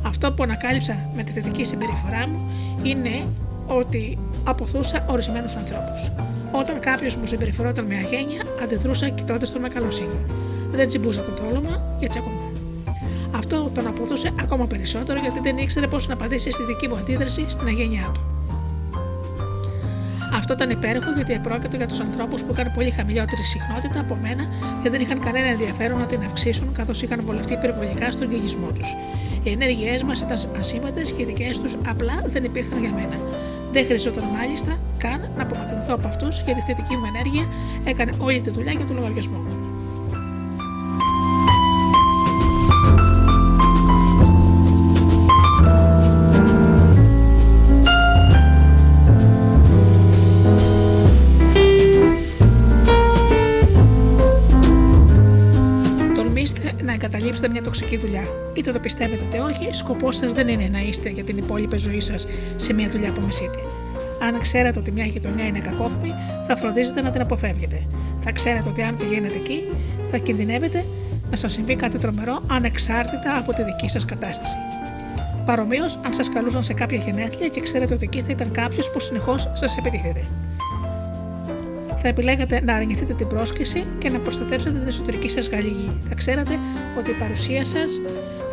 [0.05, 2.49] Αυτό που ανακάλυψα με τη θετική συμπεριφορά μου
[2.83, 3.27] είναι
[3.67, 6.11] ότι αποθούσα ορισμένους ανθρώπους.
[6.51, 10.19] Όταν κάποιος μου συμπεριφερόταν με αγένεια, αντιδρούσα κοιτώντας τον με καλοσύνη.
[10.71, 12.51] Δεν τσιμπούσα το τόλωμα για τσακωμό.
[13.35, 17.45] Αυτό τον αποδούσε ακόμα περισσότερο γιατί δεν ήξερε πώς να απαντήσει στη δική μου αντίδραση
[17.47, 18.21] στην αγένειά του.
[20.33, 24.43] Αυτό ήταν υπέροχο γιατί επρόκειτο για τους ανθρώπους που είχαν πολύ χαμηλότερη συχνότητα από μένα
[24.83, 28.95] και δεν είχαν κανένα ενδιαφέρον να την αυξήσουν καθώς είχαν βολευτεί υπερβολικά στον γεγισμό τους.
[29.43, 33.17] Οι ενέργειές μας ήταν ασήμαντε και οι δικές τους απλά δεν υπήρχαν για μένα.
[33.75, 37.45] Δεν χρειαζόταν μάλιστα καν να απομακρυνθώ από αυτού γιατί η θετική μου ενέργεια
[37.83, 39.64] έκανε όλη τη δουλειά για τον λογαριασμό μου.
[57.15, 58.23] Εγκαταλείψετε μια τοξική δουλειά.
[58.53, 62.01] Είτε το πιστεύετε είτε όχι, σκοπός σας δεν είναι να είστε για την υπόλοιπη ζωή
[62.01, 63.57] σας σε μια δουλειά που μισείτε.
[64.21, 66.11] Αν ξέρετε ότι μια γειτονιά είναι κακόφημη,
[66.47, 67.87] θα φροντίζετε να την αποφεύγετε.
[68.21, 69.63] Θα ξέρετε ότι αν πηγαίνετε εκεί,
[70.11, 70.85] θα κινδυνεύετε
[71.29, 74.55] να σας συμβεί κάτι τρομερό ανεξάρτητα από τη δική σας κατάσταση.
[75.45, 78.99] Παρομοίως, αν σας καλούσαν σε κάποια γενέθλια και ξέρετε ότι εκεί θα ήταν κάποιος που
[78.99, 80.25] συνεχώς σας επιτίθεται
[82.05, 85.91] θα επιλέγατε να αρνηθείτε την πρόσκληση και να προστατεύσετε την εσωτερική σας γαλλική.
[86.09, 86.59] Θα ξέρατε
[86.97, 88.01] ότι η παρουσία σας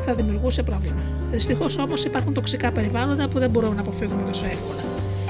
[0.04, 1.02] θα δημιουργούσε πρόβλημα.
[1.30, 4.80] Δυστυχώς όμως υπάρχουν τοξικά περιβάλλοντα που δεν μπορούμε να αποφύγουμε τόσο εύκολα.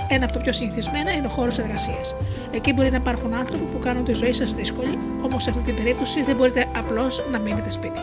[0.09, 2.15] Ένα από τα πιο συνηθισμένα είναι ο χώρος εργασίας.
[2.53, 5.75] Εκεί μπορεί να υπάρχουν άνθρωποι που κάνουν τη ζωή σας δύσκολη, όμως σε αυτή την
[5.75, 8.01] περίπτωση δεν μπορείτε απλώς να μείνετε σπίτι.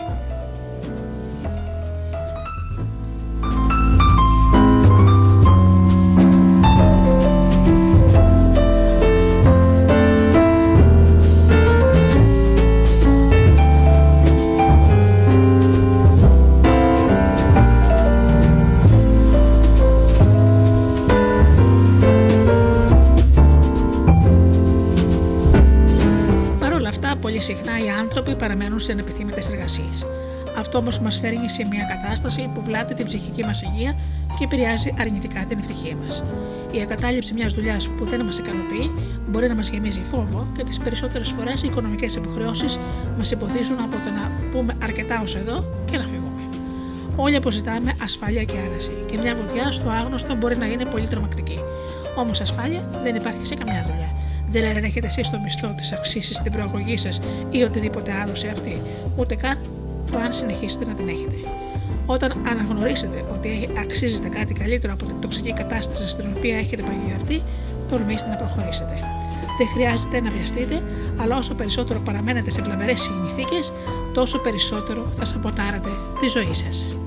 [28.40, 30.06] Παραμένουν σε ανεπιθύμητες εργασίες.
[30.58, 33.92] Αυτό όμως μας φέρνει σε μια κατάσταση που βλάπτει την ψυχική μας υγεία
[34.38, 36.22] και επηρεάζει αρνητικά την ευτυχία μας.
[36.72, 38.90] Η εγκατάλειψη μιας δουλειάς που δεν μας ικανοποιεί
[39.28, 42.78] μπορεί να μας γεμίζει φόβο και τις περισσότερες φορές οι οικονομικές υποχρεώσεις
[43.18, 46.42] μας εμποδίζουν από το να πούμε αρκετά ως εδώ και να φύγουμε.
[47.16, 51.58] Όλοι αποζητάμε ασφάλεια και άρεση, και μια βουδιά στο άγνωστο μπορεί να είναι πολύ τρομακτική.
[52.16, 53.99] Όμως ασφάλεια δεν υπάρχει σε καμιά δουλειά.
[54.50, 57.20] Δεν ελέγχετε εσείς το μισθό της αυξήσει την προαγωγή σας
[57.50, 58.80] ή οτιδήποτε άλλο σε αυτή,
[59.16, 59.58] ούτε καν
[60.10, 61.34] το αν συνεχίσετε να την έχετε.
[62.06, 67.42] Όταν αναγνωρίσετε ότι αξίζετε κάτι καλύτερο από την τοξική κατάσταση στην οποία έχετε παγιδευτεί,
[67.90, 68.94] τολμήστε να προχωρήσετε.
[69.58, 70.82] Δεν χρειάζεται να βιαστείτε,
[71.16, 73.72] αλλά όσο περισσότερο παραμένετε σε βλαβερέ συνθήκες,
[74.14, 75.88] τόσο περισσότερο θα σαμποτάρετε
[76.20, 76.99] τη ζωή σας.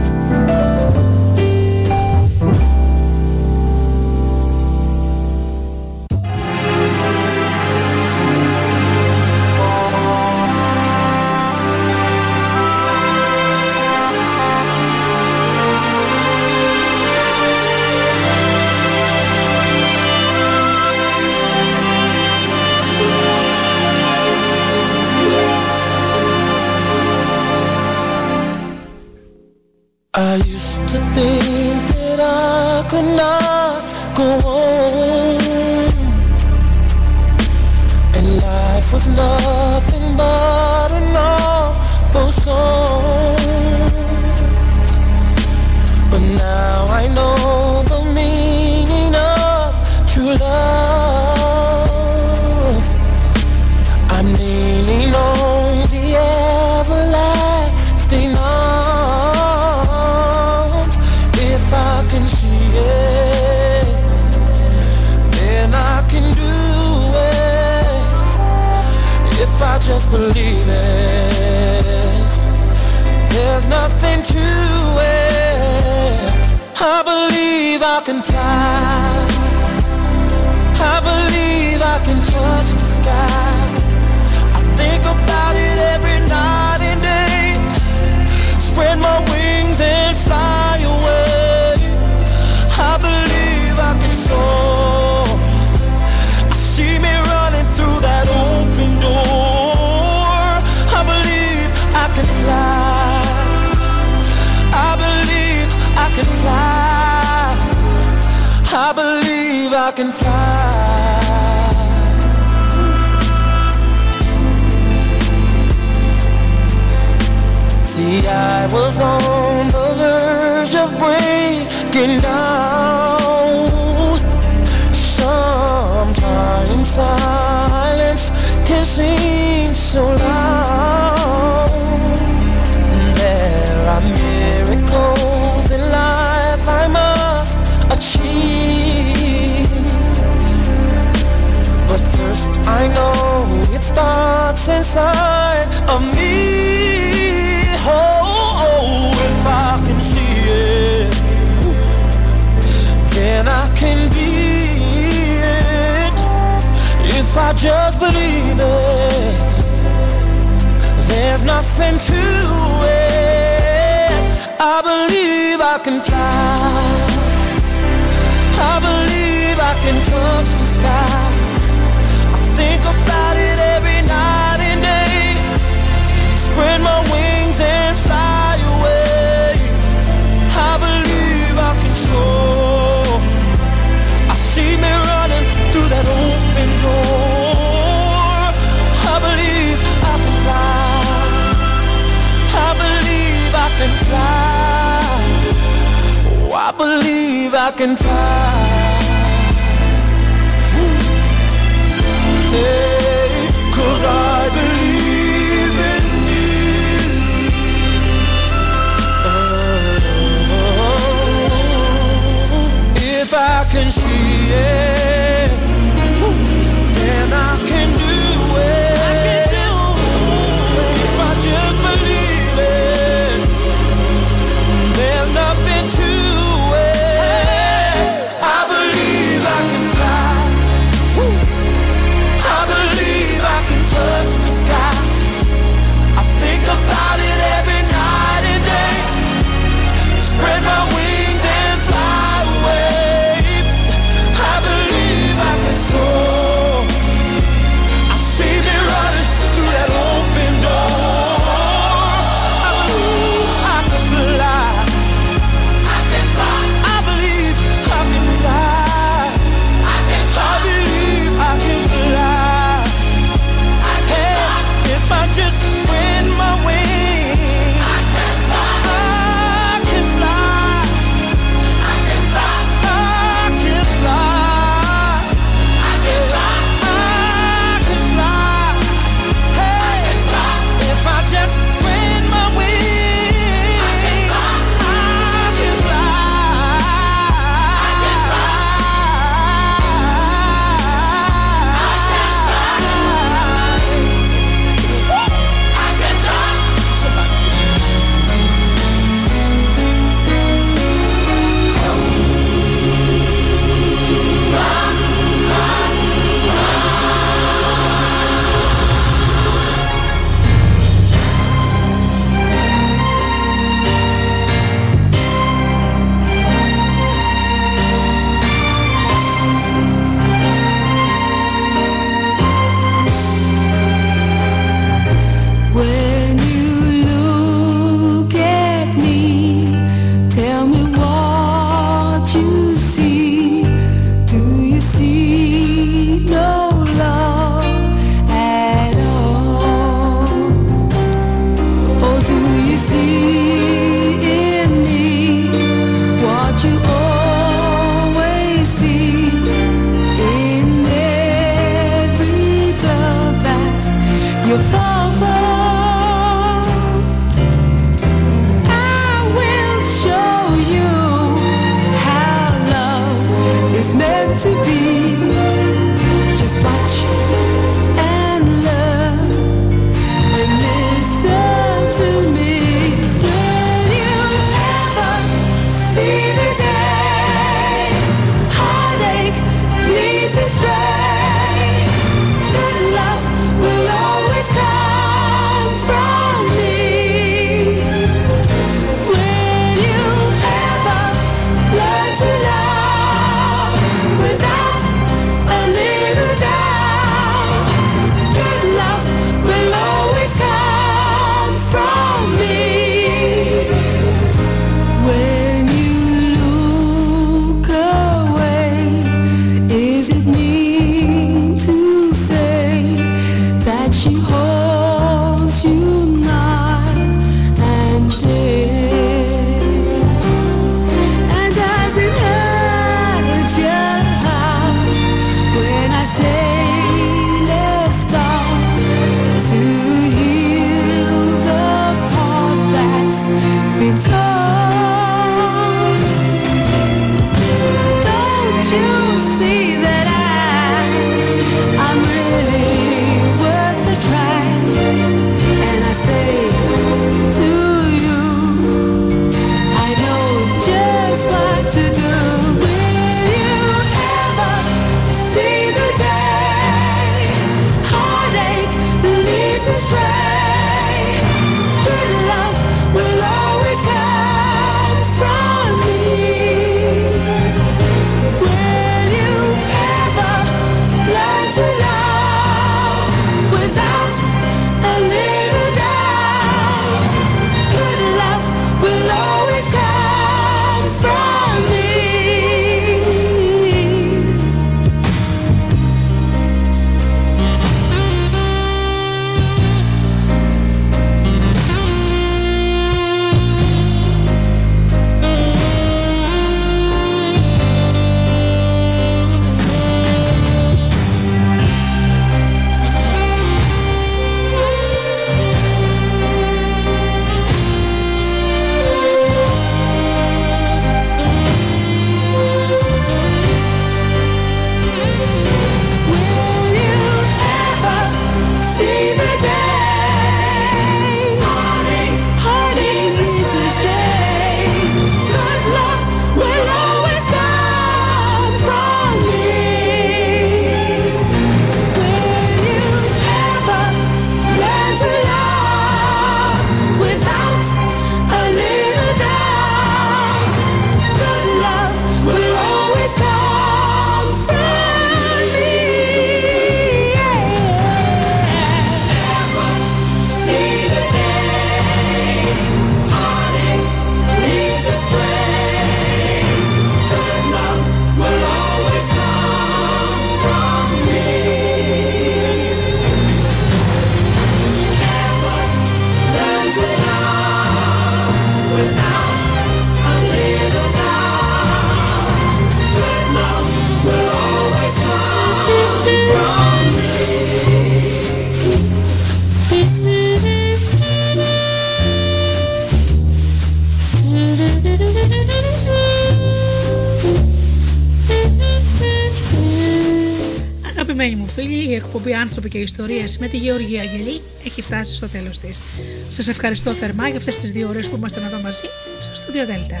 [593.28, 595.80] Και Ιστορίε με τη Γεωργία Αγγελή έχει φτάσει στο τέλος της.
[596.28, 598.86] Σας ευχαριστώ θερμά για αυτές τις δύο ώρες που ήμασταν εδώ μαζί
[599.22, 600.00] στο Studio Delta.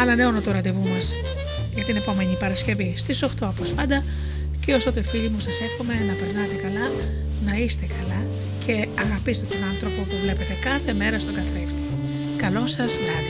[0.00, 1.14] Ανανεώνω το ραντεβού μας
[1.74, 4.04] για την επόμενη Παρασκευή στις 8 όπως πάντα
[4.64, 6.86] και όσο το φίλοι μου σας εύχομαι να περνάτε καλά,
[7.46, 8.20] να είστε καλά
[8.66, 11.82] και αγαπήστε τον άνθρωπο που βλέπετε κάθε μέρα στον καθρέφτη.
[12.36, 13.29] Καλό σας βράδυ.